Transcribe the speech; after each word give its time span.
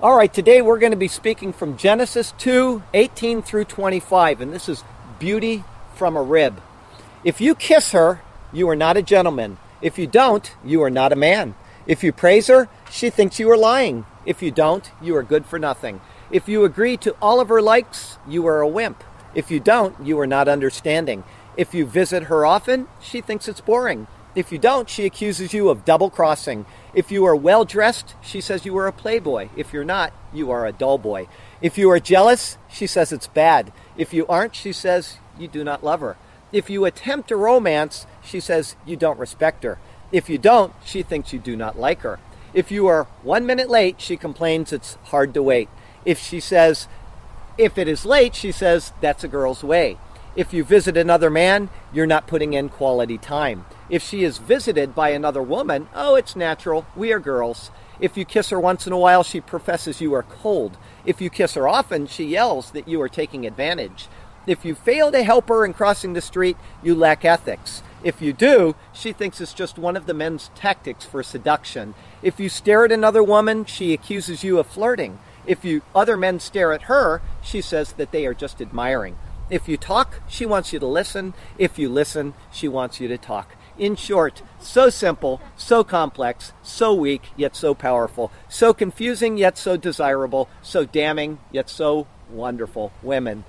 All 0.00 0.16
right, 0.16 0.32
today 0.32 0.62
we're 0.62 0.78
going 0.78 0.92
to 0.92 0.96
be 0.96 1.08
speaking 1.08 1.52
from 1.52 1.76
Genesis 1.76 2.32
2 2.38 2.84
18 2.94 3.42
through 3.42 3.64
25, 3.64 4.40
and 4.40 4.52
this 4.52 4.68
is 4.68 4.84
beauty 5.18 5.64
from 5.96 6.16
a 6.16 6.22
rib. 6.22 6.60
If 7.24 7.40
you 7.40 7.56
kiss 7.56 7.90
her, 7.90 8.20
you 8.52 8.68
are 8.68 8.76
not 8.76 8.96
a 8.96 9.02
gentleman. 9.02 9.58
If 9.82 9.98
you 9.98 10.06
don't, 10.06 10.54
you 10.64 10.84
are 10.84 10.90
not 10.90 11.10
a 11.10 11.16
man. 11.16 11.56
If 11.84 12.04
you 12.04 12.12
praise 12.12 12.46
her, 12.46 12.68
she 12.88 13.10
thinks 13.10 13.40
you 13.40 13.50
are 13.50 13.56
lying. 13.56 14.06
If 14.24 14.40
you 14.40 14.52
don't, 14.52 14.88
you 15.02 15.16
are 15.16 15.24
good 15.24 15.46
for 15.46 15.58
nothing. 15.58 16.00
If 16.30 16.48
you 16.48 16.62
agree 16.64 16.96
to 16.98 17.16
all 17.20 17.40
of 17.40 17.48
her 17.48 17.60
likes, 17.60 18.18
you 18.28 18.46
are 18.46 18.60
a 18.60 18.68
wimp. 18.68 19.02
If 19.34 19.50
you 19.50 19.58
don't, 19.58 19.96
you 20.06 20.20
are 20.20 20.28
not 20.28 20.46
understanding. 20.46 21.24
If 21.56 21.74
you 21.74 21.84
visit 21.84 22.24
her 22.24 22.46
often, 22.46 22.86
she 23.00 23.20
thinks 23.20 23.48
it's 23.48 23.60
boring. 23.60 24.06
If 24.36 24.52
you 24.52 24.58
don't, 24.58 24.88
she 24.88 25.06
accuses 25.06 25.52
you 25.52 25.68
of 25.68 25.84
double 25.84 26.08
crossing. 26.08 26.66
If 26.94 27.10
you 27.12 27.24
are 27.26 27.36
well 27.36 27.64
dressed, 27.64 28.14
she 28.22 28.40
says 28.40 28.64
you 28.64 28.76
are 28.78 28.86
a 28.86 28.92
playboy. 28.92 29.48
If 29.56 29.72
you're 29.72 29.84
not, 29.84 30.12
you 30.32 30.50
are 30.50 30.66
a 30.66 30.72
dull 30.72 30.98
boy. 30.98 31.28
If 31.60 31.76
you 31.76 31.90
are 31.90 32.00
jealous, 32.00 32.56
she 32.70 32.86
says 32.86 33.12
it's 33.12 33.26
bad. 33.26 33.72
If 33.96 34.14
you 34.14 34.26
aren't, 34.26 34.54
she 34.54 34.72
says 34.72 35.18
you 35.38 35.48
do 35.48 35.64
not 35.64 35.84
love 35.84 36.00
her. 36.00 36.16
If 36.50 36.70
you 36.70 36.84
attempt 36.84 37.30
a 37.30 37.36
romance, 37.36 38.06
she 38.22 38.40
says 38.40 38.76
you 38.86 38.96
don't 38.96 39.18
respect 39.18 39.64
her. 39.64 39.78
If 40.10 40.30
you 40.30 40.38
don't, 40.38 40.72
she 40.84 41.02
thinks 41.02 41.32
you 41.32 41.38
do 41.38 41.56
not 41.56 41.78
like 41.78 42.00
her. 42.00 42.18
If 42.54 42.70
you 42.70 42.86
are 42.86 43.04
one 43.22 43.44
minute 43.44 43.68
late, 43.68 44.00
she 44.00 44.16
complains 44.16 44.72
it's 44.72 44.94
hard 45.04 45.34
to 45.34 45.42
wait. 45.42 45.68
If 46.06 46.18
she 46.18 46.40
says, 46.40 46.88
if 47.58 47.76
it 47.76 47.88
is 47.88 48.06
late, 48.06 48.34
she 48.34 48.50
says 48.50 48.92
that's 49.02 49.24
a 49.24 49.28
girl's 49.28 49.62
way. 49.62 49.98
If 50.34 50.54
you 50.54 50.64
visit 50.64 50.96
another 50.96 51.28
man, 51.28 51.68
you're 51.92 52.06
not 52.06 52.26
putting 52.26 52.54
in 52.54 52.70
quality 52.70 53.18
time. 53.18 53.66
If 53.90 54.02
she 54.02 54.22
is 54.22 54.38
visited 54.38 54.94
by 54.94 55.10
another 55.10 55.42
woman, 55.42 55.88
oh, 55.94 56.14
it's 56.14 56.36
natural. 56.36 56.86
We 56.94 57.12
are 57.12 57.18
girls. 57.18 57.70
If 58.00 58.16
you 58.16 58.24
kiss 58.24 58.50
her 58.50 58.60
once 58.60 58.86
in 58.86 58.92
a 58.92 58.98
while, 58.98 59.22
she 59.22 59.40
professes 59.40 60.00
you 60.00 60.14
are 60.14 60.22
cold. 60.22 60.76
If 61.04 61.20
you 61.20 61.30
kiss 61.30 61.54
her 61.54 61.66
often, 61.66 62.06
she 62.06 62.24
yells 62.24 62.70
that 62.72 62.86
you 62.86 63.00
are 63.00 63.08
taking 63.08 63.46
advantage. 63.46 64.08
If 64.46 64.64
you 64.64 64.74
fail 64.74 65.10
to 65.12 65.22
help 65.22 65.48
her 65.48 65.64
in 65.64 65.72
crossing 65.72 66.12
the 66.12 66.20
street, 66.20 66.56
you 66.82 66.94
lack 66.94 67.24
ethics. 67.24 67.82
If 68.04 68.22
you 68.22 68.32
do, 68.32 68.76
she 68.92 69.12
thinks 69.12 69.40
it's 69.40 69.52
just 69.52 69.78
one 69.78 69.96
of 69.96 70.06
the 70.06 70.14
men's 70.14 70.50
tactics 70.54 71.04
for 71.04 71.22
seduction. 71.22 71.94
If 72.22 72.38
you 72.38 72.48
stare 72.48 72.84
at 72.84 72.92
another 72.92 73.22
woman, 73.22 73.64
she 73.64 73.92
accuses 73.92 74.44
you 74.44 74.58
of 74.58 74.66
flirting. 74.66 75.18
If 75.46 75.64
you 75.64 75.82
other 75.94 76.16
men 76.16 76.40
stare 76.40 76.72
at 76.72 76.82
her, 76.82 77.20
she 77.42 77.60
says 77.60 77.92
that 77.94 78.12
they 78.12 78.26
are 78.26 78.34
just 78.34 78.60
admiring. 78.60 79.16
If 79.50 79.66
you 79.66 79.76
talk, 79.76 80.20
she 80.28 80.46
wants 80.46 80.72
you 80.72 80.78
to 80.78 80.86
listen. 80.86 81.34
If 81.56 81.78
you 81.78 81.88
listen, 81.88 82.34
she 82.52 82.68
wants 82.68 83.00
you 83.00 83.08
to 83.08 83.18
talk. 83.18 83.54
In 83.78 83.94
short, 83.94 84.42
so 84.58 84.90
simple, 84.90 85.40
so 85.56 85.84
complex, 85.84 86.52
so 86.64 86.92
weak, 86.92 87.22
yet 87.36 87.54
so 87.54 87.74
powerful, 87.74 88.32
so 88.48 88.74
confusing, 88.74 89.38
yet 89.38 89.56
so 89.56 89.76
desirable, 89.76 90.48
so 90.62 90.84
damning, 90.84 91.38
yet 91.52 91.70
so 91.70 92.08
wonderful. 92.28 92.92
Women. 93.04 93.44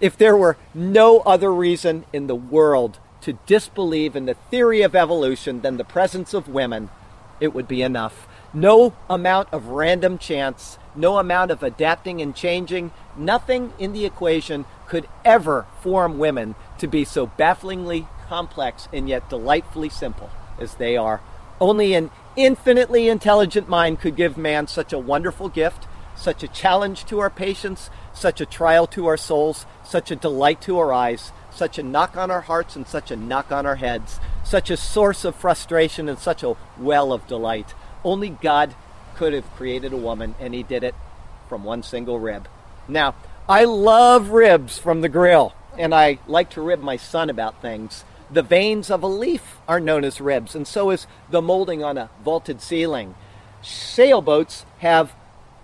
If 0.00 0.16
there 0.16 0.36
were 0.36 0.56
no 0.74 1.20
other 1.20 1.52
reason 1.52 2.04
in 2.12 2.26
the 2.26 2.34
world 2.34 2.98
to 3.20 3.38
disbelieve 3.46 4.16
in 4.16 4.26
the 4.26 4.34
theory 4.34 4.82
of 4.82 4.96
evolution 4.96 5.60
than 5.60 5.76
the 5.76 5.84
presence 5.84 6.34
of 6.34 6.48
women, 6.48 6.90
it 7.38 7.54
would 7.54 7.68
be 7.68 7.82
enough. 7.82 8.26
No 8.52 8.94
amount 9.08 9.48
of 9.52 9.66
random 9.66 10.18
chance, 10.18 10.78
no 10.96 11.18
amount 11.18 11.52
of 11.52 11.62
adapting 11.62 12.20
and 12.20 12.34
changing, 12.34 12.90
nothing 13.16 13.72
in 13.78 13.92
the 13.92 14.04
equation 14.04 14.64
could 14.88 15.06
ever 15.24 15.66
form 15.80 16.18
women 16.18 16.56
to 16.78 16.88
be 16.88 17.04
so 17.04 17.26
bafflingly 17.26 18.08
complex 18.28 18.88
and 18.92 19.08
yet 19.08 19.28
delightfully 19.28 19.88
simple 19.88 20.30
as 20.58 20.74
they 20.74 20.96
are. 20.96 21.20
Only 21.60 21.94
an 21.94 22.10
infinitely 22.36 23.08
intelligent 23.08 23.68
mind 23.68 24.00
could 24.00 24.16
give 24.16 24.36
man 24.36 24.66
such 24.66 24.92
a 24.92 24.98
wonderful 24.98 25.48
gift, 25.48 25.86
such 26.14 26.42
a 26.42 26.48
challenge 26.48 27.04
to 27.06 27.20
our 27.20 27.30
patience, 27.30 27.90
such 28.12 28.40
a 28.40 28.46
trial 28.46 28.86
to 28.88 29.06
our 29.06 29.16
souls, 29.16 29.66
such 29.84 30.10
a 30.10 30.16
delight 30.16 30.60
to 30.62 30.78
our 30.78 30.92
eyes, 30.92 31.32
such 31.50 31.78
a 31.78 31.82
knock 31.82 32.16
on 32.16 32.30
our 32.30 32.42
hearts 32.42 32.76
and 32.76 32.86
such 32.86 33.10
a 33.10 33.16
knock 33.16 33.50
on 33.50 33.66
our 33.66 33.76
heads, 33.76 34.20
such 34.44 34.70
a 34.70 34.76
source 34.76 35.24
of 35.24 35.34
frustration 35.34 36.08
and 36.08 36.18
such 36.18 36.42
a 36.42 36.56
well 36.78 37.12
of 37.12 37.26
delight. 37.26 37.74
Only 38.04 38.30
God 38.30 38.74
could 39.16 39.32
have 39.32 39.52
created 39.56 39.92
a 39.92 39.96
woman, 39.96 40.36
and 40.38 40.54
He 40.54 40.62
did 40.62 40.84
it 40.84 40.94
from 41.48 41.64
one 41.64 41.82
single 41.82 42.20
rib. 42.20 42.46
Now, 42.86 43.14
I 43.48 43.64
love 43.64 44.30
ribs 44.30 44.78
from 44.78 45.00
the 45.00 45.08
grill, 45.08 45.54
and 45.76 45.94
I 45.94 46.18
like 46.28 46.50
to 46.50 46.60
rib 46.60 46.80
my 46.80 46.96
son 46.96 47.30
about 47.30 47.60
things. 47.60 48.04
The 48.30 48.42
veins 48.42 48.90
of 48.90 49.02
a 49.02 49.06
leaf 49.06 49.56
are 49.66 49.80
known 49.80 50.04
as 50.04 50.20
ribs, 50.20 50.54
and 50.54 50.66
so 50.66 50.90
is 50.90 51.06
the 51.30 51.40
molding 51.40 51.82
on 51.82 51.96
a 51.96 52.10
vaulted 52.22 52.60
ceiling. 52.60 53.14
Sailboats 53.62 54.66
have 54.78 55.14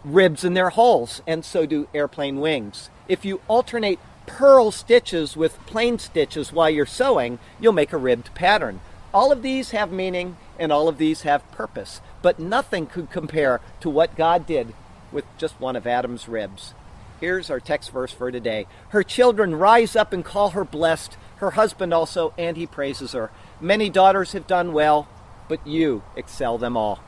ribs 0.02 0.44
in 0.44 0.54
their 0.54 0.70
hulls, 0.70 1.20
and 1.26 1.44
so 1.44 1.66
do 1.66 1.88
airplane 1.94 2.40
wings. 2.40 2.88
If 3.06 3.24
you 3.24 3.40
alternate 3.48 3.98
purl 4.26 4.70
stitches 4.70 5.36
with 5.36 5.64
plain 5.66 5.98
stitches 5.98 6.52
while 6.52 6.70
you're 6.70 6.86
sewing, 6.86 7.38
you'll 7.60 7.74
make 7.74 7.92
a 7.92 7.98
ribbed 7.98 8.34
pattern. 8.34 8.80
All 9.12 9.30
of 9.30 9.42
these 9.42 9.70
have 9.72 9.92
meaning 9.92 10.36
and 10.58 10.72
all 10.72 10.88
of 10.88 10.98
these 10.98 11.22
have 11.22 11.50
purpose, 11.52 12.00
but 12.22 12.38
nothing 12.38 12.86
could 12.86 13.10
compare 13.10 13.60
to 13.80 13.90
what 13.90 14.16
God 14.16 14.46
did 14.46 14.74
with 15.12 15.24
just 15.38 15.60
one 15.60 15.76
of 15.76 15.86
Adam's 15.86 16.28
ribs. 16.28 16.74
Here's 17.20 17.50
our 17.50 17.60
text 17.60 17.90
verse 17.90 18.12
for 18.12 18.30
today. 18.30 18.66
Her 18.88 19.02
children 19.02 19.54
rise 19.54 19.94
up 19.94 20.12
and 20.12 20.24
call 20.24 20.50
her 20.50 20.64
blessed, 20.64 21.16
her 21.36 21.52
husband 21.52 21.92
also, 21.92 22.32
and 22.38 22.56
he 22.56 22.66
praises 22.66 23.12
her. 23.12 23.30
Many 23.60 23.90
daughters 23.90 24.32
have 24.32 24.46
done 24.46 24.72
well, 24.72 25.08
but 25.48 25.66
you 25.66 26.02
excel 26.16 26.58
them 26.58 26.76
all. 26.76 27.00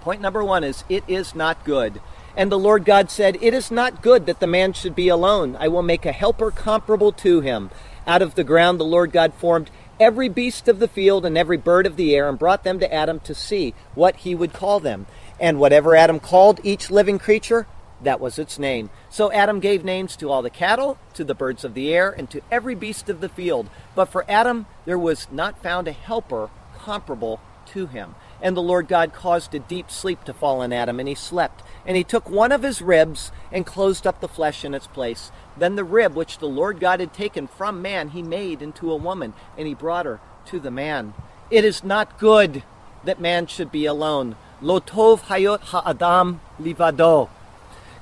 Point 0.00 0.20
number 0.20 0.44
one 0.44 0.64
is 0.64 0.84
it 0.88 1.04
is 1.08 1.34
not 1.34 1.64
good. 1.64 2.00
And 2.36 2.52
the 2.52 2.58
Lord 2.58 2.84
God 2.84 3.10
said, 3.10 3.36
It 3.42 3.52
is 3.52 3.70
not 3.70 4.02
good 4.02 4.26
that 4.26 4.38
the 4.40 4.46
man 4.46 4.72
should 4.72 4.94
be 4.94 5.08
alone. 5.08 5.56
I 5.58 5.68
will 5.68 5.82
make 5.82 6.06
a 6.06 6.12
helper 6.12 6.50
comparable 6.50 7.12
to 7.12 7.40
him. 7.40 7.70
Out 8.06 8.22
of 8.22 8.36
the 8.36 8.44
ground 8.44 8.78
the 8.78 8.84
Lord 8.84 9.12
God 9.12 9.34
formed 9.34 9.70
every 9.98 10.28
beast 10.28 10.68
of 10.68 10.78
the 10.78 10.88
field 10.88 11.26
and 11.26 11.36
every 11.36 11.56
bird 11.56 11.84
of 11.84 11.96
the 11.96 12.14
air 12.14 12.28
and 12.28 12.38
brought 12.38 12.64
them 12.64 12.78
to 12.78 12.94
Adam 12.94 13.20
to 13.20 13.34
see 13.34 13.74
what 13.94 14.16
he 14.16 14.34
would 14.34 14.52
call 14.52 14.78
them. 14.78 15.06
And 15.40 15.58
whatever 15.58 15.96
Adam 15.96 16.20
called 16.20 16.60
each 16.62 16.90
living 16.90 17.18
creature, 17.18 17.66
that 18.02 18.20
was 18.20 18.38
its 18.38 18.58
name. 18.58 18.90
So 19.10 19.32
Adam 19.32 19.60
gave 19.60 19.84
names 19.84 20.16
to 20.16 20.30
all 20.30 20.42
the 20.42 20.50
cattle, 20.50 20.98
to 21.14 21.24
the 21.24 21.34
birds 21.34 21.64
of 21.64 21.74
the 21.74 21.92
air, 21.94 22.10
and 22.10 22.30
to 22.30 22.40
every 22.50 22.74
beast 22.74 23.08
of 23.08 23.20
the 23.20 23.28
field. 23.28 23.68
But 23.94 24.06
for 24.06 24.24
Adam 24.28 24.66
there 24.84 24.98
was 24.98 25.26
not 25.30 25.62
found 25.62 25.88
a 25.88 25.92
helper 25.92 26.50
comparable 26.78 27.40
to 27.66 27.86
him. 27.86 28.14
And 28.40 28.56
the 28.56 28.62
Lord 28.62 28.86
God 28.88 29.12
caused 29.12 29.54
a 29.54 29.58
deep 29.58 29.90
sleep 29.90 30.24
to 30.24 30.32
fall 30.32 30.60
on 30.60 30.72
Adam, 30.72 31.00
and 31.00 31.08
he 31.08 31.14
slept. 31.14 31.62
And 31.84 31.96
he 31.96 32.04
took 32.04 32.30
one 32.30 32.52
of 32.52 32.62
his 32.62 32.80
ribs 32.80 33.32
and 33.50 33.66
closed 33.66 34.06
up 34.06 34.20
the 34.20 34.28
flesh 34.28 34.64
in 34.64 34.74
its 34.74 34.86
place. 34.86 35.32
Then 35.56 35.74
the 35.74 35.84
rib 35.84 36.14
which 36.14 36.38
the 36.38 36.48
Lord 36.48 36.78
God 36.78 37.00
had 37.00 37.12
taken 37.12 37.48
from 37.48 37.82
man, 37.82 38.10
he 38.10 38.22
made 38.22 38.62
into 38.62 38.92
a 38.92 38.96
woman, 38.96 39.34
and 39.56 39.66
he 39.66 39.74
brought 39.74 40.06
her 40.06 40.20
to 40.46 40.60
the 40.60 40.70
man. 40.70 41.14
It 41.50 41.64
is 41.64 41.82
not 41.82 42.18
good 42.18 42.62
that 43.04 43.20
man 43.20 43.46
should 43.46 43.72
be 43.72 43.86
alone. 43.86 44.36
Lo 44.60 44.80
tov 44.80 45.22
hayot 45.22 45.60
ha'adam 45.60 46.40
livado. 46.60 47.28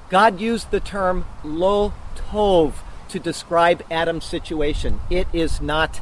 God 0.08 0.40
used 0.40 0.70
the 0.70 0.80
term 0.80 1.26
lo 1.42 1.92
tov 2.14 2.74
to 3.08 3.18
describe 3.18 3.84
Adam's 3.90 4.24
situation. 4.24 5.00
It 5.10 5.26
is 5.32 5.60
not 5.60 6.00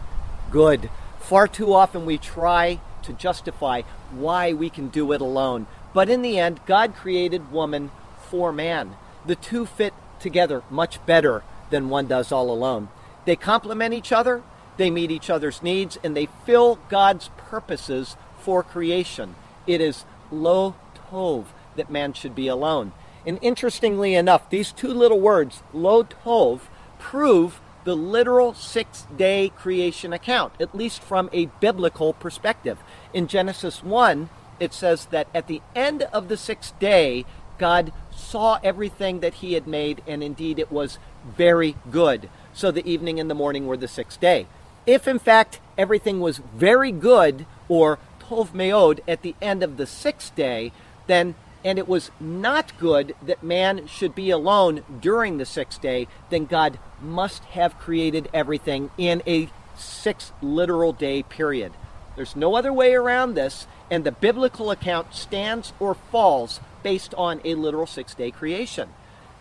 good. 0.51 0.91
Far 1.21 1.49
too 1.49 1.73
often 1.73 2.05
we 2.05 2.19
try 2.19 2.81
to 3.03 3.13
justify 3.15 3.83
why 4.11 4.53
we 4.53 4.69
can 4.69 4.89
do 4.89 5.13
it 5.13 5.21
alone. 5.21 5.67
But 5.95 6.11
in 6.11 6.23
the 6.23 6.39
end, 6.39 6.61
God 6.67 6.95
created 6.95 7.53
woman 7.53 7.91
for 8.29 8.53
man. 8.53 8.97
The 9.25 9.37
two 9.37 9.65
fit 9.65 9.95
together 10.21 10.63
much 10.71 11.05
better 11.07 11.43
than 11.71 11.89
one 11.89 12.07
does 12.07 12.31
all 12.31 12.51
alone. 12.51 12.89
They 13.25 13.37
complement 13.37 13.95
each 13.95 14.13
other, 14.13 14.43
they 14.77 14.91
meet 14.91 15.11
each 15.11 15.31
other's 15.31 15.63
needs, 15.63 15.99
and 16.05 16.15
they 16.17 16.29
fill 16.45 16.79
God's 16.89 17.31
purposes 17.37 18.17
for 18.39 18.63
creation. 18.63 19.35
It 19.67 19.81
is 19.81 20.05
lo 20.31 20.75
tov 21.11 21.47
that 21.77 21.91
man 21.91 22.13
should 22.13 22.35
be 22.35 22.49
alone. 22.49 22.93
And 23.27 23.39
interestingly 23.41 24.15
enough, 24.15 24.51
these 24.51 24.73
two 24.73 24.93
little 24.93 25.21
words, 25.21 25.63
lo 25.73 26.05
tov, 26.05 26.61
prove 26.99 27.61
the 27.85 27.95
literal 27.95 28.55
six 28.55 29.07
day 29.17 29.53
creation 29.57 30.13
account, 30.13 30.55
at 30.59 30.75
least 30.75 31.03
from 31.03 31.29
a 31.33 31.47
biblical 31.61 32.13
perspective. 32.13 32.79
In 33.13 33.27
Genesis 33.27 33.83
1, 33.83 34.29
it 34.61 34.73
says 34.73 35.07
that 35.07 35.29
at 35.35 35.47
the 35.47 35.63
end 35.75 36.03
of 36.13 36.29
the 36.29 36.37
sixth 36.37 36.79
day, 36.79 37.25
God 37.59 37.93
saw 38.11 38.59
everything 38.63 39.21
that 39.21 39.35
he 39.35 39.55
had 39.55 39.67
made, 39.67 40.03
and 40.07 40.23
indeed 40.23 40.59
it 40.59 40.73
was 40.73 40.99
very 41.25 41.77
good. 41.91 42.29
So 42.53 42.71
the 42.71 42.89
evening 42.89 43.21
and 43.21 43.31
the 43.31 43.35
morning 43.35 43.67
were 43.67 43.77
the 43.77 43.89
sixth 43.89 44.21
day. 44.21 44.47
If 44.87 45.09
in 45.09 45.19
fact 45.19 45.61
everything 45.79 46.21
was 46.21 46.39
very 46.39 46.93
good, 46.93 47.47
or 47.69 47.99
tov 48.21 48.49
meod, 48.49 49.01
at 49.07 49.23
the 49.23 49.35
end 49.41 49.63
of 49.63 49.77
the 49.77 49.87
sixth 49.87 50.35
day, 50.35 50.73
then 51.07 51.35
and 51.65 51.79
it 51.79 51.89
was 51.89 52.11
not 52.21 52.79
good 52.79 53.15
that 53.23 53.43
man 53.43 53.87
should 53.87 54.15
be 54.15 54.31
alone 54.31 54.83
during 55.01 55.39
the 55.39 55.47
sixth 55.47 55.81
day, 55.81 56.07
then 56.31 56.45
God 56.45 56.79
must 57.01 57.45
have 57.47 57.79
created 57.79 58.29
everything 58.35 58.91
in 58.99 59.23
a 59.27 59.49
six 59.77 60.33
literal 60.43 60.93
day 60.93 61.23
period. 61.23 61.73
There's 62.17 62.37
no 62.37 62.55
other 62.55 62.73
way 62.73 62.95
around 62.95 63.35
this, 63.35 63.67
and 63.91 64.05
the 64.05 64.13
biblical 64.13 64.71
account 64.71 65.15
stands 65.15 65.73
or 65.81 65.95
falls 65.95 66.61
based 66.83 67.15
on 67.15 67.41
a 67.45 67.55
literal 67.55 67.87
six 67.87 68.15
day 68.15 68.31
creation. 68.31 68.91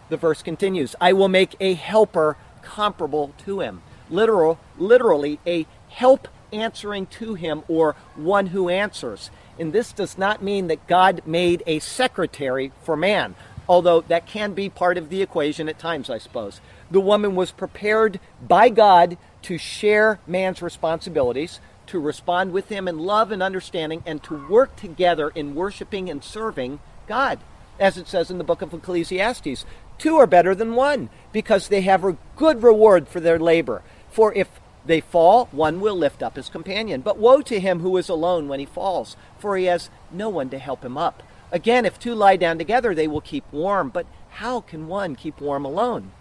The 0.10 0.18
verse 0.18 0.42
continues 0.42 0.96
I 1.02 1.14
will 1.14 1.30
make 1.30 1.56
a 1.60 1.74
helper 1.74 2.38
comparable 2.62 3.34
to 3.46 3.60
him. 3.60 3.82
Literal, 4.10 4.60
literally, 4.78 5.40
a 5.46 5.66
help 5.90 6.28
answering 6.52 7.08
to 7.08 7.34
him 7.34 7.64
or 7.68 7.96
one 8.16 8.48
who 8.48 8.70
answers. 8.70 9.30
And 9.60 9.72
this 9.72 9.92
does 9.92 10.18
not 10.18 10.42
mean 10.42 10.68
that 10.68 10.88
God 10.88 11.22
made 11.26 11.64
a 11.68 11.80
secretary 11.80 12.72
for 12.84 12.96
man, 12.96 13.36
although 13.68 14.02
that 14.02 14.26
can 14.26 14.54
be 14.54 14.70
part 14.70 14.98
of 14.98 15.10
the 15.10 15.22
equation 15.22 15.70
at 15.70 15.80
times, 15.80 16.10
I 16.10 16.18
suppose. 16.18 16.60
The 16.90 17.00
woman 17.00 17.36
was 17.36 17.52
prepared 17.52 18.20
by 18.42 18.70
God 18.70 19.18
to 19.44 19.58
share 19.58 20.20
man's 20.26 20.62
responsibilities, 20.62 21.60
to 21.88 22.00
respond 22.00 22.52
with 22.52 22.70
him 22.70 22.88
in 22.88 22.98
love 22.98 23.32
and 23.32 23.44
understanding, 23.44 24.04
and 24.06 24.24
to 24.24 24.48
work 24.48 24.76
together 24.76 25.30
in 25.30 25.56
worshiping 25.56 26.10
and 26.10 26.24
serving 26.24 26.80
God. 27.08 27.40
As 27.80 27.98
it 27.98 28.08
says 28.08 28.32
in 28.32 28.38
the 28.38 28.44
book 28.44 28.62
of 28.62 28.74
Ecclesiastes, 28.74 29.66
two 29.98 30.18
are 30.18 30.28
better 30.28 30.56
than 30.56 30.76
one 30.76 31.10
because 31.32 31.68
they 31.68 31.82
have 31.82 32.04
a 32.04 32.18
good 32.36 32.64
reward 32.64 33.08
for 33.08 33.20
their 33.20 33.40
labor. 33.40 33.82
For 34.10 34.34
if 34.34 34.50
they 34.86 35.02
fall, 35.02 35.48
one 35.52 35.80
will 35.80 35.96
lift 35.96 36.22
up 36.22 36.36
his 36.36 36.50
companion. 36.50 37.02
But 37.02 37.18
woe 37.18 37.42
to 37.42 37.60
him 37.60 37.80
who 37.80 37.96
is 37.98 38.10
alone 38.10 38.48
when 38.48 38.60
he 38.60 38.66
falls, 38.66 39.16
for 39.40 39.56
he 39.56 39.66
has 39.66 39.90
no 40.12 40.30
one 40.30 40.50
to 40.50 40.60
help 40.60 40.84
him 40.84 40.98
up. 40.98 41.24
Again, 41.52 41.86
if 41.86 42.00
two 42.00 42.16
lie 42.16 42.36
down 42.36 42.58
together, 42.58 42.94
they 42.94 43.08
will 43.08 43.22
keep 43.22 43.46
warm. 43.52 43.90
But 43.90 44.08
how 44.32 44.62
can 44.62 44.88
one 44.88 45.16
keep 45.16 45.40
warm 45.40 45.66
alone? 45.66 46.12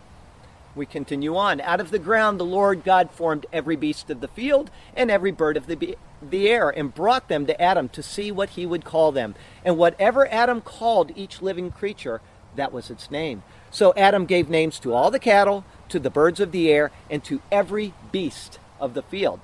We 0.74 0.86
continue 0.86 1.36
on. 1.36 1.60
Out 1.60 1.80
of 1.80 1.90
the 1.90 1.98
ground 1.98 2.38
the 2.38 2.44
Lord 2.44 2.84
God 2.84 3.10
formed 3.10 3.46
every 3.52 3.76
beast 3.76 4.10
of 4.10 4.20
the 4.20 4.28
field 4.28 4.70
and 4.96 5.10
every 5.10 5.30
bird 5.30 5.56
of 5.56 5.66
the, 5.66 5.76
be- 5.76 5.96
the 6.22 6.48
air 6.48 6.70
and 6.70 6.94
brought 6.94 7.28
them 7.28 7.46
to 7.46 7.60
Adam 7.60 7.88
to 7.90 8.02
see 8.02 8.30
what 8.30 8.50
he 8.50 8.64
would 8.64 8.84
call 8.84 9.12
them. 9.12 9.34
And 9.64 9.76
whatever 9.76 10.26
Adam 10.28 10.60
called 10.60 11.12
each 11.16 11.42
living 11.42 11.70
creature, 11.70 12.20
that 12.56 12.72
was 12.72 12.90
its 12.90 13.10
name. 13.10 13.42
So 13.72 13.92
Adam 13.96 14.26
gave 14.26 14.48
names 14.48 14.78
to 14.80 14.94
all 14.94 15.10
the 15.10 15.18
cattle, 15.18 15.64
to 15.88 15.98
the 15.98 16.10
birds 16.10 16.38
of 16.38 16.52
the 16.52 16.70
air, 16.70 16.92
and 17.10 17.24
to 17.24 17.40
every 17.50 17.94
beast 18.12 18.58
of 18.78 18.94
the 18.94 19.02
field. 19.02 19.40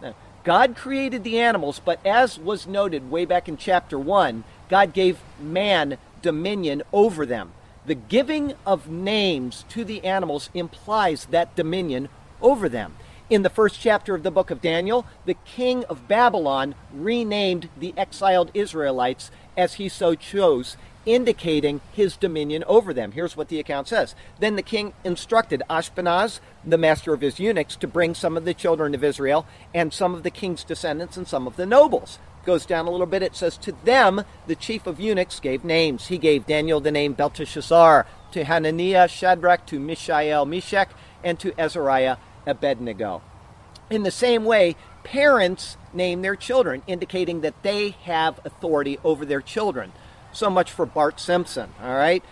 Now, 0.00 0.14
God 0.44 0.76
created 0.76 1.24
the 1.24 1.38
animals, 1.38 1.80
but 1.84 2.04
as 2.06 2.38
was 2.38 2.66
noted 2.66 3.10
way 3.10 3.24
back 3.24 3.48
in 3.48 3.56
chapter 3.56 3.98
1, 3.98 4.44
God 4.70 4.92
gave 4.92 5.18
man 5.40 5.98
dominion 6.22 6.82
over 6.92 7.26
them. 7.26 7.52
The 7.84 7.96
giving 7.96 8.54
of 8.64 8.88
names 8.88 9.64
to 9.70 9.84
the 9.84 10.04
animals 10.04 10.48
implies 10.54 11.26
that 11.26 11.56
dominion 11.56 12.08
over 12.40 12.68
them. 12.68 12.94
In 13.28 13.42
the 13.42 13.50
first 13.50 13.80
chapter 13.80 14.14
of 14.14 14.22
the 14.22 14.30
book 14.30 14.50
of 14.50 14.62
Daniel, 14.62 15.04
the 15.24 15.36
king 15.44 15.84
of 15.86 16.06
Babylon 16.06 16.76
renamed 16.92 17.68
the 17.76 17.94
exiled 17.96 18.50
Israelites 18.54 19.30
as 19.56 19.74
he 19.74 19.88
so 19.88 20.14
chose, 20.14 20.76
indicating 21.06 21.80
his 21.92 22.16
dominion 22.16 22.64
over 22.66 22.92
them. 22.94 23.12
Here's 23.12 23.36
what 23.36 23.48
the 23.48 23.58
account 23.58 23.88
says 23.88 24.14
Then 24.40 24.56
the 24.56 24.62
king 24.62 24.92
instructed 25.04 25.62
Ashpenaz, 25.68 26.40
the 26.64 26.78
master 26.78 27.12
of 27.12 27.20
his 27.20 27.40
eunuchs, 27.40 27.76
to 27.76 27.88
bring 27.88 28.14
some 28.14 28.36
of 28.36 28.44
the 28.44 28.54
children 28.54 28.94
of 28.94 29.04
Israel 29.04 29.46
and 29.74 29.92
some 29.92 30.14
of 30.14 30.22
the 30.22 30.30
king's 30.30 30.64
descendants 30.64 31.16
and 31.16 31.26
some 31.26 31.46
of 31.46 31.56
the 31.56 31.66
nobles. 31.66 32.18
Goes 32.44 32.66
down 32.66 32.88
a 32.88 32.90
little 32.90 33.06
bit, 33.06 33.22
it 33.22 33.36
says, 33.36 33.56
To 33.58 33.72
them 33.84 34.24
the 34.46 34.56
chief 34.56 34.86
of 34.86 34.98
eunuchs 34.98 35.38
gave 35.38 35.64
names. 35.64 36.08
He 36.08 36.18
gave 36.18 36.46
Daniel 36.46 36.80
the 36.80 36.90
name 36.90 37.12
Belteshazzar, 37.12 38.06
to 38.32 38.44
Hananiah 38.44 39.08
Shadrach, 39.08 39.66
to 39.66 39.78
Mishael 39.78 40.44
Meshach, 40.44 40.90
and 41.22 41.38
to 41.38 41.52
Azariah 41.58 42.16
Abednego. 42.46 43.22
In 43.90 44.02
the 44.02 44.10
same 44.10 44.44
way, 44.44 44.74
parents 45.04 45.76
name 45.92 46.22
their 46.22 46.36
children, 46.36 46.82
indicating 46.86 47.42
that 47.42 47.62
they 47.62 47.90
have 48.04 48.40
authority 48.44 48.98
over 49.04 49.24
their 49.24 49.40
children. 49.40 49.92
So 50.32 50.48
much 50.48 50.72
for 50.72 50.86
Bart 50.86 51.20
Simpson, 51.20 51.70
all 51.82 51.94
right? 51.94 52.24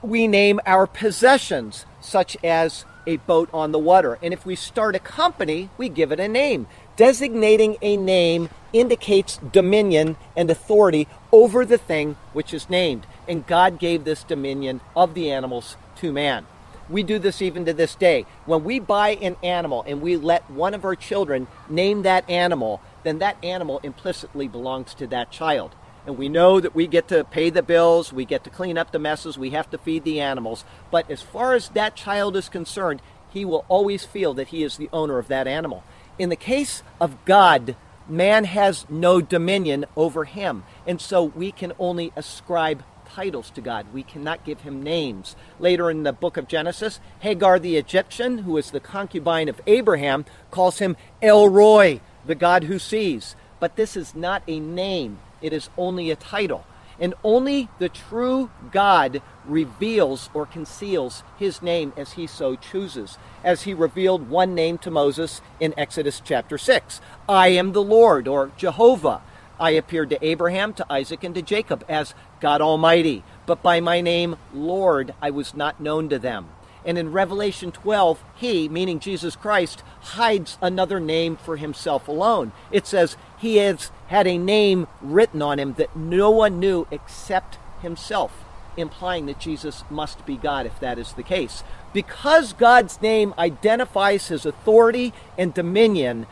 We 0.00 0.28
name 0.28 0.60
our 0.64 0.86
possessions, 0.86 1.86
such 2.00 2.36
as 2.44 2.84
a 3.06 3.16
boat 3.18 3.48
on 3.52 3.72
the 3.72 3.78
water. 3.78 4.18
And 4.22 4.32
if 4.32 4.46
we 4.46 4.54
start 4.54 4.94
a 4.94 5.00
company, 5.00 5.70
we 5.76 5.88
give 5.88 6.12
it 6.12 6.20
a 6.20 6.28
name. 6.28 6.66
Designating 6.96 7.76
a 7.82 7.96
name 7.96 8.48
indicates 8.72 9.38
dominion 9.38 10.16
and 10.36 10.50
authority 10.50 11.08
over 11.32 11.64
the 11.64 11.78
thing 11.78 12.16
which 12.32 12.54
is 12.54 12.70
named. 12.70 13.06
And 13.26 13.46
God 13.46 13.78
gave 13.78 14.04
this 14.04 14.22
dominion 14.22 14.80
of 14.94 15.14
the 15.14 15.30
animals 15.30 15.76
to 15.96 16.12
man. 16.12 16.46
We 16.88 17.02
do 17.02 17.18
this 17.18 17.40
even 17.42 17.64
to 17.64 17.72
this 17.72 17.94
day. 17.94 18.26
When 18.44 18.62
we 18.62 18.78
buy 18.78 19.10
an 19.16 19.36
animal 19.42 19.84
and 19.86 20.00
we 20.00 20.16
let 20.16 20.48
one 20.50 20.74
of 20.74 20.84
our 20.84 20.94
children 20.94 21.48
name 21.68 22.02
that 22.02 22.28
animal, 22.28 22.80
then 23.02 23.18
that 23.18 23.42
animal 23.42 23.80
implicitly 23.82 24.48
belongs 24.48 24.94
to 24.94 25.06
that 25.08 25.30
child 25.30 25.74
and 26.06 26.18
we 26.18 26.28
know 26.28 26.60
that 26.60 26.74
we 26.74 26.86
get 26.86 27.08
to 27.08 27.24
pay 27.24 27.50
the 27.50 27.62
bills, 27.62 28.12
we 28.12 28.24
get 28.24 28.44
to 28.44 28.50
clean 28.50 28.76
up 28.76 28.92
the 28.92 28.98
messes, 28.98 29.38
we 29.38 29.50
have 29.50 29.70
to 29.70 29.78
feed 29.78 30.04
the 30.04 30.20
animals. 30.20 30.64
But 30.90 31.10
as 31.10 31.22
far 31.22 31.54
as 31.54 31.70
that 31.70 31.96
child 31.96 32.36
is 32.36 32.48
concerned, 32.48 33.00
he 33.30 33.44
will 33.44 33.64
always 33.68 34.04
feel 34.04 34.34
that 34.34 34.48
he 34.48 34.62
is 34.62 34.76
the 34.76 34.90
owner 34.92 35.18
of 35.18 35.28
that 35.28 35.46
animal. 35.46 35.82
In 36.18 36.28
the 36.28 36.36
case 36.36 36.82
of 37.00 37.24
God, 37.24 37.74
man 38.08 38.44
has 38.44 38.86
no 38.88 39.20
dominion 39.20 39.86
over 39.96 40.24
him. 40.24 40.64
And 40.86 41.00
so 41.00 41.24
we 41.24 41.50
can 41.50 41.72
only 41.78 42.12
ascribe 42.16 42.84
titles 43.08 43.50
to 43.50 43.60
God. 43.60 43.86
We 43.92 44.02
cannot 44.02 44.44
give 44.44 44.60
him 44.60 44.82
names. 44.82 45.36
Later 45.58 45.90
in 45.90 46.02
the 46.02 46.12
book 46.12 46.36
of 46.36 46.48
Genesis, 46.48 47.00
Hagar 47.20 47.58
the 47.58 47.76
Egyptian, 47.76 48.38
who 48.38 48.56
is 48.56 48.70
the 48.70 48.80
concubine 48.80 49.48
of 49.48 49.60
Abraham, 49.66 50.24
calls 50.50 50.78
him 50.78 50.96
El 51.22 51.48
Roi, 51.48 52.00
the 52.26 52.34
God 52.34 52.64
who 52.64 52.78
sees. 52.78 53.36
But 53.60 53.76
this 53.76 53.96
is 53.96 54.14
not 54.14 54.42
a 54.46 54.60
name. 54.60 55.18
It 55.44 55.52
is 55.52 55.68
only 55.76 56.10
a 56.10 56.16
title. 56.16 56.64
And 56.98 57.12
only 57.22 57.68
the 57.78 57.90
true 57.90 58.50
God 58.72 59.20
reveals 59.44 60.30
or 60.32 60.46
conceals 60.46 61.22
his 61.38 61.60
name 61.60 61.92
as 61.96 62.12
he 62.12 62.26
so 62.26 62.56
chooses, 62.56 63.18
as 63.42 63.64
he 63.64 63.74
revealed 63.74 64.30
one 64.30 64.54
name 64.54 64.78
to 64.78 64.90
Moses 64.90 65.42
in 65.60 65.74
Exodus 65.76 66.22
chapter 66.24 66.56
6 66.56 67.00
I 67.28 67.48
am 67.48 67.72
the 67.72 67.82
Lord, 67.82 68.26
or 68.26 68.52
Jehovah. 68.56 69.20
I 69.60 69.70
appeared 69.70 70.10
to 70.10 70.24
Abraham, 70.24 70.72
to 70.74 70.86
Isaac, 70.90 71.22
and 71.22 71.34
to 71.34 71.42
Jacob 71.42 71.84
as 71.88 72.14
God 72.40 72.62
Almighty, 72.62 73.22
but 73.44 73.62
by 73.62 73.80
my 73.80 74.00
name, 74.00 74.36
Lord, 74.54 75.14
I 75.20 75.30
was 75.30 75.54
not 75.54 75.80
known 75.80 76.08
to 76.08 76.18
them. 76.18 76.48
And 76.86 76.98
in 76.98 77.12
Revelation 77.12 77.72
12, 77.72 78.22
he, 78.34 78.68
meaning 78.68 78.98
Jesus 78.98 79.36
Christ, 79.36 79.82
hides 80.00 80.58
another 80.60 81.00
name 81.00 81.36
for 81.36 81.56
himself 81.56 82.08
alone. 82.08 82.52
It 82.70 82.86
says 82.86 83.16
he 83.38 83.56
has 83.56 83.90
had 84.08 84.26
a 84.26 84.38
name 84.38 84.86
written 85.00 85.42
on 85.42 85.58
him 85.58 85.74
that 85.74 85.96
no 85.96 86.30
one 86.30 86.60
knew 86.60 86.86
except 86.90 87.58
himself, 87.82 88.32
implying 88.76 89.26
that 89.26 89.38
Jesus 89.38 89.84
must 89.90 90.24
be 90.26 90.36
God 90.36 90.66
if 90.66 90.78
that 90.80 90.98
is 90.98 91.12
the 91.12 91.22
case. 91.22 91.62
Because 91.92 92.52
God's 92.52 93.00
name 93.00 93.34
identifies 93.38 94.28
his 94.28 94.44
authority 94.44 95.12
and 95.38 95.54
dominion, 95.54 96.26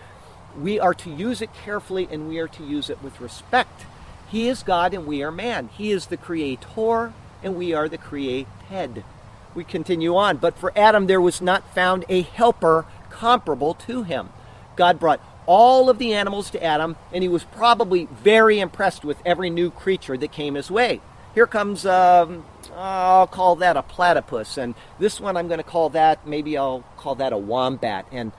we 0.59 0.79
are 0.79 0.95
to 0.95 1.11
use 1.11 1.41
it 1.41 1.55
carefully 1.55 2.09
and 2.11 2.29
we 2.29 2.39
are 2.39 2.49
to 2.49 2.65
use 2.65 2.91
it 2.91 3.03
with 3.03 3.21
respect. 3.21 3.87
He 4.29 4.49
is 4.49 4.63
God 4.63 4.95
and 4.95 5.07
we 5.07 5.23
are 5.23 5.33
man. 5.33 5.69
He 5.69 5.91
is 5.93 6.07
the 6.07 6.17
creator 6.17 7.13
and 7.43 7.57
we 7.57 7.73
are 7.73 7.89
the 7.89 7.99
created 7.99 9.05
we 9.55 9.65
continue 9.65 10.17
on. 10.17 10.39
But 10.39 10.59
for 10.59 10.73
Adam, 10.77 11.07
there 11.07 11.21
was 11.21 11.41
not 11.41 11.75
found 11.75 12.05
a 12.09 12.23
helper 12.23 12.87
comparable 13.11 13.75
to 13.75 14.03
him. 14.03 14.31
God 14.77 14.99
brought 14.99 15.21
all 15.47 15.91
of 15.91 15.99
the 15.99 16.13
animals 16.15 16.51
to 16.51 16.63
Adam, 16.63 16.97
and 17.13 17.23
he 17.23 17.29
was 17.29 17.45
probably 17.45 18.07
very 18.07 18.61
impressed 18.61 19.05
with 19.05 19.19
every 19.25 19.51
new 19.51 19.71
creature 19.71 20.17
that 20.17 20.33
came 20.33 20.55
his 20.55 20.71
way. 20.71 21.01
Here 21.35 21.47
comes, 21.47 21.87
um, 21.87 22.45
I'll 22.77 23.27
call 23.27 23.57
that 23.57 23.77
a 23.77 23.83
platypus, 23.83 24.59
and 24.59 24.75
this 24.99 25.21
one 25.21 25.37
I'm 25.37 25.49
going 25.49 25.59
to 25.59 25.65
call 25.65 25.89
that, 25.91 26.27
maybe 26.27 26.57
I'll 26.59 26.85
call 26.97 27.15
that 27.17 27.33
a 27.33 27.39
wombat, 27.39 28.07
and 28.13 28.33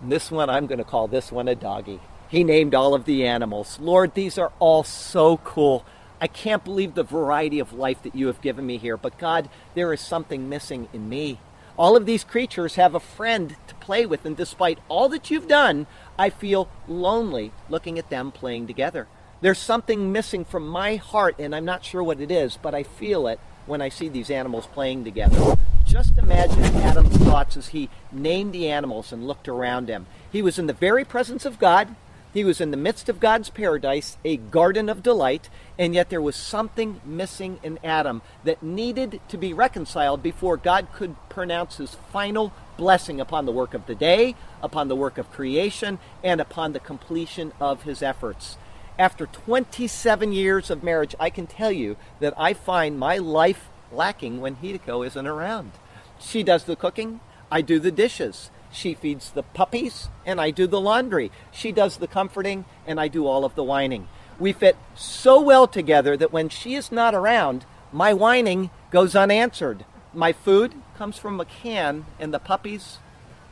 this 0.00 0.30
one 0.30 0.48
I'm 0.48 0.66
going 0.66 0.78
to 0.78 0.84
call 0.84 1.08
this 1.08 1.32
one 1.32 1.48
a 1.48 1.54
doggy. 1.54 2.00
He 2.28 2.44
named 2.44 2.74
all 2.74 2.94
of 2.94 3.04
the 3.04 3.26
animals. 3.26 3.78
Lord, 3.80 4.14
these 4.14 4.38
are 4.38 4.52
all 4.58 4.82
so 4.82 5.38
cool. 5.38 5.84
I 6.20 6.26
can't 6.26 6.64
believe 6.64 6.94
the 6.94 7.02
variety 7.02 7.58
of 7.58 7.72
life 7.72 8.02
that 8.02 8.14
you 8.14 8.28
have 8.28 8.40
given 8.40 8.64
me 8.64 8.78
here, 8.78 8.96
but 8.96 9.18
God, 9.18 9.48
there 9.74 9.92
is 9.92 10.00
something 10.00 10.48
missing 10.48 10.88
in 10.92 11.08
me. 11.08 11.38
All 11.76 11.96
of 11.96 12.06
these 12.06 12.24
creatures 12.24 12.76
have 12.76 12.94
a 12.94 13.00
friend 13.00 13.56
play 13.84 14.06
with, 14.06 14.24
and 14.24 14.36
despite 14.36 14.78
all 14.88 15.08
that 15.10 15.30
you've 15.30 15.46
done, 15.46 15.86
I 16.18 16.30
feel 16.30 16.68
lonely 16.88 17.52
looking 17.68 17.98
at 17.98 18.08
them 18.08 18.32
playing 18.32 18.66
together. 18.66 19.06
There's 19.42 19.58
something 19.58 20.10
missing 20.10 20.46
from 20.46 20.66
my 20.66 20.96
heart, 20.96 21.36
and 21.38 21.54
I'm 21.54 21.66
not 21.66 21.84
sure 21.84 22.02
what 22.02 22.20
it 22.20 22.30
is, 22.30 22.58
but 22.60 22.74
I 22.74 22.82
feel 22.82 23.26
it 23.26 23.38
when 23.66 23.82
I 23.82 23.90
see 23.90 24.08
these 24.08 24.30
animals 24.30 24.66
playing 24.66 25.04
together. 25.04 25.56
Just 25.84 26.16
imagine 26.16 26.64
Adam's 26.76 27.16
thoughts 27.18 27.56
as 27.58 27.68
he 27.68 27.90
named 28.10 28.54
the 28.54 28.70
animals 28.70 29.12
and 29.12 29.26
looked 29.26 29.48
around 29.48 29.88
him. 29.88 30.06
He 30.32 30.40
was 30.40 30.58
in 30.58 30.66
the 30.66 30.72
very 30.72 31.04
presence 31.04 31.44
of 31.44 31.58
God. 31.58 31.94
He 32.32 32.42
was 32.42 32.60
in 32.60 32.70
the 32.70 32.76
midst 32.76 33.08
of 33.08 33.20
God's 33.20 33.50
paradise, 33.50 34.16
a 34.24 34.38
garden 34.38 34.88
of 34.88 35.02
delight, 35.02 35.50
And 35.78 35.94
yet 35.94 36.08
there 36.08 36.22
was 36.22 36.36
something 36.36 37.00
missing 37.04 37.58
in 37.62 37.78
Adam 37.82 38.22
that 38.44 38.62
needed 38.62 39.20
to 39.28 39.36
be 39.36 39.52
reconciled 39.52 40.22
before 40.22 40.56
God 40.56 40.88
could 40.92 41.16
pronounce 41.28 41.78
his 41.78 41.96
final 42.12 42.52
blessing 42.76 43.20
upon 43.20 43.44
the 43.46 43.52
work 43.52 43.74
of 43.74 43.86
the 43.86 43.94
day, 43.94 44.36
upon 44.62 44.88
the 44.88 44.96
work 44.96 45.18
of 45.18 45.32
creation, 45.32 45.98
and 46.22 46.40
upon 46.40 46.72
the 46.72 46.80
completion 46.80 47.52
of 47.60 47.82
his 47.82 48.02
efforts. 48.02 48.56
After 48.98 49.26
27 49.26 50.32
years 50.32 50.70
of 50.70 50.84
marriage, 50.84 51.16
I 51.18 51.30
can 51.30 51.48
tell 51.48 51.72
you 51.72 51.96
that 52.20 52.34
I 52.36 52.52
find 52.52 52.98
my 52.98 53.18
life 53.18 53.68
lacking 53.90 54.40
when 54.40 54.56
Hideko 54.56 55.04
isn't 55.04 55.26
around. 55.26 55.72
She 56.20 56.44
does 56.44 56.64
the 56.64 56.76
cooking, 56.76 57.20
I 57.50 57.60
do 57.60 57.78
the 57.78 57.92
dishes. 57.92 58.50
She 58.72 58.94
feeds 58.94 59.30
the 59.30 59.44
puppies, 59.44 60.08
and 60.26 60.40
I 60.40 60.50
do 60.50 60.66
the 60.66 60.80
laundry. 60.80 61.30
She 61.52 61.70
does 61.70 61.98
the 61.98 62.08
comforting, 62.08 62.64
and 62.86 63.00
I 63.00 63.06
do 63.06 63.26
all 63.26 63.44
of 63.44 63.54
the 63.54 63.62
whining. 63.62 64.08
We 64.38 64.52
fit 64.52 64.76
so 64.94 65.40
well 65.40 65.66
together 65.66 66.16
that 66.16 66.32
when 66.32 66.48
she 66.48 66.74
is 66.74 66.90
not 66.90 67.14
around, 67.14 67.64
my 67.92 68.12
whining 68.12 68.70
goes 68.90 69.14
unanswered. 69.14 69.84
My 70.12 70.32
food 70.32 70.74
comes 70.96 71.18
from 71.18 71.40
a 71.40 71.44
can, 71.44 72.06
and 72.18 72.32
the 72.32 72.38
puppies, 72.38 72.98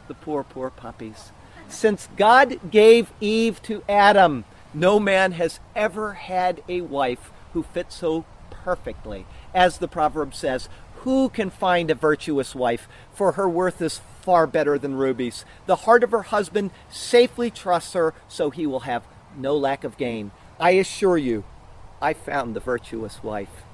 the 0.08 0.14
poor, 0.14 0.42
poor 0.42 0.70
puppies. 0.70 1.30
Since 1.68 2.08
God 2.16 2.70
gave 2.70 3.12
Eve 3.20 3.62
to 3.62 3.82
Adam, 3.88 4.44
no 4.74 4.98
man 4.98 5.32
has 5.32 5.60
ever 5.74 6.14
had 6.14 6.62
a 6.68 6.80
wife 6.80 7.30
who 7.52 7.62
fits 7.62 7.96
so 7.96 8.24
perfectly. 8.50 9.26
As 9.54 9.78
the 9.78 9.88
proverb 9.88 10.34
says, 10.34 10.68
who 10.96 11.28
can 11.28 11.50
find 11.50 11.90
a 11.90 11.94
virtuous 11.94 12.54
wife? 12.54 12.88
For 13.12 13.32
her 13.32 13.48
worth 13.48 13.82
is 13.82 14.00
far 14.22 14.46
better 14.46 14.78
than 14.78 14.94
rubies. 14.94 15.44
The 15.66 15.76
heart 15.76 16.04
of 16.04 16.12
her 16.12 16.22
husband 16.22 16.70
safely 16.90 17.50
trusts 17.50 17.92
her, 17.94 18.14
so 18.28 18.50
he 18.50 18.66
will 18.66 18.80
have 18.80 19.02
no 19.36 19.56
lack 19.56 19.82
of 19.82 19.96
gain. 19.96 20.30
I 20.62 20.70
assure 20.74 21.18
you, 21.18 21.42
I 22.00 22.12
found 22.14 22.54
the 22.54 22.60
virtuous 22.60 23.20
wife. 23.20 23.64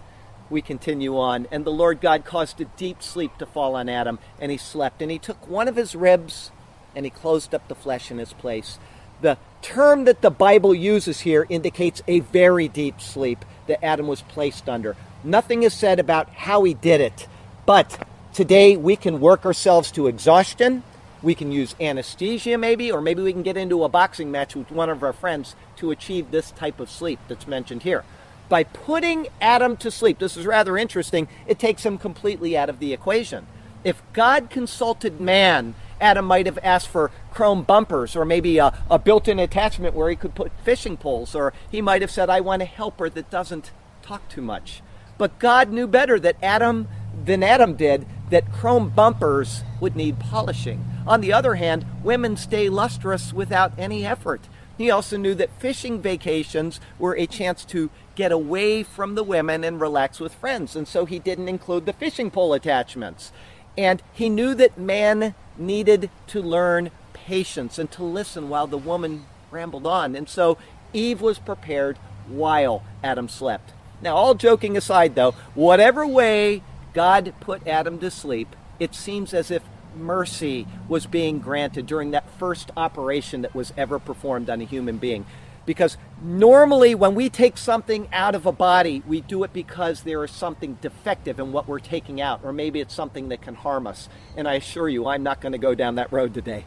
We 0.49 0.62
continue 0.62 1.18
on, 1.18 1.47
and 1.50 1.66
the 1.66 1.71
Lord 1.71 2.00
God 2.00 2.25
caused 2.25 2.62
a 2.62 2.64
deep 2.64 3.02
sleep 3.02 3.37
to 3.37 3.45
fall 3.45 3.76
on 3.76 3.90
Adam, 3.90 4.18
and 4.40 4.50
he 4.50 4.57
slept. 4.57 5.02
And 5.02 5.11
he 5.11 5.18
took 5.18 5.47
one 5.47 5.68
of 5.68 5.76
his 5.76 5.95
ribs, 5.95 6.50
and 6.97 7.04
he 7.04 7.11
closed 7.11 7.54
up 7.54 7.68
the 7.68 7.75
flesh 7.75 8.11
in 8.11 8.16
his 8.16 8.33
place. 8.33 8.78
The 9.21 9.37
term 9.61 10.04
that 10.07 10.23
the 10.23 10.30
Bible 10.30 10.75
uses 10.75 11.21
here 11.21 11.45
indicates 11.50 12.00
a 12.09 12.21
very 12.21 12.68
deep 12.68 13.02
sleep 13.02 13.45
that 13.66 13.85
Adam 13.85 14.07
was 14.07 14.23
placed 14.23 14.66
under. 14.66 14.97
Nothing 15.23 15.64
is 15.64 15.75
said 15.75 16.00
about 16.00 16.30
how 16.30 16.64
he 16.64 16.73
did 16.73 17.02
it. 17.02 17.28
But 17.66 18.09
today 18.33 18.78
we 18.78 18.97
can 18.97 19.21
work 19.21 19.45
ourselves 19.45 19.92
to 19.92 20.07
exhaustion. 20.07 20.83
We 21.22 21.34
can 21.34 21.50
use 21.50 21.75
anesthesia, 21.80 22.56
maybe, 22.58 22.92
or 22.92 23.00
maybe 23.00 23.22
we 23.22 23.32
can 23.32 23.42
get 23.42 23.56
into 23.56 23.82
a 23.82 23.88
boxing 23.88 24.30
match 24.30 24.54
with 24.54 24.70
one 24.70 24.88
of 24.88 25.02
our 25.02 25.12
friends 25.12 25.56
to 25.76 25.90
achieve 25.90 26.30
this 26.30 26.52
type 26.52 26.78
of 26.78 26.90
sleep 26.90 27.18
that's 27.26 27.48
mentioned 27.48 27.82
here. 27.82 28.04
By 28.48 28.64
putting 28.64 29.28
Adam 29.40 29.76
to 29.78 29.90
sleep, 29.90 30.18
this 30.18 30.37
is 30.37 30.46
rather 30.46 30.78
interesting, 30.78 31.28
it 31.46 31.58
takes 31.58 31.84
him 31.84 31.98
completely 31.98 32.56
out 32.56 32.70
of 32.70 32.78
the 32.78 32.92
equation. 32.92 33.46
If 33.84 34.02
God 34.12 34.48
consulted 34.48 35.20
man, 35.20 35.75
Adam 36.00 36.25
might 36.25 36.46
have 36.46 36.58
asked 36.62 36.88
for 36.88 37.10
chrome 37.32 37.62
bumpers 37.62 38.16
or 38.16 38.25
maybe 38.25 38.58
a, 38.58 38.72
a 38.90 38.98
built 38.98 39.28
in 39.28 39.38
attachment 39.38 39.94
where 39.94 40.10
he 40.10 40.16
could 40.16 40.34
put 40.34 40.52
fishing 40.62 40.96
poles, 40.96 41.34
or 41.34 41.52
he 41.70 41.82
might 41.82 42.00
have 42.00 42.10
said, 42.10 42.30
I 42.30 42.40
want 42.40 42.62
a 42.62 42.64
helper 42.64 43.10
that 43.10 43.30
doesn't 43.30 43.72
talk 44.02 44.28
too 44.28 44.42
much. 44.42 44.82
But 45.18 45.38
God 45.38 45.70
knew 45.70 45.88
better 45.88 46.18
that 46.20 46.37
Adam 46.42 46.88
than 47.25 47.42
Adam 47.42 47.75
did 47.75 48.06
that 48.30 48.52
chrome 48.52 48.88
bumpers 48.90 49.62
would 49.80 49.96
need 49.96 50.20
polishing. 50.20 50.84
On 51.08 51.22
the 51.22 51.32
other 51.32 51.54
hand, 51.54 51.86
women 52.04 52.36
stay 52.36 52.68
lustrous 52.68 53.32
without 53.32 53.72
any 53.78 54.04
effort. 54.04 54.42
He 54.76 54.90
also 54.90 55.16
knew 55.16 55.34
that 55.36 55.58
fishing 55.58 56.02
vacations 56.02 56.80
were 56.98 57.16
a 57.16 57.26
chance 57.26 57.64
to 57.66 57.88
get 58.14 58.30
away 58.30 58.82
from 58.82 59.14
the 59.14 59.24
women 59.24 59.64
and 59.64 59.80
relax 59.80 60.20
with 60.20 60.34
friends, 60.34 60.76
and 60.76 60.86
so 60.86 61.06
he 61.06 61.18
didn't 61.18 61.48
include 61.48 61.86
the 61.86 61.94
fishing 61.94 62.30
pole 62.30 62.52
attachments. 62.52 63.32
And 63.76 64.02
he 64.12 64.28
knew 64.28 64.54
that 64.54 64.76
man 64.76 65.34
needed 65.56 66.10
to 66.26 66.42
learn 66.42 66.90
patience 67.14 67.78
and 67.78 67.90
to 67.92 68.04
listen 68.04 68.50
while 68.50 68.66
the 68.66 68.76
woman 68.76 69.24
rambled 69.50 69.86
on. 69.86 70.14
And 70.14 70.28
so 70.28 70.58
Eve 70.92 71.22
was 71.22 71.38
prepared 71.38 71.96
while 72.28 72.82
Adam 73.02 73.28
slept. 73.28 73.72
Now, 74.02 74.14
all 74.14 74.34
joking 74.34 74.76
aside, 74.76 75.14
though, 75.14 75.32
whatever 75.54 76.06
way 76.06 76.62
God 76.92 77.32
put 77.40 77.66
Adam 77.66 77.98
to 78.00 78.10
sleep, 78.10 78.54
it 78.78 78.94
seems 78.94 79.32
as 79.32 79.50
if 79.50 79.62
mercy 79.99 80.67
was 80.88 81.07
being 81.07 81.38
granted 81.38 81.87
during 81.87 82.12
that 82.12 82.31
first 82.38 82.71
operation 82.76 83.43
that 83.43 83.55
was 83.55 83.73
ever 83.76 83.99
performed 83.99 84.49
on 84.49 84.61
a 84.61 84.64
human 84.64 84.99
being. 84.99 85.26
Because 85.67 85.99
normally, 86.23 86.95
when 86.95 87.14
we 87.14 87.28
take 87.28 87.59
something 87.59 88.09
out 88.11 88.35
of 88.35 88.47
a 88.47 88.52
body, 88.52 89.02
we 89.07 89.21
do 89.21 89.45
it 89.45 89.52
because 89.52 90.02
there 90.02 90.25
is 90.25 90.31
something 90.31 90.78
defective 90.81 91.38
in 91.38 91.52
what 91.52 91.69
we're 91.69 91.78
taking 91.78 92.23
out, 92.23 92.40
or 92.43 92.55
maybe 92.55 92.81
it's 92.81 92.95
something 92.95 93.28
that 93.28 93.43
can 93.43 93.55
harm 93.55 93.87
us. 93.87 94.09
And 94.35 94.49
I 94.49 94.55
assure 94.55 94.88
you, 94.88 95.07
I'm 95.07 95.23
not 95.23 95.43
going 95.43 95.52
to 95.52 95.59
go 95.59 95.75
down 95.75 95.97
that 95.97 96.11
road 96.11 96.33
today. 96.33 96.64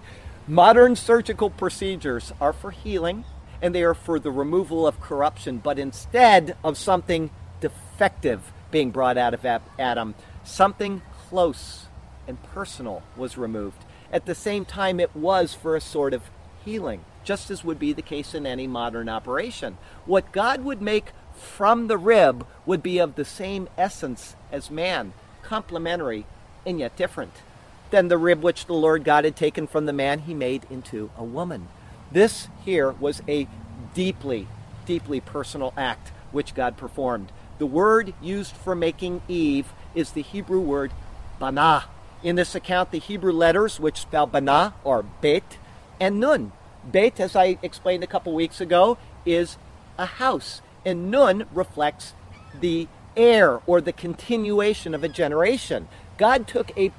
Modern 0.47 0.95
surgical 0.95 1.49
procedures 1.49 2.31
are 2.39 2.53
for 2.53 2.69
healing, 2.69 3.25
and 3.61 3.73
they 3.73 3.83
are 3.83 3.95
for 3.95 4.19
the 4.19 4.31
removal 4.31 4.85
of 4.85 5.01
corruption, 5.01 5.57
but 5.57 5.79
instead 5.79 6.55
of 6.63 6.77
something 6.77 7.31
defective 7.59 8.51
being 8.69 8.91
brought 8.91 9.17
out 9.17 9.33
of 9.33 9.45
Adam, 9.79 10.15
something 10.43 11.01
close 11.29 11.87
and 12.31 12.41
personal 12.41 13.03
was 13.17 13.37
removed. 13.37 13.83
At 14.09 14.25
the 14.25 14.33
same 14.33 14.63
time, 14.63 15.01
it 15.01 15.13
was 15.13 15.53
for 15.53 15.75
a 15.75 15.81
sort 15.81 16.13
of 16.13 16.23
healing, 16.63 17.03
just 17.25 17.51
as 17.51 17.65
would 17.65 17.77
be 17.77 17.91
the 17.91 18.01
case 18.01 18.33
in 18.33 18.45
any 18.45 18.67
modern 18.67 19.09
operation. 19.09 19.77
What 20.05 20.31
God 20.31 20.63
would 20.63 20.81
make 20.81 21.11
from 21.35 21.87
the 21.87 21.97
rib 21.97 22.47
would 22.65 22.81
be 22.81 22.99
of 22.99 23.15
the 23.15 23.25
same 23.25 23.67
essence 23.77 24.37
as 24.49 24.71
man, 24.71 25.11
complementary 25.43 26.25
and 26.65 26.79
yet 26.79 26.95
different. 26.95 27.33
Than 27.89 28.07
the 28.07 28.17
rib 28.17 28.41
which 28.41 28.65
the 28.65 28.73
Lord 28.73 29.03
God 29.03 29.25
had 29.25 29.35
taken 29.35 29.67
from 29.67 29.85
the 29.85 29.93
man, 29.93 30.19
he 30.19 30.33
made 30.33 30.65
into 30.69 31.11
a 31.17 31.25
woman. 31.25 31.67
This 32.13 32.47
here 32.63 32.91
was 32.91 33.21
a 33.27 33.49
deeply, 33.93 34.47
deeply 34.85 35.19
personal 35.19 35.73
act 35.75 36.13
which 36.31 36.55
God 36.55 36.77
performed. 36.77 37.33
The 37.57 37.65
word 37.65 38.13
used 38.21 38.55
for 38.55 38.73
making 38.73 39.21
Eve 39.27 39.73
is 39.93 40.11
the 40.11 40.21
Hebrew 40.21 40.61
word 40.61 40.93
bana. 41.37 41.83
In 42.23 42.35
this 42.35 42.53
account, 42.53 42.91
the 42.91 42.99
Hebrew 42.99 43.31
letters 43.31 43.79
which 43.79 44.01
spell 44.01 44.27
bana 44.27 44.75
are 44.85 45.01
bet 45.01 45.57
and 45.99 46.19
nun. 46.19 46.51
Bet, 46.83 47.19
as 47.19 47.35
I 47.35 47.57
explained 47.61 48.03
a 48.03 48.07
couple 48.07 48.33
weeks 48.33 48.61
ago, 48.61 48.97
is 49.25 49.57
a 49.97 50.05
house, 50.05 50.61
and 50.85 51.09
nun 51.09 51.45
reflects 51.53 52.13
the 52.59 52.87
heir 53.17 53.61
or 53.65 53.81
the 53.81 53.93
continuation 53.93 54.93
of 54.93 55.03
a 55.03 55.09
generation. 55.09 55.87
God 56.17 56.47
took 56.47 56.75
a, 56.77 56.91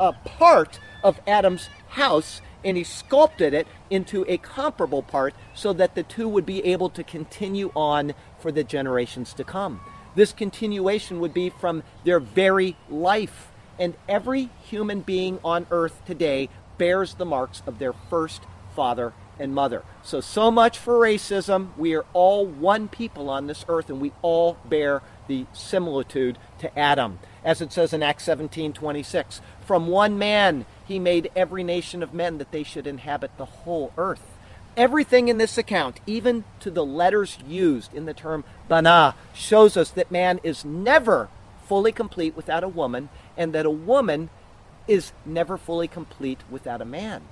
a 0.00 0.12
part 0.12 0.80
of 1.02 1.20
Adam's 1.26 1.68
house 1.88 2.40
and 2.64 2.78
he 2.78 2.84
sculpted 2.84 3.52
it 3.52 3.66
into 3.90 4.24
a 4.26 4.38
comparable 4.38 5.02
part 5.02 5.34
so 5.54 5.72
that 5.74 5.94
the 5.94 6.02
two 6.02 6.26
would 6.26 6.46
be 6.46 6.64
able 6.64 6.88
to 6.88 7.04
continue 7.04 7.70
on 7.76 8.14
for 8.38 8.50
the 8.50 8.64
generations 8.64 9.34
to 9.34 9.44
come. 9.44 9.80
This 10.14 10.32
continuation 10.32 11.20
would 11.20 11.34
be 11.34 11.50
from 11.50 11.82
their 12.04 12.20
very 12.20 12.76
life. 12.88 13.50
And 13.78 13.94
every 14.08 14.50
human 14.64 15.00
being 15.00 15.38
on 15.44 15.66
earth 15.70 16.02
today 16.06 16.48
bears 16.78 17.14
the 17.14 17.24
marks 17.24 17.62
of 17.66 17.78
their 17.78 17.92
first 17.92 18.42
father 18.74 19.12
and 19.38 19.54
mother. 19.54 19.82
So, 20.02 20.20
so 20.20 20.50
much 20.50 20.78
for 20.78 20.94
racism. 20.94 21.76
We 21.76 21.94
are 21.94 22.04
all 22.12 22.46
one 22.46 22.88
people 22.88 23.28
on 23.28 23.46
this 23.46 23.64
earth, 23.68 23.90
and 23.90 24.00
we 24.00 24.12
all 24.22 24.56
bear 24.64 25.02
the 25.26 25.46
similitude 25.52 26.38
to 26.60 26.78
Adam. 26.78 27.18
As 27.44 27.60
it 27.60 27.72
says 27.72 27.92
in 27.92 28.02
Acts 28.02 28.24
17 28.24 28.72
26, 28.72 29.40
from 29.64 29.88
one 29.88 30.18
man 30.18 30.66
he 30.86 30.98
made 30.98 31.30
every 31.34 31.64
nation 31.64 32.02
of 32.02 32.14
men 32.14 32.38
that 32.38 32.52
they 32.52 32.62
should 32.62 32.86
inhabit 32.86 33.36
the 33.36 33.44
whole 33.44 33.92
earth. 33.96 34.22
Everything 34.76 35.28
in 35.28 35.38
this 35.38 35.56
account, 35.56 36.00
even 36.06 36.44
to 36.60 36.70
the 36.70 36.84
letters 36.84 37.38
used 37.46 37.94
in 37.94 38.06
the 38.06 38.14
term 38.14 38.44
bana, 38.68 39.14
shows 39.32 39.76
us 39.76 39.90
that 39.90 40.10
man 40.10 40.40
is 40.42 40.64
never 40.64 41.28
fully 41.66 41.92
complete 41.92 42.36
without 42.36 42.64
a 42.64 42.68
woman, 42.68 43.08
and 43.36 43.52
that 43.52 43.66
a 43.66 43.70
woman 43.70 44.30
is 44.86 45.12
never 45.24 45.56
fully 45.56 45.88
complete 45.88 46.40
without 46.50 46.80
a 46.80 46.84
man. 46.84 47.22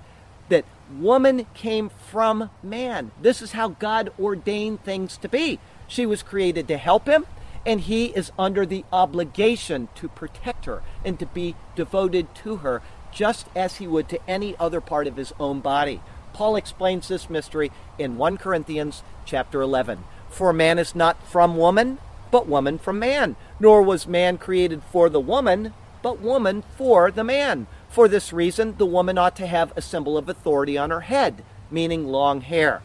That 0.48 0.64
woman 0.98 1.46
came 1.54 1.88
from 1.88 2.50
man. 2.62 3.12
This 3.20 3.42
is 3.42 3.52
how 3.52 3.68
God 3.68 4.12
ordained 4.18 4.84
things 4.84 5.16
to 5.18 5.28
be. 5.28 5.58
She 5.86 6.06
was 6.06 6.22
created 6.22 6.68
to 6.68 6.76
help 6.76 7.06
him, 7.06 7.26
and 7.64 7.80
he 7.80 8.06
is 8.06 8.32
under 8.38 8.66
the 8.66 8.84
obligation 8.92 9.88
to 9.96 10.08
protect 10.08 10.64
her 10.64 10.82
and 11.04 11.18
to 11.18 11.26
be 11.26 11.54
devoted 11.76 12.34
to 12.36 12.56
her 12.56 12.82
just 13.12 13.46
as 13.54 13.76
he 13.76 13.86
would 13.86 14.08
to 14.08 14.20
any 14.28 14.56
other 14.58 14.80
part 14.80 15.06
of 15.06 15.16
his 15.16 15.32
own 15.38 15.60
body. 15.60 16.00
Paul 16.32 16.56
explains 16.56 17.08
this 17.08 17.28
mystery 17.28 17.70
in 17.98 18.16
1 18.16 18.38
Corinthians 18.38 19.02
chapter 19.24 19.60
11. 19.60 20.04
For 20.30 20.52
man 20.52 20.78
is 20.78 20.94
not 20.94 21.24
from 21.26 21.56
woman, 21.56 21.98
but 22.32 22.48
woman 22.48 22.78
from 22.78 22.98
man. 22.98 23.36
Nor 23.60 23.82
was 23.82 24.08
man 24.08 24.38
created 24.38 24.82
for 24.90 25.08
the 25.08 25.20
woman, 25.20 25.72
but 26.02 26.20
woman 26.20 26.64
for 26.76 27.12
the 27.12 27.22
man. 27.22 27.68
For 27.88 28.08
this 28.08 28.32
reason, 28.32 28.74
the 28.78 28.86
woman 28.86 29.18
ought 29.18 29.36
to 29.36 29.46
have 29.46 29.72
a 29.76 29.82
symbol 29.82 30.18
of 30.18 30.28
authority 30.28 30.76
on 30.76 30.90
her 30.90 31.02
head, 31.02 31.44
meaning 31.70 32.08
long 32.08 32.40
hair, 32.40 32.82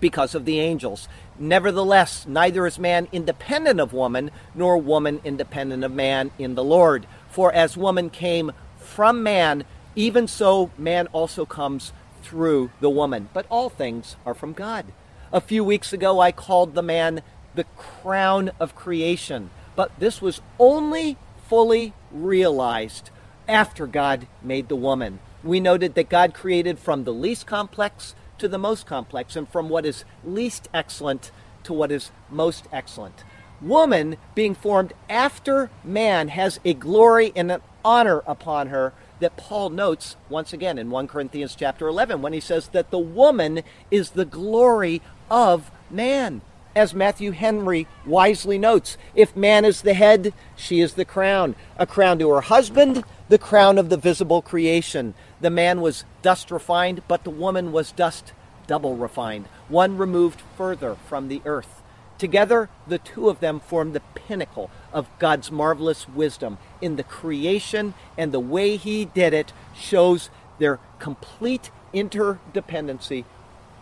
because 0.00 0.34
of 0.34 0.46
the 0.46 0.58
angels. 0.58 1.06
Nevertheless, 1.38 2.26
neither 2.26 2.66
is 2.66 2.78
man 2.78 3.06
independent 3.12 3.78
of 3.78 3.92
woman, 3.92 4.30
nor 4.54 4.78
woman 4.78 5.20
independent 5.24 5.84
of 5.84 5.92
man 5.92 6.30
in 6.38 6.54
the 6.54 6.64
Lord. 6.64 7.06
For 7.30 7.52
as 7.52 7.76
woman 7.76 8.10
came 8.10 8.52
from 8.78 9.22
man, 9.22 9.64
even 9.94 10.26
so 10.26 10.70
man 10.78 11.06
also 11.08 11.44
comes 11.44 11.92
through 12.22 12.70
the 12.80 12.90
woman. 12.90 13.28
But 13.34 13.46
all 13.50 13.68
things 13.68 14.16
are 14.24 14.34
from 14.34 14.54
God. 14.54 14.86
A 15.32 15.40
few 15.40 15.64
weeks 15.64 15.92
ago, 15.92 16.20
I 16.20 16.32
called 16.32 16.74
the 16.74 16.82
man 16.82 17.22
the 17.54 17.64
crown 17.76 18.50
of 18.58 18.74
creation. 18.74 19.50
But 19.76 19.92
this 19.98 20.20
was 20.20 20.40
only 20.58 21.16
fully 21.48 21.92
realized 22.10 23.10
after 23.48 23.86
God 23.86 24.26
made 24.42 24.68
the 24.68 24.76
woman. 24.76 25.18
We 25.42 25.60
noted 25.60 25.94
that 25.94 26.08
God 26.08 26.34
created 26.34 26.78
from 26.78 27.04
the 27.04 27.12
least 27.12 27.46
complex 27.46 28.14
to 28.38 28.48
the 28.48 28.58
most 28.58 28.86
complex, 28.86 29.36
and 29.36 29.48
from 29.48 29.68
what 29.68 29.86
is 29.86 30.04
least 30.24 30.68
excellent 30.74 31.30
to 31.62 31.72
what 31.72 31.92
is 31.92 32.10
most 32.30 32.66
excellent. 32.72 33.22
Woman, 33.60 34.16
being 34.34 34.54
formed 34.54 34.92
after 35.08 35.70
man, 35.84 36.28
has 36.28 36.58
a 36.64 36.74
glory 36.74 37.32
and 37.36 37.52
an 37.52 37.60
honor 37.84 38.22
upon 38.26 38.68
her 38.68 38.92
that 39.20 39.36
Paul 39.36 39.70
notes 39.70 40.16
once 40.28 40.52
again 40.52 40.78
in 40.78 40.90
1 40.90 41.06
Corinthians 41.06 41.54
chapter 41.54 41.86
11 41.86 42.22
when 42.22 42.32
he 42.32 42.40
says 42.40 42.68
that 42.68 42.90
the 42.90 42.98
woman 42.98 43.62
is 43.90 44.10
the 44.10 44.24
glory 44.24 45.00
of 45.30 45.70
man. 45.88 46.40
As 46.74 46.94
Matthew 46.94 47.32
Henry 47.32 47.86
wisely 48.06 48.58
notes, 48.58 48.96
if 49.14 49.36
man 49.36 49.66
is 49.66 49.82
the 49.82 49.92
head, 49.92 50.32
she 50.56 50.80
is 50.80 50.94
the 50.94 51.04
crown. 51.04 51.54
A 51.76 51.86
crown 51.86 52.18
to 52.18 52.30
her 52.30 52.40
husband, 52.40 53.04
the 53.28 53.38
crown 53.38 53.76
of 53.76 53.90
the 53.90 53.98
visible 53.98 54.40
creation. 54.40 55.12
The 55.42 55.50
man 55.50 55.82
was 55.82 56.04
dust 56.22 56.50
refined, 56.50 57.02
but 57.08 57.24
the 57.24 57.30
woman 57.30 57.72
was 57.72 57.92
dust 57.92 58.32
double 58.66 58.96
refined, 58.96 59.46
one 59.68 59.98
removed 59.98 60.40
further 60.56 60.96
from 61.06 61.28
the 61.28 61.42
earth. 61.44 61.82
Together, 62.16 62.70
the 62.86 62.98
two 62.98 63.28
of 63.28 63.40
them 63.40 63.60
form 63.60 63.92
the 63.92 64.00
pinnacle 64.14 64.70
of 64.92 65.08
God's 65.18 65.50
marvelous 65.50 66.08
wisdom 66.08 66.56
in 66.80 66.96
the 66.96 67.02
creation, 67.02 67.92
and 68.16 68.32
the 68.32 68.40
way 68.40 68.76
He 68.76 69.04
did 69.04 69.34
it 69.34 69.52
shows 69.74 70.30
their 70.58 70.78
complete 70.98 71.70
interdependency 71.92 73.24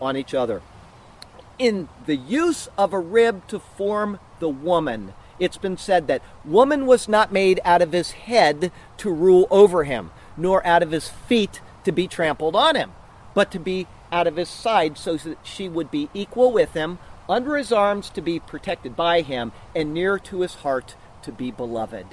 on 0.00 0.16
each 0.16 0.34
other. 0.34 0.62
In 1.60 1.90
the 2.06 2.16
use 2.16 2.70
of 2.78 2.94
a 2.94 2.98
rib 2.98 3.46
to 3.48 3.58
form 3.58 4.18
the 4.38 4.48
woman, 4.48 5.12
it's 5.38 5.58
been 5.58 5.76
said 5.76 6.06
that 6.06 6.22
woman 6.42 6.86
was 6.86 7.06
not 7.06 7.34
made 7.34 7.60
out 7.66 7.82
of 7.82 7.92
his 7.92 8.12
head 8.12 8.72
to 8.96 9.10
rule 9.12 9.46
over 9.50 9.84
him, 9.84 10.10
nor 10.38 10.66
out 10.66 10.82
of 10.82 10.90
his 10.90 11.10
feet 11.10 11.60
to 11.84 11.92
be 11.92 12.08
trampled 12.08 12.56
on 12.56 12.76
him, 12.76 12.92
but 13.34 13.50
to 13.50 13.58
be 13.58 13.86
out 14.10 14.26
of 14.26 14.36
his 14.36 14.48
side 14.48 14.96
so 14.96 15.18
that 15.18 15.36
she 15.42 15.68
would 15.68 15.90
be 15.90 16.08
equal 16.14 16.50
with 16.50 16.72
him, 16.72 16.98
under 17.28 17.58
his 17.58 17.72
arms 17.72 18.08
to 18.08 18.22
be 18.22 18.40
protected 18.40 18.96
by 18.96 19.20
him, 19.20 19.52
and 19.76 19.92
near 19.92 20.18
to 20.18 20.40
his 20.40 20.54
heart 20.54 20.94
to 21.20 21.30
be 21.30 21.50
beloved. 21.50 22.06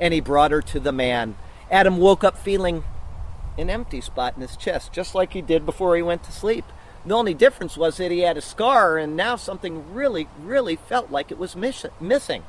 And 0.00 0.12
he 0.12 0.18
brought 0.18 0.50
her 0.50 0.62
to 0.62 0.80
the 0.80 0.90
man. 0.90 1.36
Adam 1.70 1.98
woke 1.98 2.24
up 2.24 2.36
feeling 2.36 2.82
an 3.56 3.70
empty 3.70 4.00
spot 4.00 4.34
in 4.34 4.42
his 4.42 4.56
chest, 4.56 4.92
just 4.92 5.14
like 5.14 5.34
he 5.34 5.40
did 5.40 5.64
before 5.64 5.94
he 5.94 6.02
went 6.02 6.24
to 6.24 6.32
sleep. 6.32 6.64
The 7.06 7.14
only 7.14 7.34
difference 7.34 7.76
was 7.76 7.96
that 7.96 8.10
he 8.10 8.20
had 8.20 8.36
a 8.36 8.42
scar, 8.42 8.98
and 8.98 9.16
now 9.16 9.36
something 9.36 9.94
really, 9.94 10.28
really 10.42 10.76
felt 10.76 11.10
like 11.10 11.30
it 11.30 11.38
was 11.38 11.56
miss- 11.56 11.86
missing. 12.00 12.42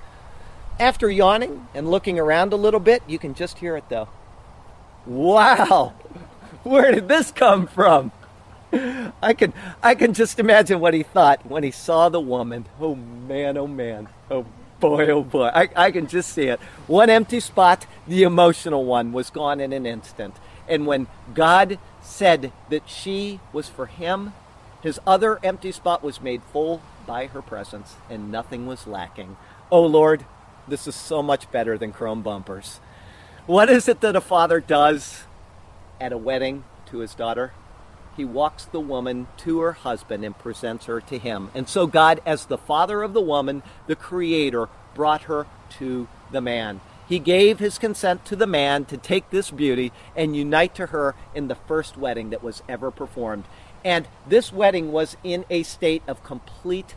After 0.80 1.10
yawning 1.10 1.68
and 1.74 1.90
looking 1.90 2.20
around 2.20 2.54
a 2.54 2.58
little 2.58 2.80
bit, 2.80 3.04
you 3.08 3.20
can 3.20 3.34
just 3.34 3.60
hear 3.60 3.76
it 3.78 3.90
though. 3.90 4.10
Wow! 5.06 5.94
Where 6.64 6.92
did 6.92 7.08
this 7.08 7.32
come 7.32 7.68
from? 7.68 8.12
I 9.22 9.34
can 9.34 9.54
I 9.82 9.96
can 9.96 10.14
just 10.14 10.40
imagine 10.40 10.80
what 10.80 10.94
he 10.94 11.04
thought 11.04 11.46
when 11.46 11.64
he 11.64 11.72
saw 11.72 12.10
the 12.10 12.20
woman. 12.20 12.66
Oh 12.80 12.96
man, 12.96 13.58
oh 13.58 13.68
man, 13.68 14.10
oh 14.30 14.46
boy, 14.80 15.08
oh 15.08 15.24
boy. 15.24 15.48
I, 15.54 15.70
I 15.76 15.92
can 15.92 16.08
just 16.08 16.32
see 16.34 16.48
it. 16.48 16.60
One 16.88 17.10
empty 17.10 17.40
spot, 17.40 17.86
the 18.08 18.24
emotional 18.24 18.86
one, 18.86 19.12
was 19.12 19.30
gone 19.30 19.60
in 19.60 19.74
an 19.74 19.86
instant. 19.86 20.36
And 20.68 20.86
when 20.86 21.08
God 21.34 21.80
said 22.10 22.52
that 22.70 22.90
she 22.90 23.40
was 23.54 23.68
for 23.70 23.86
him, 23.86 24.34
his 24.82 25.00
other 25.06 25.40
empty 25.44 25.72
spot 25.72 26.04
was 26.04 26.22
made 26.22 26.42
full 26.52 26.82
by 27.06 27.28
her 27.28 27.42
presence, 27.42 27.96
and 28.10 28.32
nothing 28.32 28.66
was 28.66 28.88
lacking. 28.88 29.38
Oh 29.72 29.86
Lord, 29.86 30.26
this 30.68 30.88
is 30.88 30.96
so 30.96 31.22
much 31.22 31.52
better 31.52 31.78
than 31.78 31.92
chrome 31.92 32.22
bumpers. 32.22 32.80
What 33.46 33.70
is 33.70 33.88
it 33.88 34.02
that 34.02 34.16
a 34.16 34.22
father 34.22 34.60
does 34.60 35.24
at 36.00 36.12
a 36.14 36.18
wedding 36.18 36.64
to 36.88 37.00
his 37.00 37.16
daughter? 37.16 37.54
he 38.20 38.26
walks 38.26 38.66
the 38.66 38.82
woman 38.82 39.28
to 39.38 39.62
her 39.62 39.72
husband 39.72 40.26
and 40.26 40.38
presents 40.38 40.88
her 40.88 41.00
to 41.00 41.18
him. 41.18 41.50
And 41.56 41.70
so 41.70 41.88
God, 41.88 42.20
as 42.26 42.48
the 42.48 42.58
father 42.58 43.02
of 43.02 43.14
the 43.14 43.22
woman, 43.22 43.64
the 43.88 43.96
creator, 43.96 44.68
brought 44.94 45.22
her 45.22 45.48
to 45.78 46.10
the 46.30 46.42
man. 46.42 46.82
He 47.10 47.18
gave 47.18 47.58
his 47.58 47.80
consent 47.80 48.24
to 48.26 48.36
the 48.36 48.46
man 48.46 48.86
to 48.86 48.96
take 48.96 49.32
this 49.32 49.50
beauty 49.50 49.92
and 50.16 50.36
unite 50.36 50.76
to 50.76 50.88
her 50.88 51.16
in 51.34 51.48
the 51.48 51.56
first 51.56 51.98
wedding 51.98 52.30
that 52.30 52.44
was 52.44 52.62
ever 52.70 52.92
performed. 52.92 53.46
And 53.84 54.08
this 54.28 54.54
wedding 54.54 54.92
was 54.92 55.18
in 55.24 55.44
a 55.50 55.64
state 55.64 56.04
of 56.08 56.24
complete 56.24 56.94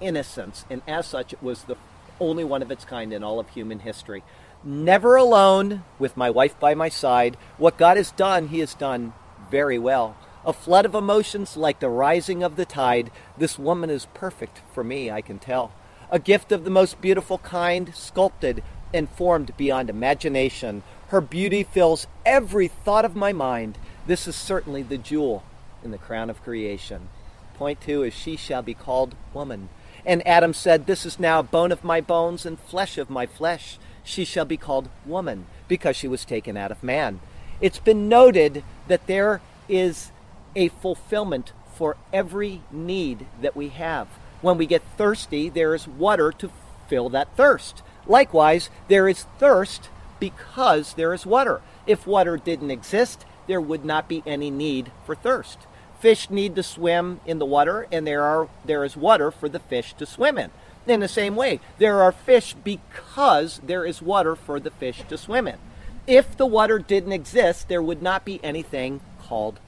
innocence, 0.00 0.64
and 0.70 0.82
as 0.86 1.06
such, 1.06 1.32
it 1.32 1.42
was 1.42 1.64
the 1.64 1.76
only 2.20 2.44
one 2.44 2.62
of 2.62 2.70
its 2.70 2.84
kind 2.84 3.12
in 3.12 3.24
all 3.24 3.40
of 3.40 3.48
human 3.48 3.80
history. 3.80 4.22
Never 4.62 5.16
alone, 5.16 5.82
with 5.98 6.16
my 6.16 6.30
wife 6.30 6.58
by 6.60 6.74
my 6.74 6.88
side, 6.88 7.36
what 7.58 7.76
God 7.76 7.96
has 7.96 8.12
done, 8.12 8.48
He 8.48 8.60
has 8.60 8.72
done 8.72 9.14
very 9.50 9.78
well 9.78 10.16
a 10.46 10.52
flood 10.52 10.86
of 10.86 10.94
emotions 10.94 11.56
like 11.56 11.80
the 11.80 11.88
rising 11.88 12.44
of 12.44 12.54
the 12.54 12.64
tide. 12.64 13.10
This 13.36 13.58
woman 13.58 13.90
is 13.90 14.06
perfect 14.14 14.62
for 14.72 14.84
me, 14.84 15.10
I 15.10 15.20
can 15.20 15.40
tell. 15.40 15.72
A 16.08 16.20
gift 16.20 16.52
of 16.52 16.62
the 16.62 16.70
most 16.70 17.00
beautiful 17.00 17.38
kind, 17.38 17.92
sculpted 17.96 18.62
and 18.96 19.08
formed 19.08 19.56
beyond 19.56 19.90
imagination. 19.90 20.82
Her 21.08 21.20
beauty 21.20 21.62
fills 21.62 22.06
every 22.24 22.68
thought 22.68 23.04
of 23.04 23.14
my 23.14 23.32
mind. 23.32 23.78
This 24.06 24.26
is 24.26 24.34
certainly 24.34 24.82
the 24.82 24.98
jewel 24.98 25.44
in 25.84 25.90
the 25.92 25.98
crown 25.98 26.30
of 26.30 26.42
creation. 26.42 27.08
Point 27.54 27.80
two 27.80 28.02
is 28.02 28.12
she 28.12 28.36
shall 28.36 28.62
be 28.62 28.74
called 28.74 29.14
woman. 29.32 29.68
And 30.04 30.26
Adam 30.26 30.52
said, 30.52 30.86
This 30.86 31.06
is 31.06 31.18
now 31.18 31.42
bone 31.42 31.72
of 31.72 31.84
my 31.84 32.00
bones 32.00 32.44
and 32.44 32.58
flesh 32.58 32.98
of 32.98 33.10
my 33.10 33.26
flesh. 33.26 33.78
She 34.04 34.24
shall 34.24 34.44
be 34.44 34.56
called 34.56 34.88
woman 35.04 35.46
because 35.68 35.96
she 35.96 36.08
was 36.08 36.24
taken 36.24 36.56
out 36.56 36.70
of 36.70 36.82
man. 36.82 37.20
It's 37.60 37.78
been 37.78 38.08
noted 38.08 38.62
that 38.88 39.06
there 39.06 39.40
is 39.68 40.12
a 40.54 40.68
fulfillment 40.68 41.52
for 41.74 41.96
every 42.12 42.62
need 42.70 43.26
that 43.42 43.56
we 43.56 43.68
have. 43.70 44.08
When 44.42 44.58
we 44.58 44.66
get 44.66 44.82
thirsty, 44.96 45.48
there 45.48 45.74
is 45.74 45.88
water 45.88 46.30
to 46.32 46.50
fill 46.88 47.08
that 47.10 47.36
thirst. 47.36 47.82
Likewise, 48.06 48.70
there 48.88 49.08
is 49.08 49.26
thirst 49.38 49.88
because 50.20 50.94
there 50.94 51.12
is 51.12 51.26
water. 51.26 51.60
If 51.86 52.06
water 52.06 52.36
didn't 52.36 52.70
exist, 52.70 53.24
there 53.46 53.60
would 53.60 53.84
not 53.84 54.08
be 54.08 54.22
any 54.26 54.50
need 54.50 54.90
for 55.04 55.14
thirst. 55.14 55.58
Fish 56.00 56.30
need 56.30 56.54
to 56.56 56.62
swim 56.62 57.20
in 57.26 57.38
the 57.38 57.46
water, 57.46 57.86
and 57.90 58.06
there 58.06 58.22
are 58.22 58.48
there 58.64 58.84
is 58.84 58.96
water 58.96 59.30
for 59.30 59.48
the 59.48 59.58
fish 59.58 59.94
to 59.94 60.06
swim 60.06 60.38
in. 60.38 60.50
In 60.86 61.00
the 61.00 61.08
same 61.08 61.34
way, 61.34 61.60
there 61.78 62.00
are 62.00 62.12
fish 62.12 62.54
because 62.54 63.60
there 63.64 63.84
is 63.84 64.02
water 64.02 64.36
for 64.36 64.60
the 64.60 64.70
fish 64.70 65.02
to 65.08 65.18
swim 65.18 65.48
in. 65.48 65.58
If 66.06 66.36
the 66.36 66.46
water 66.46 66.78
didn't 66.78 67.12
exist, 67.12 67.68
there 67.68 67.82
would 67.82 68.02
not 68.02 68.24
be 68.24 68.40
anything 68.44 69.00
called 69.20 69.58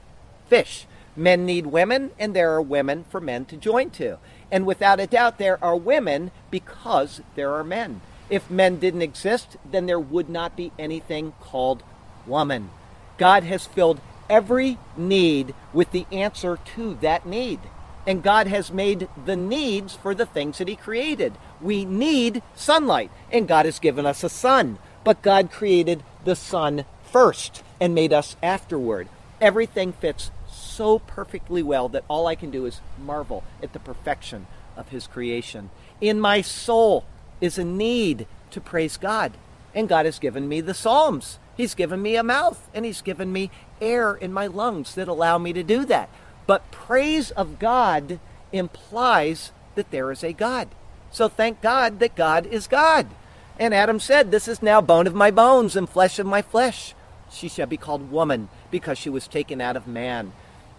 fish. 0.47 0.85
Men 1.15 1.45
need 1.45 1.65
women, 1.65 2.11
and 2.17 2.33
there 2.33 2.53
are 2.53 2.61
women 2.61 3.03
for 3.09 3.19
men 3.19 3.43
to 3.45 3.57
join 3.57 3.89
to. 3.91 4.19
And 4.49 4.65
without 4.65 5.01
a 5.01 5.07
doubt, 5.07 5.37
there 5.37 5.61
are 5.61 5.75
women 5.75 6.31
because 6.49 7.21
there 7.35 7.53
are 7.53 7.63
men. 7.63 8.01
If 8.29 8.49
men 8.49 8.77
didn't 8.79 9.01
exist, 9.01 9.57
then 9.69 9.85
there 9.85 9.99
would 9.99 10.29
not 10.29 10.55
be 10.55 10.71
anything 10.77 11.33
called 11.39 11.83
woman. 12.27 12.69
God 13.17 13.43
has 13.43 13.65
filled 13.65 13.99
every 14.29 14.77
need 14.95 15.53
with 15.73 15.91
the 15.91 16.05
answer 16.11 16.59
to 16.75 16.93
that 17.01 17.25
need. 17.25 17.59
And 18.05 18.23
God 18.23 18.47
has 18.47 18.71
made 18.71 19.07
the 19.25 19.35
needs 19.35 19.93
for 19.95 20.15
the 20.15 20.25
things 20.25 20.57
that 20.57 20.67
He 20.67 20.75
created. 20.75 21.33
We 21.61 21.85
need 21.85 22.41
sunlight, 22.55 23.11
and 23.31 23.47
God 23.47 23.65
has 23.65 23.79
given 23.79 24.05
us 24.05 24.23
a 24.23 24.29
sun. 24.29 24.77
But 25.03 25.21
God 25.21 25.51
created 25.51 26.03
the 26.23 26.35
sun 26.35 26.85
first 27.03 27.63
and 27.79 27.93
made 27.95 28.13
us 28.13 28.35
afterward. 28.41 29.09
Everything 29.41 29.93
fits 29.93 30.31
so 30.49 30.99
perfectly 30.99 31.63
well 31.63 31.89
that 31.89 32.05
all 32.07 32.27
I 32.27 32.35
can 32.35 32.51
do 32.51 32.65
is 32.65 32.81
marvel 33.03 33.43
at 33.61 33.73
the 33.73 33.79
perfection 33.79 34.47
of 34.77 34.89
His 34.89 35.07
creation. 35.07 35.69
In 35.99 36.19
my 36.19 36.41
soul 36.41 37.05
is 37.41 37.57
a 37.57 37.63
need 37.63 38.27
to 38.51 38.61
praise 38.61 38.97
God, 38.97 39.33
and 39.73 39.89
God 39.89 40.05
has 40.05 40.19
given 40.19 40.47
me 40.47 40.61
the 40.61 40.73
Psalms. 40.73 41.39
He's 41.55 41.75
given 41.75 42.01
me 42.01 42.15
a 42.15 42.23
mouth, 42.23 42.69
and 42.73 42.85
He's 42.85 43.01
given 43.01 43.31
me 43.31 43.51
air 43.81 44.15
in 44.15 44.31
my 44.33 44.47
lungs 44.47 44.95
that 44.95 45.07
allow 45.07 45.37
me 45.37 45.53
to 45.53 45.63
do 45.63 45.85
that. 45.85 46.09
But 46.47 46.71
praise 46.71 47.31
of 47.31 47.59
God 47.59 48.19
implies 48.51 49.51
that 49.75 49.91
there 49.91 50.11
is 50.11 50.23
a 50.23 50.33
God. 50.33 50.69
So 51.11 51.27
thank 51.27 51.61
God 51.61 51.99
that 51.99 52.15
God 52.15 52.45
is 52.45 52.67
God. 52.67 53.07
And 53.57 53.73
Adam 53.73 53.99
said, 53.99 54.31
This 54.31 54.47
is 54.47 54.61
now 54.61 54.81
bone 54.81 55.07
of 55.07 55.13
my 55.13 55.31
bones 55.31 55.75
and 55.75 55.89
flesh 55.89 56.17
of 56.17 56.25
my 56.25 56.41
flesh. 56.41 56.93
She 57.31 57.49
shall 57.49 57.67
be 57.67 57.77
called 57.77 58.11
woman 58.11 58.49
because 58.71 58.97
she 58.97 59.09
was 59.09 59.27
taken 59.27 59.61
out 59.61 59.75
of 59.75 59.87
man. 59.87 60.31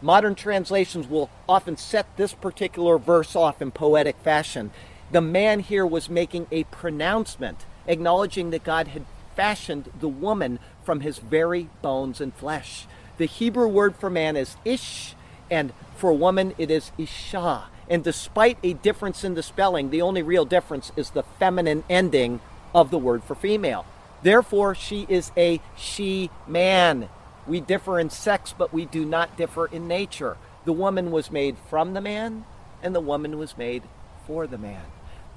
Modern 0.03 0.35
translations 0.35 1.07
will 1.07 1.29
often 1.49 1.77
set 1.77 2.17
this 2.17 2.33
particular 2.33 2.97
verse 2.97 3.37
off 3.37 3.61
in 3.61 3.71
poetic 3.71 4.17
fashion. 4.17 4.71
The 5.13 5.21
man 5.21 5.61
here 5.61 5.85
was 5.85 6.09
making 6.09 6.47
a 6.53 6.65
pronouncement, 6.65 7.67
acknowledging 7.87 8.51
that 8.51 8.63
God 8.63 8.89
had 8.89 9.05
fashioned 9.35 9.91
the 9.99 10.09
woman 10.09 10.59
from 10.85 11.01
his 11.01 11.19
very 11.19 11.69
bones 11.83 12.21
and 12.21 12.33
flesh. 12.33 12.87
The 13.17 13.27
Hebrew 13.27 13.67
word 13.67 13.97
for 13.97 14.09
man 14.09 14.37
is 14.37 14.57
ish, 14.65 15.15
and 15.51 15.73
for 15.97 16.13
woman 16.13 16.55
it 16.59 16.71
is 16.71 16.93
isha. 16.97 17.65
And 17.89 18.05
despite 18.05 18.59
a 18.63 18.75
difference 18.75 19.25
in 19.25 19.35
the 19.35 19.43
spelling, 19.43 19.91
the 19.91 20.01
only 20.01 20.23
real 20.23 20.45
difference 20.45 20.93
is 20.95 21.11
the 21.11 21.25
feminine 21.41 21.83
ending 21.91 22.41
of 22.73 22.93
the 22.93 22.99
word 22.99 23.25
for 23.25 23.35
female. 23.35 23.85
Therefore, 24.23 24.77
she 24.77 25.07
is 25.09 25.33
a 25.37 25.61
she 25.77 26.31
man. 26.47 27.09
We 27.49 27.61
differ 27.61 27.99
in 27.99 28.11
sex, 28.11 28.55
but 28.57 28.73
we 28.73 28.85
do 28.85 29.05
not 29.05 29.37
differ 29.37 29.67
in 29.67 29.89
nature. 29.89 30.37
The 30.67 30.73
woman 30.73 31.11
was 31.11 31.33
made 31.33 31.57
from 31.69 31.95
the 31.95 32.01
man, 32.01 32.45
and 32.81 32.95
the 32.95 33.01
woman 33.01 33.39
was 33.39 33.59
made 33.59 33.83
for 34.27 34.47
the 34.47 34.59
man. 34.59 34.85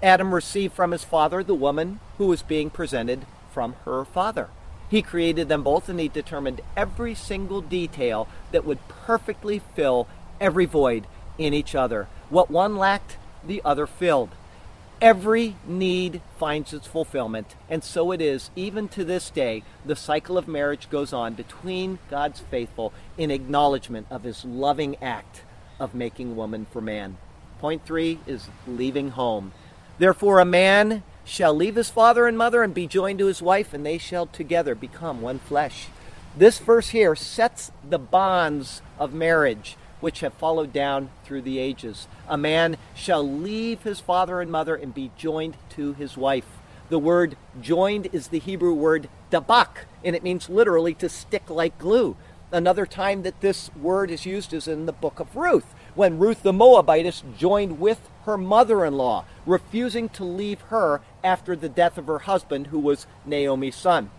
Adam 0.04 0.36
received 0.36 0.74
from 0.74 0.92
his 0.92 1.06
father 1.06 1.42
the 1.42 1.56
woman 1.56 2.02
who 2.18 2.28
was 2.28 2.44
being 2.44 2.70
presented 2.70 3.26
from 3.52 3.74
her 3.86 4.04
father. 4.04 4.50
He 4.90 5.02
created 5.02 5.48
them 5.48 5.64
both 5.64 5.88
and 5.88 6.00
he 6.00 6.10
determined 6.10 6.60
every 6.76 7.16
single 7.16 7.62
detail 7.62 8.28
that 8.52 8.66
would 8.66 8.86
perfectly 8.90 9.62
fill 9.76 10.08
every 10.42 10.66
void 10.66 11.08
in 11.38 11.54
each 11.54 11.74
other. 11.74 12.08
What 12.30 12.52
one 12.52 12.76
lacked, 12.76 13.18
the 13.48 13.62
other 13.64 13.88
filled. 13.88 14.30
Every 15.02 15.56
need 15.66 16.22
finds 16.38 16.74
its 16.74 16.88
fulfillment, 16.88 17.56
and 17.70 17.84
so 17.84 18.12
it 18.12 18.22
is, 18.22 18.52
even 18.56 18.88
to 18.90 19.04
this 19.04 19.30
day, 19.30 19.64
the 19.86 19.96
cycle 19.96 20.38
of 20.38 20.48
marriage 20.48 20.90
goes 20.90 21.12
on 21.12 21.34
between 21.34 22.00
God's 22.10 22.40
faithful 22.40 22.94
in 23.18 23.32
acknowledgement 23.32 24.08
of 24.10 24.24
his 24.24 24.46
loving 24.46 24.96
act 25.02 25.42
of 25.80 25.96
making 25.96 26.36
woman 26.36 26.68
for 26.72 26.80
man. 26.80 27.18
Point 27.60 27.86
three 27.86 28.20
is 28.28 28.50
leaving 28.68 29.10
home. 29.12 29.54
Therefore, 29.98 30.40
a 30.40 30.46
man 30.46 31.04
shall 31.26 31.54
leave 31.54 31.76
his 31.76 31.90
father 31.90 32.28
and 32.28 32.38
mother 32.38 32.64
and 32.64 32.74
be 32.74 32.88
joined 32.88 33.20
to 33.20 33.28
his 33.28 33.42
wife, 33.42 33.74
and 33.74 33.86
they 33.86 33.98
shall 33.98 34.26
together 34.26 34.76
become 34.76 35.22
one 35.22 35.40
flesh. 35.40 35.88
This 36.36 36.60
verse 36.60 36.90
here 36.90 37.16
sets 37.16 37.72
the 37.88 38.00
bonds 38.00 38.82
of 39.00 39.14
marriage 39.14 39.78
which 40.04 40.20
have 40.20 40.34
followed 40.34 40.74
down 40.74 41.10
through 41.24 41.42
the 41.42 41.60
ages. 41.60 42.08
A 42.28 42.38
man 42.38 42.76
shall 42.94 43.26
leave 43.26 43.84
his 43.84 44.02
father 44.02 44.42
and 44.42 44.52
mother 44.52 44.76
and 44.76 44.94
be 44.94 45.12
joined 45.16 45.56
to 45.70 45.94
his 45.94 46.18
wife. 46.18 46.58
The 46.90 47.00
word 47.00 47.38
joined 47.62 48.10
is 48.12 48.28
the 48.28 48.40
Hebrew 48.40 48.74
word 48.74 49.08
dabak, 49.32 49.86
and 50.04 50.14
it 50.14 50.22
means 50.22 50.50
literally 50.50 50.94
to 50.96 51.08
stick 51.08 51.50
like 51.50 51.78
glue. 51.78 52.18
Another 52.52 52.86
time 52.86 53.24
that 53.24 53.40
this 53.40 53.72
word 53.76 54.12
is 54.12 54.26
used 54.26 54.54
is 54.54 54.68
in 54.68 54.88
the 54.88 54.92
book 54.92 55.22
of 55.22 55.38
Ruth, 55.38 55.74
when 55.96 56.20
Ruth 56.20 56.44
the 56.44 56.52
Moabitess 56.52 57.24
joined 57.38 57.80
with 57.80 58.10
her 58.26 58.38
mother 58.38 58.86
in 58.86 58.96
law, 58.96 59.26
refusing 59.46 60.10
to 60.10 60.24
leave 60.24 60.62
her 60.62 61.02
after 61.24 61.56
the 61.56 61.70
death 61.70 61.98
of 61.98 62.08
her 62.08 62.20
husband, 62.20 62.68
who 62.68 62.80
was 62.80 63.08
Naomi's 63.26 63.76
son. 63.76 64.10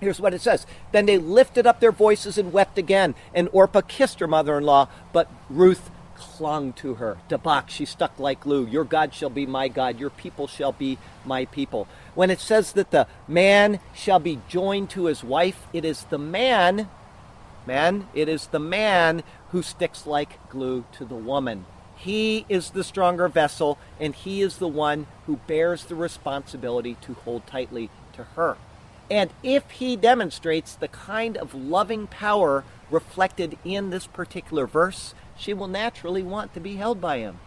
Here's 0.00 0.20
what 0.20 0.34
it 0.34 0.40
says. 0.40 0.66
Then 0.92 1.06
they 1.06 1.18
lifted 1.18 1.66
up 1.66 1.80
their 1.80 1.92
voices 1.92 2.36
and 2.36 2.52
wept 2.52 2.76
again. 2.76 3.14
And 3.34 3.48
Orpah 3.52 3.80
kissed 3.80 4.20
her 4.20 4.26
mother 4.26 4.58
in 4.58 4.64
law, 4.64 4.88
but 5.12 5.30
Ruth 5.48 5.90
clung 6.16 6.72
to 6.74 6.94
her. 6.94 7.18
Dabak, 7.28 7.68
she 7.68 7.84
stuck 7.84 8.18
like 8.18 8.40
glue. 8.40 8.66
Your 8.66 8.84
God 8.84 9.14
shall 9.14 9.30
be 9.30 9.46
my 9.46 9.68
God. 9.68 9.98
Your 9.98 10.10
people 10.10 10.46
shall 10.46 10.72
be 10.72 10.98
my 11.24 11.46
people. 11.46 11.88
When 12.14 12.30
it 12.30 12.40
says 12.40 12.72
that 12.72 12.90
the 12.90 13.06
man 13.26 13.80
shall 13.94 14.18
be 14.18 14.40
joined 14.48 14.90
to 14.90 15.06
his 15.06 15.24
wife, 15.24 15.66
it 15.72 15.84
is 15.84 16.04
the 16.04 16.18
man, 16.18 16.88
man, 17.66 18.08
it 18.14 18.28
is 18.28 18.48
the 18.48 18.58
man 18.58 19.22
who 19.50 19.62
sticks 19.62 20.06
like 20.06 20.48
glue 20.48 20.84
to 20.92 21.04
the 21.04 21.14
woman. 21.14 21.64
He 22.06 22.46
is 22.48 22.70
the 22.70 22.84
stronger 22.84 23.26
vessel, 23.26 23.78
and 23.98 24.14
he 24.14 24.40
is 24.40 24.58
the 24.58 24.68
one 24.68 25.08
who 25.26 25.40
bears 25.48 25.86
the 25.86 25.96
responsibility 25.96 26.96
to 27.00 27.14
hold 27.14 27.48
tightly 27.48 27.90
to 28.12 28.22
her. 28.36 28.56
And 29.10 29.30
if 29.42 29.68
he 29.72 29.96
demonstrates 29.96 30.76
the 30.76 30.86
kind 30.86 31.36
of 31.36 31.52
loving 31.52 32.06
power 32.06 32.62
reflected 32.92 33.58
in 33.64 33.90
this 33.90 34.06
particular 34.06 34.68
verse, 34.68 35.14
she 35.36 35.52
will 35.52 35.66
naturally 35.66 36.22
want 36.22 36.54
to 36.54 36.60
be 36.60 36.76
held 36.76 37.00
by 37.00 37.18
him. 37.18 37.40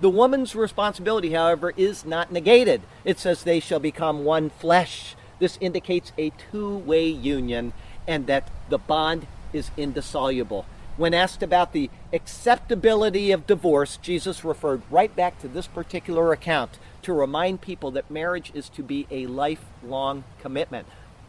The 0.00 0.08
woman's 0.08 0.54
responsibility, 0.54 1.32
however, 1.32 1.74
is 1.76 2.06
not 2.06 2.32
negated. 2.32 2.80
It 3.04 3.18
says 3.18 3.42
they 3.42 3.60
shall 3.60 3.80
become 3.80 4.24
one 4.24 4.48
flesh. 4.48 5.14
This 5.40 5.58
indicates 5.60 6.12
a 6.16 6.32
two 6.50 6.78
way 6.78 7.06
union 7.06 7.74
and 8.08 8.26
that 8.28 8.48
the 8.70 8.78
bond 8.78 9.26
is 9.52 9.70
indissoluble. 9.76 10.64
When 10.96 11.12
asked 11.12 11.42
about 11.42 11.72
the 11.72 11.90
acceptability 12.12 13.30
of 13.30 13.46
divorce, 13.46 13.98
Jesus 14.00 14.44
referred 14.44 14.82
right 14.90 15.14
back 15.14 15.38
to 15.40 15.48
this 15.48 15.66
particular 15.66 16.32
account 16.32 16.78
to 17.02 17.12
remind 17.12 17.60
people 17.60 17.90
that 17.92 18.10
marriage 18.10 18.50
is 18.54 18.68
to 18.70 18.82
be 18.82 19.06
a 19.10 19.26
lifelong 19.26 20.24
commitment. 20.40 20.86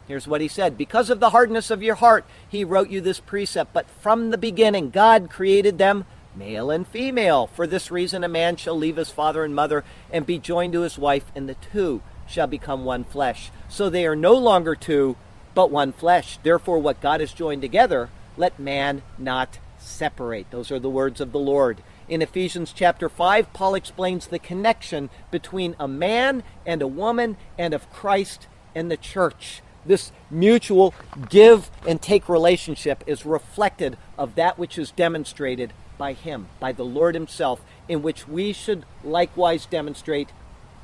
Here's 0.08 0.28
what 0.28 0.40
he 0.40 0.48
said 0.48 0.78
Because 0.78 1.10
of 1.10 1.20
the 1.20 1.32
hardness 1.32 1.70
of 1.70 1.84
your 1.84 1.96
heart, 1.96 2.26
he 2.48 2.64
wrote 2.64 2.90
you 2.90 3.02
this 3.02 3.20
precept. 3.20 3.74
But 3.74 3.90
from 4.02 4.30
the 4.30 4.38
beginning, 4.38 4.90
God 4.90 5.30
created 5.30 5.78
them 5.78 6.06
male 6.34 6.72
and 6.72 6.88
female. 6.88 7.48
For 7.48 7.68
this 7.68 7.92
reason, 7.92 8.24
a 8.24 8.30
man 8.30 8.56
shall 8.56 8.78
leave 8.78 8.96
his 8.96 9.12
father 9.12 9.44
and 9.44 9.54
mother 9.54 9.84
and 10.12 10.26
be 10.26 10.40
joined 10.40 10.74
to 10.74 10.82
his 10.82 10.98
wife, 10.98 11.26
and 11.36 11.50
the 11.50 11.56
two 11.56 12.02
shall 12.26 12.48
become 12.48 12.86
one 12.86 13.04
flesh. 13.04 13.52
So 13.68 13.90
they 13.90 14.06
are 14.06 14.16
no 14.16 14.34
longer 14.34 14.76
two, 14.76 15.18
but 15.54 15.72
one 15.72 15.92
flesh. 15.92 16.40
Therefore, 16.42 16.80
what 16.80 17.02
God 17.02 17.20
has 17.20 17.34
joined 17.34 17.62
together, 17.62 18.10
let 18.38 18.60
man 18.60 19.02
not 19.18 19.60
separate. 19.78 20.50
Those 20.52 20.72
are 20.72 20.80
the 20.80 20.90
words 20.90 21.20
of 21.20 21.32
the 21.32 21.40
Lord. 21.40 21.84
In 22.08 22.22
Ephesians 22.22 22.72
chapter 22.74 23.10
5, 23.10 23.52
Paul 23.52 23.76
explains 23.76 24.28
the 24.28 24.40
connection 24.40 25.10
between 25.30 25.76
a 25.80 25.88
man 25.88 26.44
and 26.66 26.82
a 26.82 26.88
woman 26.88 27.38
and 27.58 27.74
of 27.74 27.92
Christ 27.92 28.48
and 28.74 28.90
the 28.90 28.98
church 28.98 29.62
this 29.88 30.12
mutual 30.30 30.94
give 31.30 31.72
and 31.88 32.02
take 32.02 32.30
relationship 32.30 33.04
is 33.08 33.26
reflected 33.26 33.98
of 34.18 34.36
that 34.36 34.60
which 34.60 34.78
is 34.78 34.92
demonstrated 34.92 35.74
by 35.98 36.14
him, 36.14 36.48
by 36.60 36.72
the 36.72 36.86
Lord 36.86 37.16
himself, 37.16 37.62
in 37.88 38.02
which 38.02 38.28
we 38.28 38.54
should 38.54 38.86
likewise 39.04 39.66
demonstrate 39.66 40.30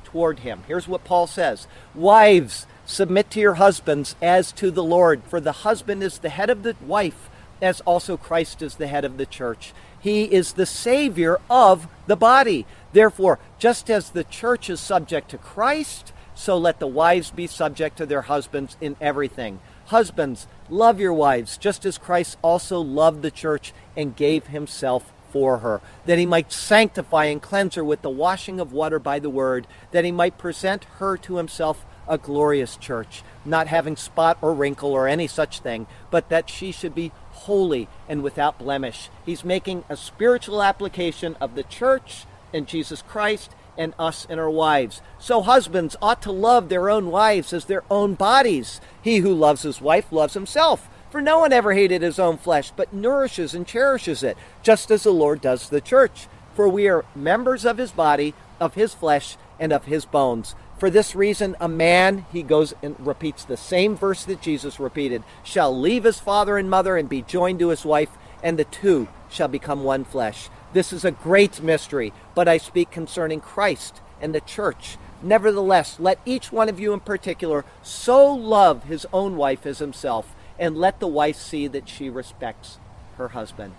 toward 0.02 0.40
him. 0.40 0.62
Here's 0.66 0.88
what 0.88 1.04
Paul 1.04 1.26
says 1.26 1.66
Wives, 1.94 2.66
submit 2.84 3.30
to 3.30 3.40
your 3.40 3.54
husbands 3.54 4.16
as 4.20 4.50
to 4.52 4.70
the 4.70 4.82
Lord, 4.82 5.22
for 5.28 5.40
the 5.40 5.52
husband 5.52 6.02
is 6.02 6.18
the 6.18 6.30
head 6.30 6.50
of 6.50 6.62
the 6.62 6.74
wife, 6.84 7.30
as 7.64 7.80
also 7.80 8.16
Christ 8.16 8.62
is 8.62 8.76
the 8.76 8.86
head 8.86 9.04
of 9.04 9.16
the 9.16 9.26
church. 9.26 9.72
He 10.00 10.24
is 10.24 10.52
the 10.52 10.66
Savior 10.66 11.38
of 11.48 11.88
the 12.06 12.16
body. 12.16 12.66
Therefore, 12.92 13.38
just 13.58 13.90
as 13.90 14.10
the 14.10 14.24
church 14.24 14.68
is 14.68 14.80
subject 14.80 15.30
to 15.30 15.38
Christ, 15.38 16.12
so 16.34 16.58
let 16.58 16.78
the 16.78 16.86
wives 16.86 17.30
be 17.30 17.46
subject 17.46 17.96
to 17.98 18.06
their 18.06 18.22
husbands 18.22 18.76
in 18.80 18.96
everything. 19.00 19.60
Husbands, 19.86 20.46
love 20.68 21.00
your 21.00 21.12
wives, 21.12 21.56
just 21.56 21.86
as 21.86 21.98
Christ 21.98 22.36
also 22.42 22.80
loved 22.80 23.22
the 23.22 23.30
church 23.30 23.72
and 23.96 24.16
gave 24.16 24.48
himself 24.48 25.12
for 25.30 25.58
her, 25.58 25.80
that 26.06 26.18
he 26.18 26.26
might 26.26 26.52
sanctify 26.52 27.24
and 27.24 27.42
cleanse 27.42 27.74
her 27.74 27.84
with 27.84 28.02
the 28.02 28.10
washing 28.10 28.60
of 28.60 28.72
water 28.72 28.98
by 28.98 29.18
the 29.18 29.30
word, 29.30 29.66
that 29.90 30.04
he 30.04 30.12
might 30.12 30.38
present 30.38 30.84
her 30.98 31.16
to 31.16 31.36
himself 31.36 31.84
a 32.06 32.18
glorious 32.18 32.76
church, 32.76 33.22
not 33.44 33.66
having 33.66 33.96
spot 33.96 34.38
or 34.40 34.54
wrinkle 34.54 34.92
or 34.92 35.08
any 35.08 35.26
such 35.26 35.60
thing, 35.60 35.86
but 36.10 36.28
that 36.28 36.48
she 36.48 36.70
should 36.70 36.94
be 36.94 37.10
holy 37.44 37.88
and 38.08 38.22
without 38.22 38.58
blemish. 38.58 39.08
He's 39.24 39.44
making 39.44 39.84
a 39.88 39.96
spiritual 39.96 40.62
application 40.62 41.36
of 41.40 41.54
the 41.54 41.62
church 41.62 42.26
and 42.52 42.66
Jesus 42.66 43.02
Christ 43.02 43.50
and 43.76 43.94
us 43.98 44.26
and 44.28 44.38
our 44.38 44.50
wives. 44.50 45.00
So 45.18 45.42
husbands 45.42 45.96
ought 46.00 46.22
to 46.22 46.32
love 46.32 46.68
their 46.68 46.88
own 46.88 47.10
wives 47.10 47.52
as 47.52 47.64
their 47.64 47.82
own 47.90 48.14
bodies. 48.14 48.80
He 49.02 49.18
who 49.18 49.34
loves 49.34 49.62
his 49.62 49.80
wife 49.80 50.12
loves 50.12 50.34
himself. 50.34 50.88
For 51.10 51.20
no 51.20 51.38
one 51.38 51.52
ever 51.52 51.74
hated 51.74 52.02
his 52.02 52.18
own 52.18 52.38
flesh, 52.38 52.72
but 52.74 52.92
nourishes 52.92 53.54
and 53.54 53.66
cherishes 53.66 54.24
it, 54.24 54.36
just 54.62 54.90
as 54.90 55.04
the 55.04 55.12
Lord 55.12 55.40
does 55.40 55.68
the 55.68 55.80
church. 55.80 56.26
For 56.54 56.68
we 56.68 56.88
are 56.88 57.04
members 57.14 57.64
of 57.64 57.78
his 57.78 57.92
body, 57.92 58.34
of 58.58 58.74
his 58.74 58.94
flesh, 58.94 59.36
and 59.60 59.72
of 59.72 59.84
his 59.84 60.04
bones. 60.04 60.56
For 60.78 60.90
this 60.90 61.14
reason, 61.14 61.56
a 61.60 61.68
man, 61.68 62.26
he 62.32 62.42
goes 62.42 62.74
and 62.82 62.96
repeats 62.98 63.44
the 63.44 63.56
same 63.56 63.96
verse 63.96 64.24
that 64.24 64.42
Jesus 64.42 64.80
repeated, 64.80 65.22
shall 65.42 65.76
leave 65.76 66.04
his 66.04 66.18
father 66.18 66.58
and 66.58 66.68
mother 66.68 66.96
and 66.96 67.08
be 67.08 67.22
joined 67.22 67.60
to 67.60 67.68
his 67.68 67.84
wife, 67.84 68.10
and 68.42 68.58
the 68.58 68.64
two 68.64 69.08
shall 69.30 69.48
become 69.48 69.84
one 69.84 70.04
flesh. 70.04 70.48
This 70.72 70.92
is 70.92 71.04
a 71.04 71.12
great 71.12 71.62
mystery, 71.62 72.12
but 72.34 72.48
I 72.48 72.58
speak 72.58 72.90
concerning 72.90 73.40
Christ 73.40 74.00
and 74.20 74.34
the 74.34 74.40
church. 74.40 74.98
Nevertheless, 75.22 75.98
let 76.00 76.18
each 76.26 76.50
one 76.52 76.68
of 76.68 76.80
you 76.80 76.92
in 76.92 77.00
particular 77.00 77.64
so 77.82 78.32
love 78.32 78.84
his 78.84 79.06
own 79.12 79.36
wife 79.36 79.64
as 79.66 79.78
himself, 79.78 80.34
and 80.58 80.76
let 80.76 81.00
the 81.00 81.06
wife 81.08 81.36
see 81.36 81.68
that 81.68 81.88
she 81.88 82.10
respects 82.10 82.78
her 83.16 83.28
husband. 83.28 83.74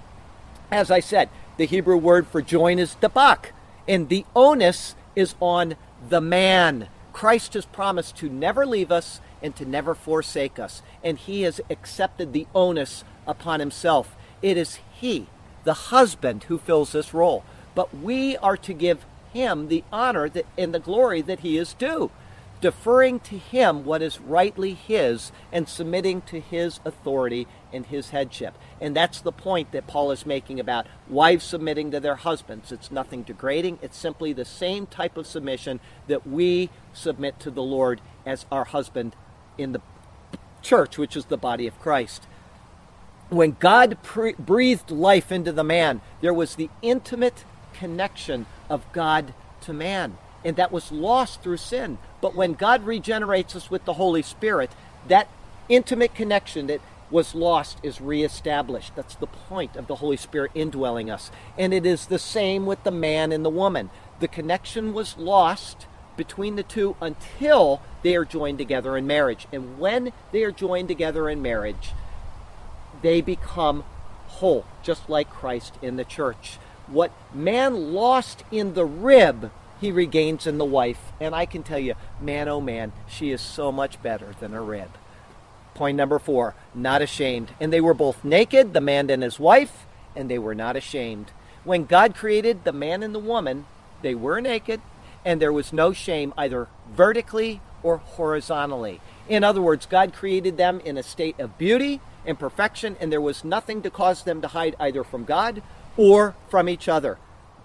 As 0.71 0.89
I 0.89 1.01
said, 1.01 1.29
the 1.57 1.65
Hebrew 1.65 1.97
word 1.97 2.25
for 2.27 2.41
join 2.41 2.79
is 2.79 2.95
dabak, 3.01 3.51
and 3.87 4.09
the 4.09 4.25
onus 4.35 4.95
is 5.15 5.35
on 5.39 5.75
the 6.09 6.21
man. 6.21 6.87
Christ 7.13 7.53
has 7.53 7.65
promised 7.65 8.17
to 8.17 8.29
never 8.29 8.65
leave 8.65 8.91
us 8.91 9.21
and 9.41 9.55
to 9.55 9.65
never 9.65 9.95
forsake 9.95 10.59
us, 10.59 10.81
and 11.03 11.17
he 11.17 11.43
has 11.43 11.61
accepted 11.69 12.33
the 12.33 12.47
onus 12.53 13.03
upon 13.25 13.59
himself. 13.59 14.15
It 14.41 14.57
is 14.57 14.79
he 14.93 15.27
the 15.63 15.73
husband 15.73 16.45
who 16.45 16.57
fills 16.57 16.91
this 16.91 17.13
role. 17.13 17.43
But 17.73 17.93
we 17.93 18.37
are 18.37 18.57
to 18.57 18.73
give 18.73 19.05
him 19.33 19.67
the 19.67 19.83
honor 19.91 20.29
that, 20.29 20.45
and 20.57 20.73
the 20.73 20.79
glory 20.79 21.21
that 21.21 21.41
he 21.41 21.57
is 21.57 21.73
due, 21.73 22.11
deferring 22.61 23.19
to 23.21 23.37
him 23.37 23.83
what 23.83 24.01
is 24.01 24.21
rightly 24.21 24.73
his 24.73 25.31
and 25.51 25.67
submitting 25.67 26.21
to 26.21 26.39
his 26.39 26.79
authority 26.85 27.47
and 27.75 27.85
his 27.85 28.09
headship. 28.09 28.57
And 28.79 28.95
that's 28.95 29.21
the 29.21 29.31
point 29.31 29.71
that 29.73 29.87
Paul 29.87 30.11
is 30.11 30.25
making 30.25 30.59
about 30.59 30.87
wives 31.07 31.43
submitting 31.43 31.91
to 31.91 31.99
their 31.99 32.15
husbands. 32.15 32.71
It's 32.71 32.91
nothing 32.91 33.23
degrading, 33.23 33.79
it's 33.81 33.97
simply 33.97 34.33
the 34.33 34.45
same 34.45 34.87
type 34.87 35.17
of 35.17 35.27
submission 35.27 35.79
that 36.07 36.25
we 36.25 36.69
submit 36.93 37.39
to 37.41 37.51
the 37.51 37.61
Lord 37.61 38.01
as 38.25 38.45
our 38.51 38.65
husband 38.65 39.15
in 39.57 39.73
the 39.73 39.81
church, 40.61 40.97
which 40.97 41.15
is 41.15 41.25
the 41.25 41.37
body 41.37 41.67
of 41.67 41.79
Christ. 41.79 42.25
When 43.29 43.57
God 43.59 43.97
pre- 44.03 44.33
breathed 44.33 44.91
life 44.91 45.31
into 45.31 45.51
the 45.51 45.63
man, 45.63 46.01
there 46.21 46.33
was 46.33 46.55
the 46.55 46.69
intimate 46.81 47.43
connection 47.73 48.45
of 48.69 48.91
God 48.91 49.33
to 49.61 49.73
man. 49.73 50.17
And 50.43 50.55
that 50.57 50.71
was 50.71 50.91
lost 50.91 51.41
through 51.41 51.57
sin. 51.57 51.97
But 52.21 52.35
when 52.35 52.53
God 52.53 52.83
regenerates 52.85 53.55
us 53.55 53.71
with 53.71 53.83
the 53.85 53.93
Holy 53.93 54.21
Spirit, 54.21 54.69
that 55.07 55.27
intimate 55.69 56.13
connection 56.13 56.67
that 56.67 56.81
was 57.11 57.35
lost 57.35 57.77
is 57.83 58.01
reestablished. 58.01 58.95
That's 58.95 59.15
the 59.15 59.27
point 59.27 59.75
of 59.75 59.87
the 59.87 59.95
Holy 59.95 60.17
Spirit 60.17 60.51
indwelling 60.55 61.09
us. 61.09 61.31
And 61.57 61.73
it 61.73 61.85
is 61.85 62.07
the 62.07 62.19
same 62.19 62.65
with 62.65 62.83
the 62.83 62.91
man 62.91 63.31
and 63.31 63.45
the 63.45 63.49
woman. 63.49 63.89
The 64.19 64.27
connection 64.27 64.93
was 64.93 65.17
lost 65.17 65.85
between 66.17 66.55
the 66.55 66.63
two 66.63 66.95
until 67.01 67.81
they 68.01 68.15
are 68.15 68.25
joined 68.25 68.57
together 68.57 68.97
in 68.97 69.05
marriage. 69.05 69.47
And 69.51 69.77
when 69.79 70.13
they 70.31 70.43
are 70.43 70.51
joined 70.51 70.87
together 70.87 71.29
in 71.29 71.41
marriage, 71.41 71.91
they 73.01 73.21
become 73.21 73.83
whole, 74.27 74.65
just 74.83 75.09
like 75.09 75.29
Christ 75.29 75.75
in 75.81 75.97
the 75.97 76.05
church. 76.05 76.57
What 76.87 77.11
man 77.33 77.93
lost 77.93 78.43
in 78.51 78.73
the 78.73 78.85
rib, 78.85 79.51
he 79.79 79.91
regains 79.91 80.47
in 80.47 80.57
the 80.57 80.65
wife. 80.65 81.11
And 81.19 81.35
I 81.35 81.45
can 81.45 81.63
tell 81.63 81.79
you, 81.79 81.95
man, 82.21 82.47
oh 82.47 82.61
man, 82.61 82.93
she 83.07 83.31
is 83.31 83.41
so 83.41 83.71
much 83.71 84.01
better 84.01 84.35
than 84.39 84.53
a 84.53 84.61
rib. 84.61 84.89
Point 85.75 85.97
number 85.97 86.19
four, 86.19 86.55
not 86.73 87.01
ashamed. 87.01 87.53
And 87.59 87.71
they 87.71 87.81
were 87.81 87.93
both 87.93 88.23
naked, 88.23 88.73
the 88.73 88.81
man 88.81 89.09
and 89.09 89.21
his 89.21 89.39
wife, 89.39 89.85
and 90.15 90.29
they 90.29 90.39
were 90.39 90.55
not 90.55 90.75
ashamed. 90.75 91.31
When 91.63 91.85
God 91.85 92.15
created 92.15 92.63
the 92.63 92.73
man 92.73 93.03
and 93.03 93.13
the 93.13 93.19
woman, 93.19 93.65
they 94.01 94.15
were 94.15 94.39
naked, 94.39 94.81
and 95.23 95.41
there 95.41 95.53
was 95.53 95.73
no 95.73 95.93
shame 95.93 96.33
either 96.37 96.67
vertically 96.91 97.61
or 97.83 97.97
horizontally. 97.97 99.01
In 99.27 99.43
other 99.43 99.61
words, 99.61 99.85
God 99.85 100.13
created 100.13 100.57
them 100.57 100.79
in 100.79 100.97
a 100.97 101.03
state 101.03 101.39
of 101.39 101.57
beauty 101.57 101.99
and 102.25 102.39
perfection, 102.39 102.95
and 102.99 103.11
there 103.11 103.21
was 103.21 103.43
nothing 103.43 103.81
to 103.81 103.89
cause 103.89 104.23
them 104.23 104.41
to 104.41 104.47
hide 104.47 104.75
either 104.79 105.03
from 105.03 105.25
God 105.25 105.61
or 105.97 106.35
from 106.49 106.69
each 106.69 106.87
other. 106.87 107.17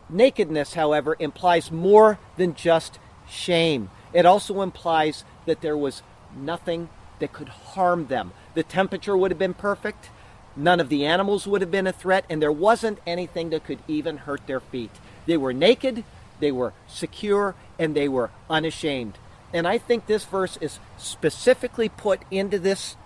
Nakedness, 0.08 0.74
however, 0.74 1.16
implies 1.18 1.70
more 1.70 2.18
than 2.36 2.54
just 2.54 2.98
shame. 3.28 3.90
It 4.12 4.26
also 4.26 4.62
implies 4.62 5.24
that 5.46 5.60
there 5.60 5.76
was 5.76 6.02
nothing 6.36 6.88
that 7.20 7.32
could 7.32 7.48
harm 7.48 8.06
them. 8.08 8.32
The 8.54 8.62
temperature 8.62 9.16
would 9.16 9.30
have 9.30 9.38
been 9.38 9.54
perfect, 9.54 10.10
none 10.56 10.80
of 10.80 10.88
the 10.88 11.06
animals 11.06 11.46
would 11.46 11.60
have 11.60 11.70
been 11.70 11.86
a 11.86 11.92
threat, 11.92 12.24
and 12.28 12.42
there 12.42 12.52
wasn't 12.52 12.98
anything 13.06 13.50
that 13.50 13.64
could 13.64 13.78
even 13.86 14.18
hurt 14.18 14.46
their 14.46 14.60
feet. 14.60 14.90
They 15.26 15.36
were 15.36 15.52
naked, 15.52 16.04
they 16.40 16.52
were 16.52 16.72
secure, 16.88 17.54
and 17.78 17.94
they 17.94 18.08
were 18.08 18.30
unashamed. 18.48 19.18
And 19.52 19.66
I 19.66 19.78
think 19.78 20.06
this 20.06 20.24
verse 20.24 20.58
is 20.60 20.78
specifically 20.96 21.88
put 21.88 22.20
into 22.30 22.58
this 22.58 22.96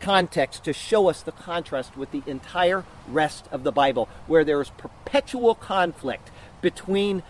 context 0.00 0.64
to 0.64 0.72
show 0.72 1.08
us 1.08 1.22
the 1.22 1.32
contrast 1.32 1.96
with 1.96 2.10
the 2.10 2.22
entire 2.26 2.84
rest 3.08 3.48
of 3.50 3.64
the 3.64 3.72
Bible, 3.72 4.08
where 4.26 4.44
there 4.44 4.60
is 4.60 4.70
perpetual 4.70 5.54
conflict 5.54 6.30
between 6.60 7.22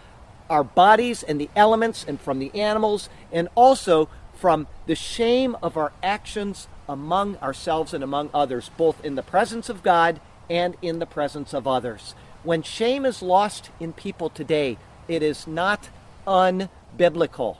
our 0.51 0.65
bodies 0.65 1.23
and 1.23 1.41
the 1.41 1.51
elements 1.57 2.05
and 2.07 2.21
from 2.21 2.39
the 2.39 2.55
animals, 2.55 3.09
and 3.33 3.49
also 3.55 4.09
from 4.35 4.67
the 4.87 4.95
shame 4.95 5.57
of 5.63 5.77
our 5.77 5.93
actions 6.03 6.69
among 6.89 7.37
ourselves 7.39 7.95
and 7.95 8.05
among 8.05 8.31
others, 8.35 8.71
both 8.77 9.05
in 9.05 9.15
the 9.15 9.23
presence 9.23 9.69
of 9.69 9.83
God 9.83 10.21
and 10.51 10.77
in 10.83 10.99
the 10.99 11.07
presence 11.07 11.55
of 11.55 11.67
others. 11.67 12.15
When 12.43 12.63
shame 12.63 13.07
is 13.07 13.23
lost 13.23 13.71
in 13.81 13.93
people 13.93 14.29
today, 14.29 14.77
it 15.09 15.23
is 15.23 15.47
not 15.47 15.89
unbiblical, 16.27 17.57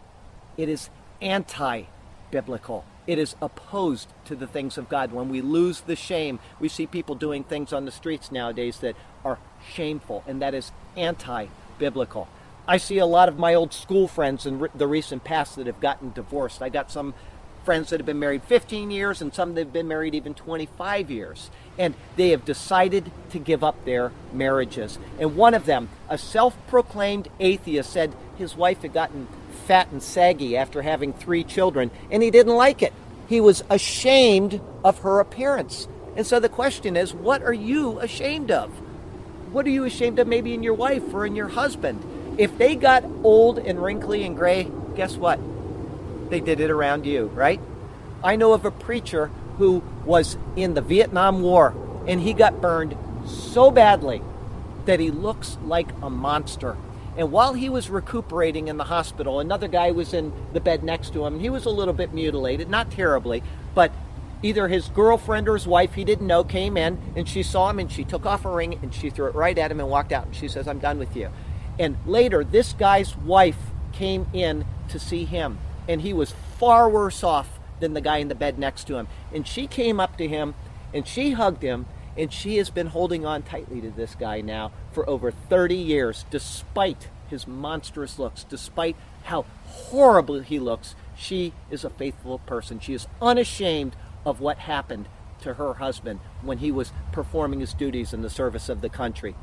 it 0.57 0.69
is 0.69 0.91
anti 1.21 1.85
biblical. 2.31 2.85
It 3.07 3.19
is 3.19 3.37
opposed 3.43 4.09
to 4.25 4.35
the 4.35 4.47
things 4.47 4.79
of 4.79 4.89
God. 4.89 5.13
When 5.13 5.29
we 5.29 5.43
lose 5.43 5.83
the 5.83 5.95
shame, 5.95 6.39
we 6.59 6.69
see 6.69 6.87
people 6.87 7.15
doing 7.15 7.45
things 7.45 7.73
on 7.73 7.85
the 7.85 7.93
streets 7.93 8.33
nowadays 8.33 8.79
that 8.79 8.97
are 9.25 9.39
shameful, 9.73 10.25
and 10.27 10.41
that 10.41 10.55
is 10.55 10.73
anti 10.97 11.47
biblical. 11.79 12.29
I 12.67 12.79
see 12.79 12.99
a 12.99 13.07
lot 13.07 13.29
of 13.29 13.39
my 13.39 13.55
old 13.55 13.75
school 13.75 14.09
friends 14.09 14.47
in 14.47 14.61
re- 14.61 14.71
the 14.75 14.87
recent 14.87 15.23
past 15.23 15.57
that 15.57 15.67
have 15.67 15.81
gotten 15.81 16.13
divorced. 16.13 16.63
I 16.63 16.71
got 16.71 16.91
some 16.91 17.15
friends 17.65 17.91
that 17.91 18.01
have 18.01 18.07
been 18.07 18.19
married 18.19 18.43
15 18.45 18.91
years 18.91 19.21
and 19.21 19.35
some 19.35 19.55
that 19.55 19.63
have 19.63 19.73
been 19.73 19.89
married 19.89 20.15
even 20.15 20.35
25 20.35 21.11
years. 21.11 21.51
And 21.77 21.95
they 22.17 22.31
have 22.31 22.45
decided 22.45 23.11
to 23.31 23.39
give 23.39 23.63
up 23.63 23.85
their 23.85 24.13
marriages. 24.33 24.99
And 25.19 25.37
one 25.37 25.55
of 25.55 25.67
them, 25.67 25.89
a 26.09 26.17
self 26.17 26.57
proclaimed 26.69 27.29
atheist, 27.39 27.93
said 27.93 28.15
his 28.39 28.57
wife 28.57 28.83
had 28.83 28.95
gotten 28.95 29.29
fat 29.67 29.91
and 29.91 30.03
saggy 30.03 30.57
after 30.57 30.83
having 30.83 31.13
three 31.13 31.45
children, 31.45 31.91
and 32.11 32.23
he 32.23 32.31
didn't 32.31 32.55
like 32.55 32.83
it. 32.83 32.93
He 33.29 33.41
was 33.41 33.65
ashamed 33.71 34.61
of 34.85 34.99
her 35.01 35.21
appearance. 35.21 35.89
And 36.17 36.27
so 36.27 36.39
the 36.39 36.49
question 36.49 36.97
is, 36.97 37.15
what 37.15 37.43
are 37.43 37.53
you 37.53 37.99
ashamed 38.01 38.51
of? 38.51 38.71
What 39.53 39.67
are 39.67 39.71
you 39.71 39.85
ashamed 39.85 40.19
of 40.19 40.27
maybe 40.27 40.53
in 40.53 40.63
your 40.63 40.75
wife 40.75 41.15
or 41.15 41.25
in 41.25 41.35
your 41.35 41.49
husband? 41.49 42.03
If 42.37 42.59
they 42.59 42.75
got 42.75 43.05
old 43.23 43.59
and 43.59 43.83
wrinkly 43.83 44.25
and 44.25 44.37
gray, 44.37 44.71
guess 44.97 45.17
what? 45.17 45.39
They 46.31 46.41
did 46.41 46.61
it 46.61 46.71
around 46.71 47.07
you, 47.07 47.27
right? 47.27 47.61
I 48.25 48.37
know 48.37 48.53
of 48.53 48.65
a 48.65 48.71
preacher 48.71 49.31
who 49.59 49.83
was 50.05 50.37
in 50.57 50.75
the 50.75 50.81
Vietnam 50.81 51.43
War 51.43 51.75
and 52.07 52.21
he 52.21 52.33
got 52.33 52.61
burned 52.61 52.97
so 53.27 53.71
badly 53.71 54.21
that 54.87 55.01
he 55.01 55.11
looks 55.11 55.59
like 55.65 55.89
a 56.03 56.11
monster. 56.11 56.77
And 57.17 57.31
while 57.31 57.55
he 57.55 57.69
was 57.69 57.89
recuperating 57.89 58.67
in 58.69 58.77
the 58.77 58.85
hospital, 58.85 59.39
another 59.39 59.69
guy 59.69 59.93
was 59.93 60.13
in 60.13 60.33
the 60.53 60.61
bed 60.61 60.83
next 60.83 61.13
to 61.13 61.25
him. 61.25 61.35
And 61.35 61.43
he 61.43 61.51
was 61.51 61.65
a 61.65 61.71
little 61.71 61.95
bit 61.95 62.13
mutilated, 62.13 62.69
not 62.69 62.91
terribly, 62.91 63.43
but 63.75 63.93
either 64.43 64.69
his 64.69 64.89
girlfriend 64.89 65.49
or 65.49 65.55
his 65.55 65.67
wife, 65.67 65.95
he 65.95 66.05
didn't 66.05 66.27
know, 66.27 66.43
came 66.43 66.77
in 66.77 67.01
and 67.15 67.29
she 67.29 67.43
saw 67.43 67.71
him 67.71 67.79
and 67.79 67.91
she 67.91 68.05
took 68.05 68.27
off 68.27 68.43
her 68.43 68.53
ring 68.53 68.79
and 68.83 68.93
she 68.93 69.09
threw 69.09 69.27
it 69.27 69.35
right 69.35 69.57
at 69.57 69.71
him 69.71 69.81
and 69.81 69.89
walked 69.89 70.13
out. 70.13 70.27
And 70.27 70.37
she 70.37 70.49
says, 70.49 70.67
I'm 70.67 70.81
done 70.81 70.99
with 70.99 71.15
you. 71.17 71.31
And 71.79 71.97
later, 72.07 72.45
this 72.45 72.73
guy's 72.73 73.17
wife 73.17 73.59
came 73.93 74.27
in 74.33 74.65
to 74.89 74.99
see 74.99 75.25
him, 75.25 75.59
and 75.89 76.01
he 76.03 76.13
was 76.13 76.35
far 76.59 76.89
worse 76.89 77.25
off 77.25 77.59
than 77.81 77.95
the 77.95 78.01
guy 78.01 78.19
in 78.19 78.29
the 78.29 78.35
bed 78.35 78.59
next 78.59 78.87
to 78.87 78.97
him. 78.97 79.09
And 79.33 79.47
she 79.47 79.67
came 79.67 80.01
up 80.01 80.17
to 80.19 80.29
him 80.29 80.55
and 80.93 81.07
she 81.07 81.33
hugged 81.33 81.63
him, 81.63 81.87
and 82.17 82.33
she 82.33 82.57
has 82.59 82.71
been 82.71 82.87
holding 82.87 83.27
on 83.27 83.43
tightly 83.43 83.81
to 83.81 83.91
this 83.91 84.15
guy 84.15 84.41
now 84.41 84.71
for 84.93 85.09
over 85.11 85.33
30 85.33 85.75
years, 85.75 86.25
despite 86.31 87.09
his 87.29 87.49
monstrous 87.49 88.19
looks, 88.19 88.45
despite 88.45 88.95
how 89.25 89.45
horrible 89.67 90.41
he 90.41 90.61
looks. 90.61 90.95
She 91.17 91.53
is 91.71 91.85
a 91.85 91.91
faithful 91.91 92.39
person. 92.41 92.79
She 92.79 92.95
is 92.95 93.09
unashamed 93.21 93.97
of 94.25 94.41
what 94.41 94.59
happened 94.59 95.09
to 95.41 95.55
her 95.55 95.75
husband 95.75 96.21
when 96.43 96.59
he 96.59 96.71
was 96.71 96.93
performing 97.11 97.59
his 97.59 97.75
duties 97.75 98.13
in 98.15 98.23
the 98.23 98.31
service 98.31 98.69
of 98.69 98.81
the 98.81 98.89
country. 98.89 99.35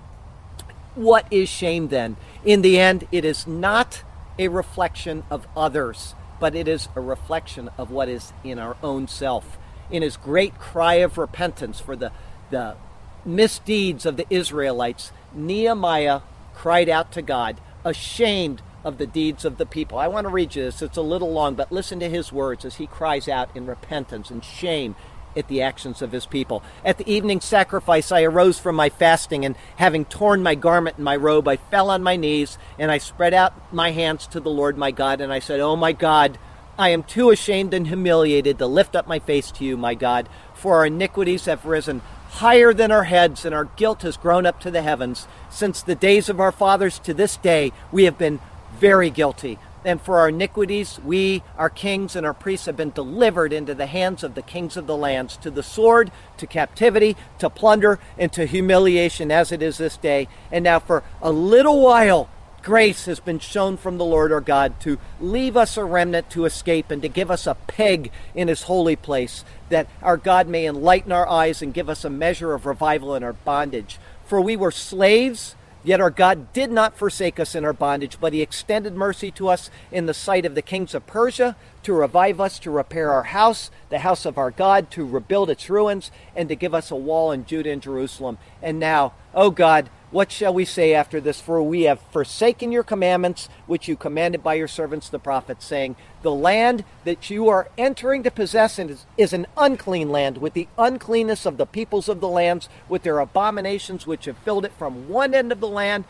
What 0.95 1.25
is 1.31 1.47
shame 1.47 1.87
then? 1.87 2.17
In 2.43 2.61
the 2.61 2.79
end, 2.79 3.07
it 3.11 3.23
is 3.23 3.47
not 3.47 4.03
a 4.37 4.49
reflection 4.49 5.23
of 5.29 5.47
others, 5.55 6.15
but 6.39 6.55
it 6.55 6.67
is 6.67 6.89
a 6.95 7.01
reflection 7.01 7.69
of 7.77 7.91
what 7.91 8.09
is 8.09 8.33
in 8.43 8.59
our 8.59 8.75
own 8.83 9.07
self. 9.07 9.57
In 9.89 10.01
his 10.01 10.17
great 10.17 10.57
cry 10.57 10.95
of 10.95 11.17
repentance 11.17 11.79
for 11.79 11.95
the, 11.95 12.11
the 12.49 12.75
misdeeds 13.23 14.05
of 14.05 14.17
the 14.17 14.25
Israelites, 14.29 15.11
Nehemiah 15.33 16.21
cried 16.53 16.89
out 16.89 17.11
to 17.13 17.21
God, 17.21 17.61
ashamed 17.85 18.61
of 18.83 18.97
the 18.97 19.07
deeds 19.07 19.45
of 19.45 19.57
the 19.57 19.65
people. 19.65 19.97
I 19.97 20.07
want 20.07 20.25
to 20.25 20.33
read 20.33 20.55
you 20.55 20.63
this. 20.63 20.81
It's 20.81 20.97
a 20.97 21.01
little 21.01 21.31
long, 21.31 21.55
but 21.55 21.71
listen 21.71 21.99
to 21.99 22.09
his 22.09 22.31
words 22.31 22.65
as 22.65 22.75
he 22.75 22.87
cries 22.87 23.27
out 23.27 23.55
in 23.55 23.65
repentance 23.65 24.29
and 24.29 24.43
shame 24.43 24.95
at 25.35 25.47
the 25.47 25.61
actions 25.61 26.01
of 26.01 26.11
his 26.11 26.25
people. 26.25 26.63
At 26.83 26.97
the 26.97 27.11
evening 27.11 27.41
sacrifice, 27.41 28.11
I 28.11 28.23
arose 28.23 28.59
from 28.59 28.75
my 28.75 28.89
fasting, 28.89 29.45
and 29.45 29.55
having 29.77 30.05
torn 30.05 30.43
my 30.43 30.55
garment 30.55 30.97
and 30.97 31.05
my 31.05 31.15
robe, 31.15 31.47
I 31.47 31.57
fell 31.57 31.89
on 31.89 32.03
my 32.03 32.15
knees, 32.15 32.57
and 32.77 32.91
I 32.91 32.97
spread 32.97 33.33
out 33.33 33.73
my 33.73 33.91
hands 33.91 34.27
to 34.27 34.39
the 34.39 34.49
Lord 34.49 34.77
my 34.77 34.91
God, 34.91 35.21
and 35.21 35.31
I 35.31 35.39
said, 35.39 35.59
Oh 35.59 35.75
my 35.75 35.91
God, 35.91 36.37
I 36.77 36.89
am 36.89 37.03
too 37.03 37.29
ashamed 37.29 37.73
and 37.73 37.87
humiliated 37.87 38.57
to 38.57 38.65
lift 38.65 38.95
up 38.95 39.07
my 39.07 39.19
face 39.19 39.51
to 39.51 39.65
you, 39.65 39.77
my 39.77 39.93
God, 39.93 40.27
for 40.53 40.77
our 40.77 40.85
iniquities 40.85 41.45
have 41.45 41.65
risen 41.65 42.01
higher 42.31 42.73
than 42.73 42.91
our 42.91 43.03
heads, 43.03 43.45
and 43.45 43.53
our 43.53 43.65
guilt 43.65 44.03
has 44.03 44.17
grown 44.17 44.45
up 44.45 44.59
to 44.61 44.71
the 44.71 44.81
heavens. 44.81 45.27
Since 45.49 45.81
the 45.81 45.95
days 45.95 46.29
of 46.29 46.39
our 46.39 46.51
fathers 46.51 46.97
to 46.99 47.13
this 47.13 47.35
day, 47.37 47.73
we 47.91 48.05
have 48.05 48.17
been 48.17 48.39
very 48.79 49.09
guilty. 49.09 49.59
And 49.83 49.99
for 49.99 50.19
our 50.19 50.29
iniquities, 50.29 50.99
we, 51.03 51.41
our 51.57 51.69
kings 51.69 52.15
and 52.15 52.25
our 52.25 52.33
priests, 52.33 52.67
have 52.67 52.77
been 52.77 52.91
delivered 52.91 53.51
into 53.51 53.73
the 53.73 53.87
hands 53.87 54.23
of 54.23 54.35
the 54.35 54.41
kings 54.41 54.77
of 54.77 54.85
the 54.85 54.97
lands, 54.97 55.37
to 55.37 55.49
the 55.49 55.63
sword, 55.63 56.11
to 56.37 56.45
captivity, 56.45 57.17
to 57.39 57.49
plunder, 57.49 57.99
and 58.17 58.31
to 58.33 58.45
humiliation, 58.45 59.31
as 59.31 59.51
it 59.51 59.63
is 59.63 59.77
this 59.77 59.97
day. 59.97 60.27
And 60.51 60.63
now, 60.63 60.79
for 60.79 61.03
a 61.21 61.31
little 61.31 61.81
while, 61.81 62.29
grace 62.61 63.05
has 63.05 63.19
been 63.19 63.39
shown 63.39 63.75
from 63.75 63.97
the 63.97 64.05
Lord 64.05 64.31
our 64.31 64.41
God 64.41 64.79
to 64.81 64.99
leave 65.19 65.57
us 65.57 65.77
a 65.77 65.83
remnant 65.83 66.29
to 66.31 66.45
escape 66.45 66.91
and 66.91 67.01
to 67.01 67.09
give 67.09 67.31
us 67.31 67.47
a 67.47 67.55
peg 67.55 68.11
in 68.35 68.47
his 68.47 68.63
holy 68.63 68.95
place, 68.95 69.43
that 69.69 69.87
our 70.03 70.17
God 70.17 70.47
may 70.47 70.67
enlighten 70.67 71.11
our 71.11 71.27
eyes 71.27 71.63
and 71.63 71.73
give 71.73 71.89
us 71.89 72.05
a 72.05 72.09
measure 72.09 72.53
of 72.53 72.67
revival 72.67 73.15
in 73.15 73.23
our 73.23 73.33
bondage. 73.33 73.97
For 74.25 74.39
we 74.39 74.55
were 74.55 74.71
slaves 74.71 75.55
Yet 75.83 75.99
our 75.99 76.11
God 76.11 76.53
did 76.53 76.71
not 76.71 76.95
forsake 76.95 77.39
us 77.39 77.55
in 77.55 77.65
our 77.65 77.73
bondage, 77.73 78.17
but 78.21 78.33
he 78.33 78.41
extended 78.41 78.95
mercy 78.95 79.31
to 79.31 79.49
us 79.49 79.71
in 79.91 80.05
the 80.05 80.13
sight 80.13 80.45
of 80.45 80.53
the 80.53 80.61
kings 80.61 80.93
of 80.93 81.07
Persia 81.07 81.55
to 81.83 81.93
revive 81.93 82.39
us, 82.39 82.59
to 82.59 82.71
repair 82.71 83.11
our 83.11 83.23
house, 83.23 83.71
the 83.89 83.99
house 83.99 84.25
of 84.25 84.37
our 84.37 84.51
God, 84.51 84.91
to 84.91 85.05
rebuild 85.05 85.49
its 85.49 85.69
ruins, 85.69 86.11
and 86.35 86.47
to 86.49 86.55
give 86.55 86.75
us 86.75 86.91
a 86.91 86.95
wall 86.95 87.31
in 87.31 87.45
Judah 87.45 87.71
and 87.71 87.81
Jerusalem. 87.81 88.37
And 88.61 88.79
now, 88.79 89.13
O 89.33 89.49
God, 89.49 89.89
what 90.11 90.29
shall 90.31 90.53
we 90.53 90.65
say 90.65 90.93
after 90.93 91.21
this? 91.21 91.39
For 91.39 91.63
we 91.63 91.83
have 91.83 92.01
forsaken 92.11 92.71
your 92.71 92.83
commandments, 92.83 93.47
which 93.65 93.87
you 93.87 93.95
commanded 93.95 94.43
by 94.43 94.55
your 94.55 94.67
servants 94.67 95.07
the 95.07 95.19
prophets, 95.19 95.65
saying, 95.65 95.95
The 96.21 96.31
land 96.31 96.83
that 97.05 97.29
you 97.29 97.47
are 97.47 97.69
entering 97.77 98.23
to 98.23 98.31
possess 98.31 98.77
is, 99.17 99.33
an 99.33 99.47
unclean 99.55 100.09
land, 100.09 100.37
with 100.37 100.53
the 100.53 100.67
uncleanness 100.77 101.45
of 101.45 101.57
the 101.57 101.65
peoples 101.65 102.09
of 102.09 102.19
the 102.19 102.27
lands, 102.27 102.67
with 102.89 103.03
their 103.03 103.19
abominations 103.19 104.05
which 104.05 104.25
have 104.25 104.37
filled 104.39 104.65
it 104.65 104.73
from 104.73 105.07
one 105.07 105.33
end 105.33 105.51
of 105.51 105.61
the 105.61 105.67
land 105.67 106.03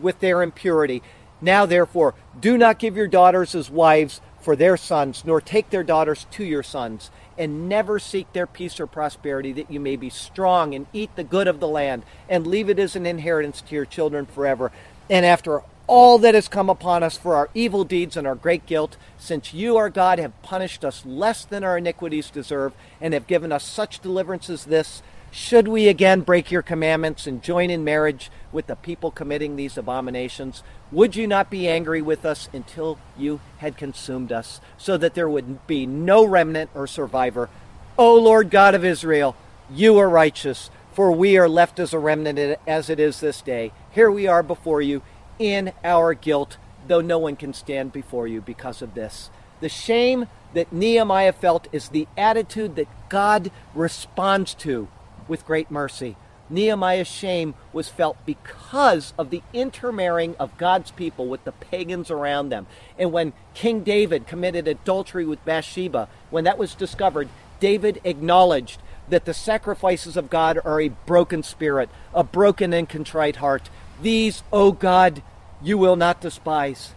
with 0.00 0.20
their 0.20 0.42
impurity. 0.42 1.02
Now, 1.42 1.66
therefore, 1.66 2.14
do 2.40 2.56
not 2.56 2.78
give 2.78 2.96
your 2.96 3.08
daughters 3.08 3.54
as 3.54 3.70
wives 3.70 4.22
for 4.40 4.56
their 4.56 4.78
sons, 4.78 5.22
nor 5.26 5.40
take 5.40 5.68
their 5.68 5.82
daughters 5.82 6.26
to 6.32 6.44
your 6.44 6.62
sons 6.62 7.10
and 7.36 7.68
never 7.68 7.98
seek 7.98 8.32
their 8.32 8.46
peace 8.46 8.78
or 8.78 8.86
prosperity, 8.86 9.52
that 9.52 9.70
you 9.70 9.80
may 9.80 9.96
be 9.96 10.10
strong 10.10 10.74
and 10.74 10.86
eat 10.92 11.14
the 11.16 11.24
good 11.24 11.48
of 11.48 11.60
the 11.60 11.68
land, 11.68 12.02
and 12.28 12.46
leave 12.46 12.68
it 12.68 12.78
as 12.78 12.96
an 12.96 13.06
inheritance 13.06 13.60
to 13.62 13.74
your 13.74 13.84
children 13.84 14.26
forever. 14.26 14.70
And 15.10 15.26
after 15.26 15.62
all 15.86 16.18
that 16.18 16.34
has 16.34 16.48
come 16.48 16.70
upon 16.70 17.02
us 17.02 17.16
for 17.16 17.36
our 17.36 17.50
evil 17.52 17.84
deeds 17.84 18.16
and 18.16 18.26
our 18.26 18.34
great 18.34 18.64
guilt, 18.64 18.96
since 19.18 19.52
you, 19.52 19.76
our 19.76 19.90
God, 19.90 20.18
have 20.18 20.40
punished 20.42 20.84
us 20.84 21.04
less 21.04 21.44
than 21.44 21.62
our 21.62 21.76
iniquities 21.76 22.30
deserve, 22.30 22.72
and 23.00 23.12
have 23.12 23.26
given 23.26 23.52
us 23.52 23.64
such 23.64 24.00
deliverance 24.00 24.48
as 24.48 24.64
this, 24.64 25.02
should 25.34 25.66
we 25.66 25.88
again 25.88 26.20
break 26.20 26.52
your 26.52 26.62
commandments 26.62 27.26
and 27.26 27.42
join 27.42 27.68
in 27.68 27.82
marriage 27.82 28.30
with 28.52 28.68
the 28.68 28.76
people 28.76 29.10
committing 29.10 29.56
these 29.56 29.76
abominations? 29.76 30.62
Would 30.92 31.16
you 31.16 31.26
not 31.26 31.50
be 31.50 31.66
angry 31.66 32.00
with 32.00 32.24
us 32.24 32.48
until 32.52 33.00
you 33.18 33.40
had 33.58 33.76
consumed 33.76 34.30
us, 34.30 34.60
so 34.78 34.96
that 34.96 35.14
there 35.14 35.28
would 35.28 35.66
be 35.66 35.86
no 35.86 36.24
remnant 36.24 36.70
or 36.72 36.86
survivor? 36.86 37.50
O 37.98 38.14
Lord 38.14 38.48
God 38.48 38.76
of 38.76 38.84
Israel, 38.84 39.34
you 39.68 39.98
are 39.98 40.08
righteous, 40.08 40.70
for 40.92 41.10
we 41.10 41.36
are 41.36 41.48
left 41.48 41.80
as 41.80 41.92
a 41.92 41.98
remnant 41.98 42.56
as 42.64 42.88
it 42.88 43.00
is 43.00 43.18
this 43.18 43.42
day. 43.42 43.72
Here 43.90 44.12
we 44.12 44.28
are 44.28 44.44
before 44.44 44.82
you 44.82 45.02
in 45.40 45.72
our 45.82 46.14
guilt, 46.14 46.58
though 46.86 47.00
no 47.00 47.18
one 47.18 47.34
can 47.34 47.52
stand 47.52 47.92
before 47.92 48.28
you 48.28 48.40
because 48.40 48.82
of 48.82 48.94
this. 48.94 49.30
The 49.60 49.68
shame 49.68 50.28
that 50.54 50.72
Nehemiah 50.72 51.32
felt 51.32 51.66
is 51.72 51.88
the 51.88 52.06
attitude 52.16 52.76
that 52.76 53.08
God 53.08 53.50
responds 53.74 54.54
to 54.54 54.86
with 55.28 55.46
great 55.46 55.70
mercy. 55.70 56.16
Nehemiah's 56.50 57.08
shame 57.08 57.54
was 57.72 57.88
felt 57.88 58.16
because 58.26 59.14
of 59.18 59.30
the 59.30 59.42
intermarrying 59.52 60.36
of 60.38 60.58
God's 60.58 60.90
people 60.90 61.26
with 61.26 61.44
the 61.44 61.52
pagans 61.52 62.10
around 62.10 62.50
them. 62.50 62.66
And 62.98 63.12
when 63.12 63.32
King 63.54 63.82
David 63.82 64.26
committed 64.26 64.68
adultery 64.68 65.24
with 65.24 65.44
Bathsheba, 65.44 66.08
when 66.30 66.44
that 66.44 66.58
was 66.58 66.74
discovered, 66.74 67.28
David 67.60 68.00
acknowledged 68.04 68.80
that 69.08 69.24
the 69.24 69.34
sacrifices 69.34 70.16
of 70.16 70.30
God 70.30 70.58
are 70.64 70.80
a 70.80 70.88
broken 70.88 71.42
spirit, 71.42 71.88
a 72.12 72.24
broken 72.24 72.72
and 72.72 72.88
contrite 72.88 73.36
heart. 73.36 73.70
These, 74.00 74.42
O 74.52 74.66
oh 74.66 74.72
God, 74.72 75.22
you 75.62 75.78
will 75.78 75.96
not 75.96 76.20
despise. 76.20 76.94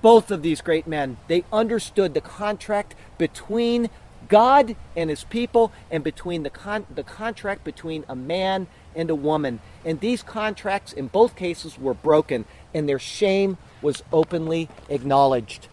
Both 0.00 0.30
of 0.30 0.42
these 0.42 0.60
great 0.60 0.86
men, 0.86 1.16
they 1.26 1.44
understood 1.52 2.14
the 2.14 2.20
contract 2.20 2.94
between 3.18 3.90
God 4.28 4.76
and 4.94 5.10
his 5.10 5.24
people 5.24 5.72
and 5.90 6.04
between 6.04 6.42
the, 6.42 6.50
con- 6.50 6.86
the 6.94 7.02
contract 7.02 7.64
between 7.64 8.04
a 8.08 8.16
man 8.16 8.66
and 8.94 9.10
a 9.10 9.14
woman. 9.14 9.60
And 9.84 10.00
these 10.00 10.22
contracts, 10.22 10.92
in 10.92 11.08
both 11.08 11.36
cases, 11.36 11.78
were 11.78 11.94
broken, 11.94 12.44
and 12.74 12.88
their 12.88 12.98
shame 12.98 13.56
was 13.80 14.02
openly 14.12 14.68
acknowledged. 14.88 15.68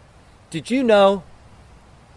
Did 0.49 0.71
you 0.71 0.83
know, 0.83 1.23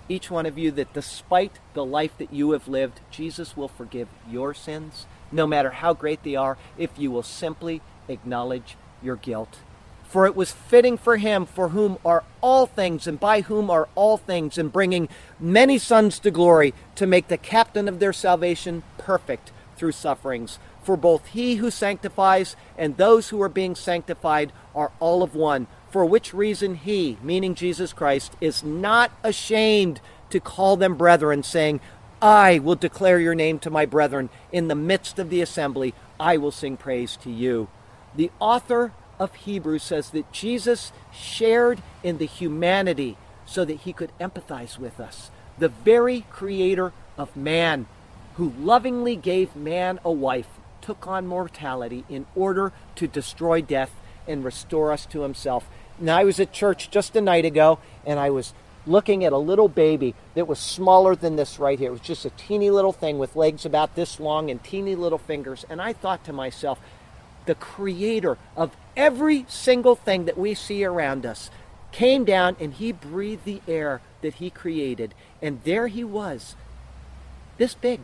each 0.09 0.31
one 0.31 0.47
of 0.47 0.57
you, 0.57 0.71
that 0.73 0.93
despite 0.93 1.59
the 1.75 1.85
life 1.85 2.17
that 2.19 2.33
you 2.33 2.53
have 2.53 2.69
lived, 2.69 3.01
Jesus 3.11 3.57
will 3.57 3.69
forgive 3.69 4.09
your 4.31 4.55
sins, 4.55 5.07
no 5.33 5.47
matter 5.47 5.71
how 5.71 5.93
great 5.93 6.23
they 6.23 6.37
are, 6.37 6.57
if 6.77 6.91
you 6.97 7.11
will 7.11 7.23
simply 7.23 7.83
acknowledge 8.09 8.77
your 9.03 9.17
guilt? 9.17 9.59
For 10.09 10.25
it 10.25 10.35
was 10.35 10.53
fitting 10.53 10.97
for 10.97 11.19
him, 11.19 11.45
for 11.45 11.69
whom 11.69 11.99
are 12.05 12.25
all 12.41 12.65
things, 12.67 13.07
and 13.07 13.21
by 13.21 13.43
whom 13.43 13.71
are 13.71 13.89
all 13.95 14.17
things, 14.17 14.57
in 14.57 14.69
bringing 14.69 15.09
many 15.39 15.77
sons 15.79 16.19
to 16.21 16.31
glory, 16.31 16.73
to 16.95 17.07
make 17.07 17.29
the 17.29 17.37
captain 17.37 17.89
of 17.89 18.01
their 18.01 18.15
salvation 18.15 18.83
perfect 18.97 19.53
through 19.77 19.93
sufferings. 19.93 20.59
For 20.83 20.97
both 20.97 21.27
he 21.27 21.57
who 21.57 21.71
sanctifies 21.71 22.57
and 22.79 22.97
those 22.97 23.29
who 23.29 23.43
are 23.43 23.51
being 23.51 23.75
sanctified 23.75 24.53
are 24.75 24.91
all 24.99 25.23
of 25.23 25.35
one. 25.35 25.67
For 25.91 26.07
which 26.07 26.33
reason 26.33 26.75
he, 26.75 27.19
meaning 27.23 27.55
Jesus 27.55 27.93
Christ, 27.93 28.35
is 28.41 28.65
not 28.65 29.11
ashamed 29.23 30.01
to 30.31 30.41
call 30.41 30.77
them 30.77 30.97
brethren, 30.97 31.43
saying, 31.43 31.81
I 32.21 32.59
will 32.59 32.75
declare 32.75 33.21
your 33.21 33.35
name 33.35 33.59
to 33.61 33.71
my 33.71 33.85
brethren. 33.85 34.31
In 34.53 34.69
the 34.69 34.75
midst 34.75 35.19
of 35.19 35.29
the 35.29 35.43
assembly, 35.43 35.95
I 36.19 36.39
will 36.39 36.51
sing 36.51 36.77
praise 36.77 37.17
to 37.19 37.31
you. 37.31 37.69
The 38.17 38.31
author 38.41 38.93
of 39.19 39.35
Hebrews 39.35 39.83
says 39.83 40.11
that 40.11 40.33
Jesus 40.33 40.93
shared 41.13 41.83
in 42.03 42.19
the 42.19 42.27
humanity 42.27 43.17
so 43.47 43.65
that 43.65 43.81
he 43.81 43.93
could 43.93 44.13
empathize 44.21 44.79
with 44.79 45.01
us. 45.01 45.31
The 45.59 45.69
very 45.69 46.25
creator 46.31 46.93
of 47.17 47.37
man, 47.37 47.87
who 48.37 48.53
lovingly 48.61 49.17
gave 49.17 49.57
man 49.57 49.99
a 50.05 50.13
wife, 50.13 50.49
took 50.81 51.07
on 51.07 51.27
mortality 51.27 52.05
in 52.09 52.27
order 52.35 52.73
to 52.97 53.07
destroy 53.07 53.61
death 53.61 53.91
and 54.27 54.45
restore 54.45 54.93
us 54.93 55.07
to 55.07 55.23
himself. 55.23 55.69
Now, 55.99 56.19
I 56.19 56.25
was 56.25 56.39
at 56.39 56.53
church 56.53 56.91
just 56.91 57.17
a 57.17 57.21
night 57.21 57.45
ago, 57.45 57.81
and 58.07 58.21
I 58.21 58.31
was 58.31 58.55
looking 58.87 59.25
at 59.25 59.33
a 59.33 59.39
little 59.39 59.69
baby 59.69 60.15
that 60.35 60.47
was 60.47 60.59
smaller 60.59 61.17
than 61.17 61.37
this 61.37 61.59
right 61.59 61.79
here. 61.79 61.89
It 61.89 61.93
was 61.93 62.01
just 62.01 62.25
a 62.25 62.31
teeny 62.31 62.71
little 62.71 62.93
thing 62.93 63.19
with 63.19 63.37
legs 63.37 63.67
about 63.67 63.97
this 63.97 64.21
long 64.21 64.51
and 64.51 64.63
teeny 64.63 64.95
little 64.95 65.19
fingers. 65.19 65.65
And 65.69 65.83
I 65.83 65.93
thought 65.93 66.25
to 66.25 66.33
myself, 66.33 66.79
the 67.47 67.55
creator 67.55 68.39
of 68.57 68.77
every 68.99 69.47
single 69.49 69.95
thing 69.95 70.25
that 70.25 70.37
we 70.37 70.53
see 70.53 70.85
around 70.85 71.25
us, 71.25 71.51
came 71.93 72.25
down 72.25 72.57
and 72.61 72.75
he 72.75 72.93
breathed 72.93 73.45
the 73.45 73.63
air 73.67 74.03
that 74.21 74.35
he 74.35 74.51
created. 74.51 75.15
And 75.41 75.63
there 75.63 75.87
he 75.87 76.05
was, 76.05 76.57
this 77.57 77.75
big. 77.75 78.01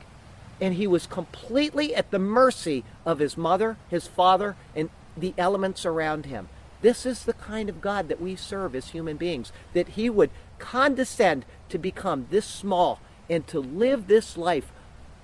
And 0.60 0.74
he 0.74 0.86
was 0.86 1.06
completely 1.06 1.94
at 1.94 2.12
the 2.12 2.18
mercy 2.18 2.84
of 3.04 3.18
his 3.18 3.36
mother, 3.36 3.76
his 3.90 4.06
father, 4.06 4.56
and 4.74 4.88
the 5.16 5.34
elements 5.36 5.84
around 5.84 6.26
him. 6.26 6.48
This 6.80 7.04
is 7.04 7.24
the 7.24 7.32
kind 7.32 7.68
of 7.68 7.80
God 7.80 8.08
that 8.08 8.20
we 8.20 8.36
serve 8.36 8.74
as 8.74 8.90
human 8.90 9.16
beings, 9.16 9.52
that 9.72 9.88
he 9.88 10.08
would 10.08 10.30
condescend 10.58 11.44
to 11.70 11.78
become 11.78 12.28
this 12.30 12.46
small 12.46 13.00
and 13.28 13.46
to 13.48 13.58
live 13.58 14.06
this 14.06 14.36
life 14.36 14.70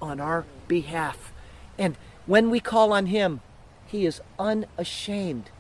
on 0.03 0.21
our 0.21 0.47
behalf. 0.67 1.33
And 1.79 1.97
when 2.27 2.51
we 2.51 2.59
call 2.59 2.93
on 2.93 3.07
him, 3.07 3.41
he 3.87 4.05
is 4.05 4.21
unashamed 4.39 5.51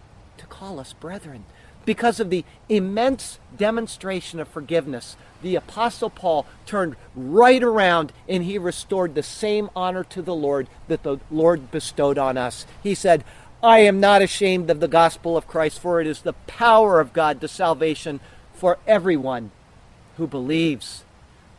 to 0.40 0.46
call 0.46 0.81
us 0.81 0.92
brethren. 0.94 1.44
Because 1.85 2.20
of 2.20 2.31
the 2.31 2.44
immense 2.68 3.38
demonstration 3.57 4.40
of 4.40 4.48
forgiveness, 4.48 5.16
the 5.42 5.57
Apostle 5.57 6.11
Paul 6.11 6.46
turned 6.66 6.96
right 7.14 7.62
around 7.62 8.12
and 8.29 8.44
he 8.44 8.59
restored 8.59 9.14
the 9.14 9.22
same 9.22 9.70
honor 9.74 10.05
to 10.05 10.20
the 10.20 10.35
Lord 10.35 10.68
that 10.88 11.03
the 11.03 11.18
Lord 11.31 11.70
bestowed 11.70 12.18
on 12.18 12.37
us. 12.37 12.66
He 12.83 12.94
said, 12.94 13.24
I 13.62 13.81
am 13.81 14.00
not 14.00 14.22
ashamed 14.22 14.70
of 14.70 14.81
the 14.81 14.88
gospel 14.88 15.37
of 15.37 15.46
Christ, 15.46 15.79
for 15.79 16.00
it 16.00 16.07
is 16.07 16.22
the 16.22 16.33
power 16.33 17.00
of 17.00 17.12
God 17.12 17.40
to 17.40 17.48
salvation 17.48 18.20
for 18.55 18.79
everyone 18.87 19.50
who 20.16 20.26
believes. 20.26 21.05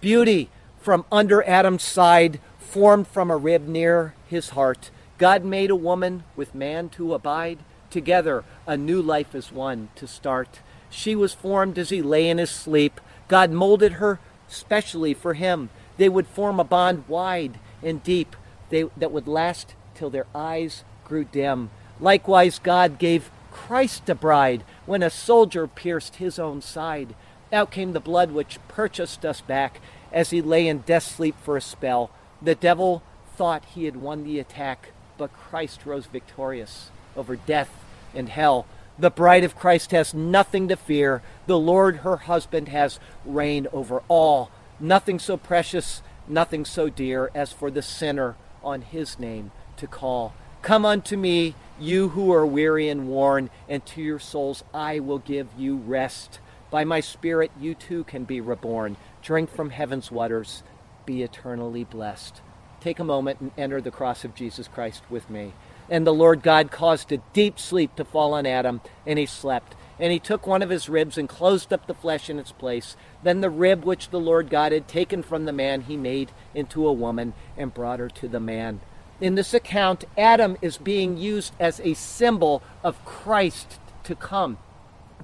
Beauty 0.02 0.50
from 0.80 1.06
under 1.12 1.44
Adam's 1.44 1.84
side, 1.84 2.39
formed 2.58 3.08
from 3.08 3.30
a 3.30 3.38
rib 3.38 3.67
near 3.67 4.15
his 4.28 4.50
heart 4.50 4.89
God 5.22 5.46
made 5.46 5.70
a 5.70 5.76
woman 5.76 6.24
with 6.36 6.56
man 6.56 6.89
to 6.89 7.13
abide. 7.13 7.60
Together, 7.92 8.46
a 8.66 8.78
new 8.78 9.02
life 9.02 9.36
is 9.36 9.52
one 9.52 9.89
to 9.96 10.08
start. 10.08 10.62
She 10.89 11.14
was 11.14 11.34
formed 11.34 11.78
as 11.78 11.89
he 11.89 12.02
lay 12.02 12.30
in 12.30 12.38
his 12.38 12.50
sleep. 12.50 13.02
God 13.28 13.52
molded 13.52 13.94
her 13.94 14.20
specially 14.48 15.14
for 15.14 15.34
him. 15.34 15.70
They 15.98 16.10
would 16.10 16.28
form 16.28 16.60
a 16.60 16.64
bond 16.64 17.04
wide 17.08 17.60
and 17.84 18.02
deep 18.02 18.36
they, 18.70 18.86
that 18.96 19.12
would 19.12 19.28
last 19.28 19.76
till 19.94 20.10
their 20.10 20.26
eyes 20.34 20.86
grew 21.04 21.26
dim. 21.26 21.70
Likewise, 22.00 22.60
God 22.60 22.98
gave 22.98 23.30
Christ 23.52 24.10
a 24.10 24.16
bride 24.16 24.64
when 24.86 25.04
a 25.04 25.10
soldier 25.10 25.68
pierced 25.68 26.16
his 26.16 26.39
own 26.39 26.62
side. 26.62 27.14
Out 27.52 27.72
came 27.72 27.92
the 27.92 28.00
blood 28.00 28.32
which 28.32 28.60
purchased 28.70 29.26
us 29.26 29.42
back 29.42 29.82
as 30.14 30.30
he 30.30 30.42
lay 30.42 30.68
in 30.68 30.80
death 30.80 31.04
sleep 31.04 31.36
for 31.44 31.58
a 31.58 31.62
spell. 31.62 32.10
The 32.42 32.56
devil 32.56 33.04
thought 33.36 33.66
he 33.66 33.84
had 33.84 33.98
won 33.98 34.24
the 34.24 34.39
attack, 34.39 34.94
but 35.18 35.34
Christ 35.34 35.86
rose 35.86 36.06
victorious 36.06 36.89
over 37.16 37.36
death 37.36 37.80
and 38.14 38.30
hell. 38.30 38.66
The 38.99 39.09
bride 39.09 39.43
of 39.43 39.55
Christ 39.55 39.91
has 39.91 40.14
nothing 40.14 40.68
to 40.68 40.76
fear. 40.76 41.22
The 41.47 41.57
Lord, 41.57 41.97
her 41.97 42.18
husband, 42.18 42.68
has 42.70 42.99
reign 43.26 43.68
over 43.74 44.03
all. 44.07 44.51
Nothing 44.80 45.20
so 45.20 45.38
precious, 45.38 46.01
nothing 46.28 46.66
so 46.66 46.89
dear 46.89 47.32
as 47.34 47.51
for 47.51 47.72
the 47.72 47.82
sinner 47.82 48.36
on 48.64 48.82
his 48.82 49.20
name 49.20 49.51
to 49.78 49.88
call. 49.88 50.34
Come 50.62 50.86
unto 50.86 51.18
me, 51.18 51.55
you 51.80 52.09
who 52.09 52.32
are 52.32 52.45
weary 52.45 52.88
and 52.88 53.07
worn, 53.07 53.49
and 53.68 53.84
to 53.88 54.01
your 54.01 54.20
souls 54.20 54.64
I 54.74 54.99
will 54.99 55.18
give 55.18 55.47
you 55.57 55.78
rest. 55.78 56.39
By 56.70 56.84
my 56.84 56.99
Spirit, 56.99 57.51
you 57.59 57.74
too 57.74 58.03
can 58.03 58.24
be 58.24 58.39
reborn. 58.39 58.97
Drink 59.24 59.49
from 59.49 59.72
heaven's 59.72 60.12
waters. 60.12 60.62
Be 61.05 61.24
eternally 61.24 61.84
blessed. 61.84 62.41
Take 62.80 62.99
a 62.99 63.03
moment 63.03 63.41
and 63.41 63.51
enter 63.57 63.82
the 63.82 63.91
cross 63.91 64.24
of 64.24 64.36
Jesus 64.36 64.68
Christ 64.68 65.03
with 65.09 65.30
me. 65.30 65.53
And 65.92 66.08
the 66.08 66.14
Lord 66.14 66.42
God 66.42 66.72
caused 66.72 67.12
a 67.12 67.22
deep 67.34 67.60
sleep 67.60 67.96
to 67.98 68.04
fall 68.04 68.34
on 68.34 68.48
Adam, 68.48 68.82
and 69.06 69.20
he 69.20 69.28
slept. 69.28 69.76
And 70.00 70.12
he 70.12 70.18
took 70.18 70.48
one 70.48 70.64
of 70.64 70.72
his 70.72 70.89
ribs 70.89 71.20
and 71.20 71.30
closed 71.30 71.72
up 71.72 71.86
the 71.86 71.94
flesh 71.94 72.32
in 72.32 72.39
its 72.39 72.52
place. 72.52 72.96
Then 73.22 73.42
the 73.42 73.52
rib 73.52 73.84
which 73.84 74.10
the 74.10 74.20
Lord 74.20 74.50
God 74.50 74.72
had 74.72 74.88
taken 74.88 75.22
from 75.22 75.46
the 75.46 75.54
man, 75.54 75.82
he 75.82 75.98
made 75.98 76.32
into 76.56 76.88
a 76.88 76.94
woman 76.94 77.34
and 77.56 77.72
brought 77.72 78.00
her 78.00 78.10
to 78.10 78.28
the 78.28 78.39
man 78.39 78.80
in 79.22 79.36
this 79.36 79.54
account, 79.54 80.04
Adam 80.18 80.58
is 80.62 80.78
being 80.78 81.16
used 81.16 81.54
as 81.60 81.80
a 81.82 81.94
symbol 81.94 82.64
of 82.84 83.06
Christ 83.06 83.80
to 84.04 84.16
come. 84.16 84.58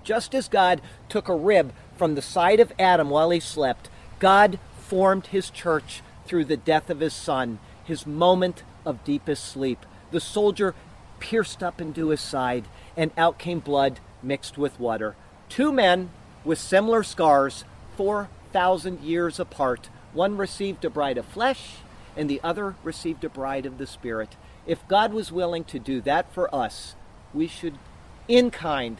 Just 0.04 0.36
as 0.36 0.48
God 0.48 0.82
took 1.10 1.28
a 1.28 1.36
rib 1.36 1.74
from 1.98 2.14
the 2.14 2.22
side 2.22 2.60
of 2.60 2.72
Adam 2.78 3.10
while 3.10 3.32
he 3.32 3.40
slept, 3.40 3.90
God 4.20 4.60
formed 4.78 5.28
his 5.28 5.50
church 5.50 6.04
through 6.26 6.46
the 6.46 6.56
death 6.56 6.90
of 6.92 7.00
his 7.00 7.14
son, 7.14 7.58
his 7.84 8.06
moment 8.06 8.64
of 8.86 9.04
deepest 9.04 9.44
sleep. 9.46 9.84
The 10.12 10.20
soldier 10.20 10.74
pierced 11.20 11.64
up 11.64 11.82
into 11.82 12.10
his 12.10 12.22
side, 12.22 12.66
and 12.96 13.12
out 13.18 13.38
came 13.38 13.60
blood 13.60 14.00
mixed 14.24 14.58
with 14.58 14.80
water. 14.80 15.16
Two 15.50 15.72
men 15.72 16.10
with 16.44 16.60
similar 16.60 17.04
scars, 17.04 17.66
4,000 17.96 19.02
years 19.02 19.40
apart. 19.40 19.90
One 20.14 20.38
received 20.38 20.86
a 20.86 20.90
bride 20.90 21.18
of 21.18 21.26
flesh, 21.26 21.78
and 22.16 22.30
the 22.30 22.42
other 22.44 22.76
received 22.84 23.24
a 23.24 23.30
bride 23.30 23.66
of 23.66 23.78
the 23.78 23.88
Spirit. 23.88 24.36
If 24.66 24.88
God 24.88 25.14
was 25.14 25.32
willing 25.32 25.64
to 25.66 25.80
do 25.80 26.02
that 26.02 26.32
for 26.34 26.54
us, 26.54 26.96
we 27.34 27.48
should, 27.48 27.78
in 28.28 28.52
kind, 28.52 28.98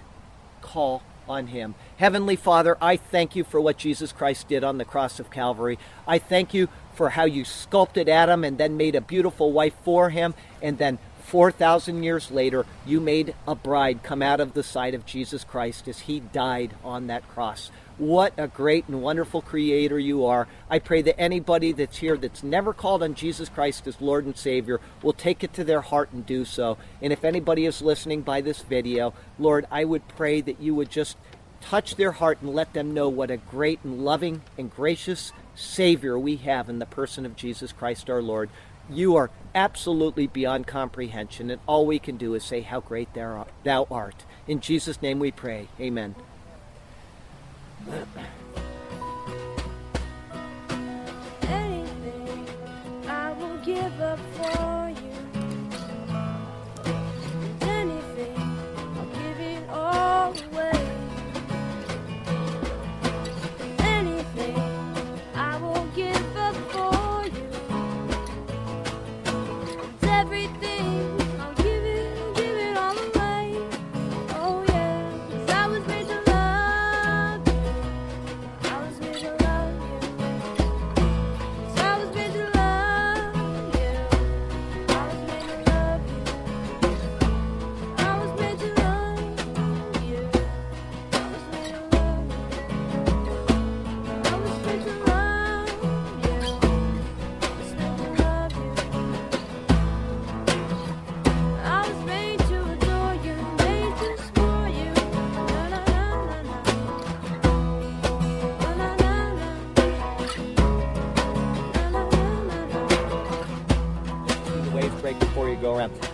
call 0.62 1.04
on 1.28 1.48
Him. 1.48 1.76
Heavenly 1.98 2.36
Father, 2.36 2.78
I 2.82 2.98
thank 2.98 3.36
you 3.36 3.44
for 3.44 3.60
what 3.60 3.78
Jesus 3.78 4.12
Christ 4.12 4.48
did 4.48 4.64
on 4.64 4.78
the 4.78 4.86
cross 4.86 5.20
of 5.20 5.30
Calvary. 5.30 5.78
I 6.08 6.20
thank 6.20 6.54
you 6.54 6.70
for 6.98 7.10
how 7.12 7.26
you 7.26 7.46
sculpted 7.46 8.10
Adam 8.10 8.44
and 8.44 8.58
then 8.58 8.76
made 8.76 8.96
a 8.96 9.02
beautiful 9.02 9.54
wife 9.54 9.76
for 9.84 10.10
him, 10.10 10.34
and 10.62 10.78
then 10.80 10.98
4,000 11.26 12.04
years 12.04 12.32
later, 12.32 12.66
you 12.86 13.00
made 13.00 13.36
a 13.48 13.54
bride 13.54 14.02
come 14.02 14.22
out 14.22 14.40
of 14.40 14.54
the 14.54 14.64
side 14.64 14.94
of 14.94 15.06
Jesus 15.06 15.44
Christ 15.44 15.88
as 15.88 16.00
he 16.00 16.20
died 16.20 16.74
on 16.84 17.08
that 17.08 17.28
cross. 17.30 17.70
What 17.98 18.34
a 18.38 18.48
great 18.48 18.88
and 18.88 19.02
wonderful 19.02 19.42
creator 19.42 20.00
you 20.00 20.26
are. 20.26 20.48
I 20.70 20.80
pray 20.80 21.02
that 21.04 21.20
anybody 21.20 21.72
that's 21.72 21.98
here 21.98 22.16
that's 22.16 22.44
never 22.44 22.74
called 22.74 23.04
on 23.04 23.14
Jesus 23.14 23.50
Christ 23.50 23.88
as 23.88 24.00
Lord 24.00 24.26
and 24.26 24.38
Savior 24.38 24.80
will 25.04 25.14
take 25.14 25.44
it 25.44 25.54
to 25.54 25.64
their 25.64 25.82
heart 25.82 26.12
and 26.14 26.26
do 26.26 26.46
so. 26.46 26.78
And 27.02 27.12
if 27.12 27.26
anybody 27.26 27.66
is 27.66 27.82
listening 27.82 28.22
by 28.22 28.42
this 28.42 28.62
video, 28.62 29.14
Lord, 29.38 29.66
I 29.70 29.84
would 29.84 30.08
pray 30.08 30.42
that 30.42 30.62
you 30.62 30.74
would 30.76 30.90
just 30.90 31.18
touch 31.60 31.96
their 31.96 32.14
heart 32.14 32.38
and 32.42 32.54
let 32.54 32.74
them 32.74 32.94
know 32.94 33.10
what 33.10 33.32
a 33.32 33.38
great 33.38 33.80
and 33.84 34.06
loving 34.06 34.42
and 34.58 34.74
gracious 34.74 35.34
Savior 35.58 36.18
we 36.18 36.38
have 36.38 36.70
in 36.70 36.80
the 36.80 36.86
person 36.86 37.26
of 37.26 37.36
Jesus 37.36 37.74
Christ 37.74 38.10
our 38.10 38.22
Lord. 38.22 38.50
You 38.90 39.18
are 39.18 39.32
absolutely 39.54 40.28
beyond 40.28 40.68
comprehension, 40.68 41.50
and 41.50 41.60
all 41.68 41.86
we 41.86 42.00
can 42.00 42.16
do 42.16 42.36
is 42.36 42.44
say 42.44 42.62
how 42.62 42.80
great 42.80 43.14
thou 43.14 43.88
art. 43.92 44.24
In 44.48 44.62
Jesus' 44.62 45.02
name 45.02 45.20
we 45.20 45.32
pray. 45.32 45.68
Amen. 45.80 46.16
Give 53.66 54.02
up 54.02 54.20
for 54.38 54.77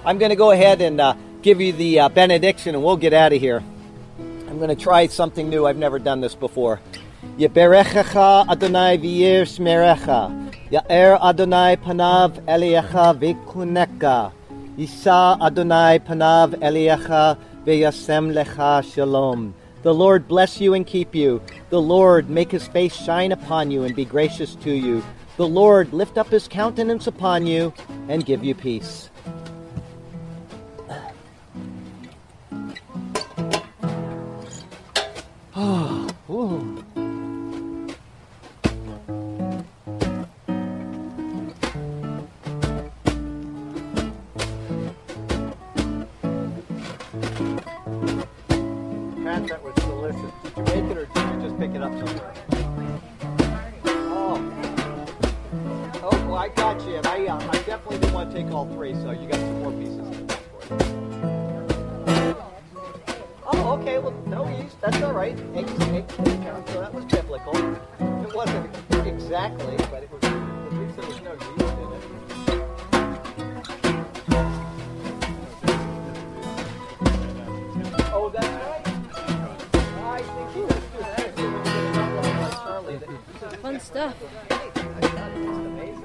I'm 0.06 0.18
going 0.18 0.32
to 0.32 0.36
go 0.36 0.51
ahead 0.51 0.82
and 0.82 0.99
uh, 0.99 1.16
give 1.41 1.62
you 1.62 1.72
the 1.72 2.01
uh, 2.01 2.10
benediction 2.10 2.76
and 2.76 2.84
we'll 2.84 2.97
get 2.97 3.14
out 3.14 3.32
of 3.32 3.39
here. 3.39 3.64
I'm 4.20 4.58
going 4.58 4.70
to 4.70 4.76
try 4.76 5.08
something 5.08 5.49
new. 5.49 5.66
I've 5.66 5.78
never 5.78 5.97
done 5.97 6.20
this 6.20 6.36
before. 6.36 6.82
Yeberechecha 7.38 8.49
Adonai 8.49 8.97
v'yir 8.97 9.43
shmerecha. 9.43 10.51
Ya'er 10.70 11.22
Adonai 11.22 11.78
panav 11.78 12.32
eliecha 12.45 13.18
v'kuneka. 13.18 14.34
Yisa 14.78 15.39
Adonai 15.41 15.99
panav 15.99 16.54
eliecha 16.56 17.38
v'yasem 17.66 18.34
lecha 18.34 18.84
shalom. 18.93 19.56
The 19.84 19.93
Lord 19.93 20.28
bless 20.28 20.60
you 20.60 20.74
and 20.74 20.86
keep 20.86 21.16
you. 21.16 21.41
The 21.70 21.82
Lord 21.82 22.30
make 22.30 22.51
his 22.51 22.68
face 22.68 22.93
shine 22.93 23.32
upon 23.32 23.72
you 23.72 23.84
and 23.84 23.95
be 23.95 24.04
gracious 24.04 24.56
to 24.56 24.72
you. 24.72 25.01
The 25.38 25.47
Lord 25.47 25.93
lift 25.93 26.18
up 26.18 26.28
his 26.28 26.49
countenance 26.49 27.08
upon 27.08 27.47
you 27.47 27.74
and 28.10 28.26
give 28.26 28.43
you 28.43 28.54
peace. 28.54 29.10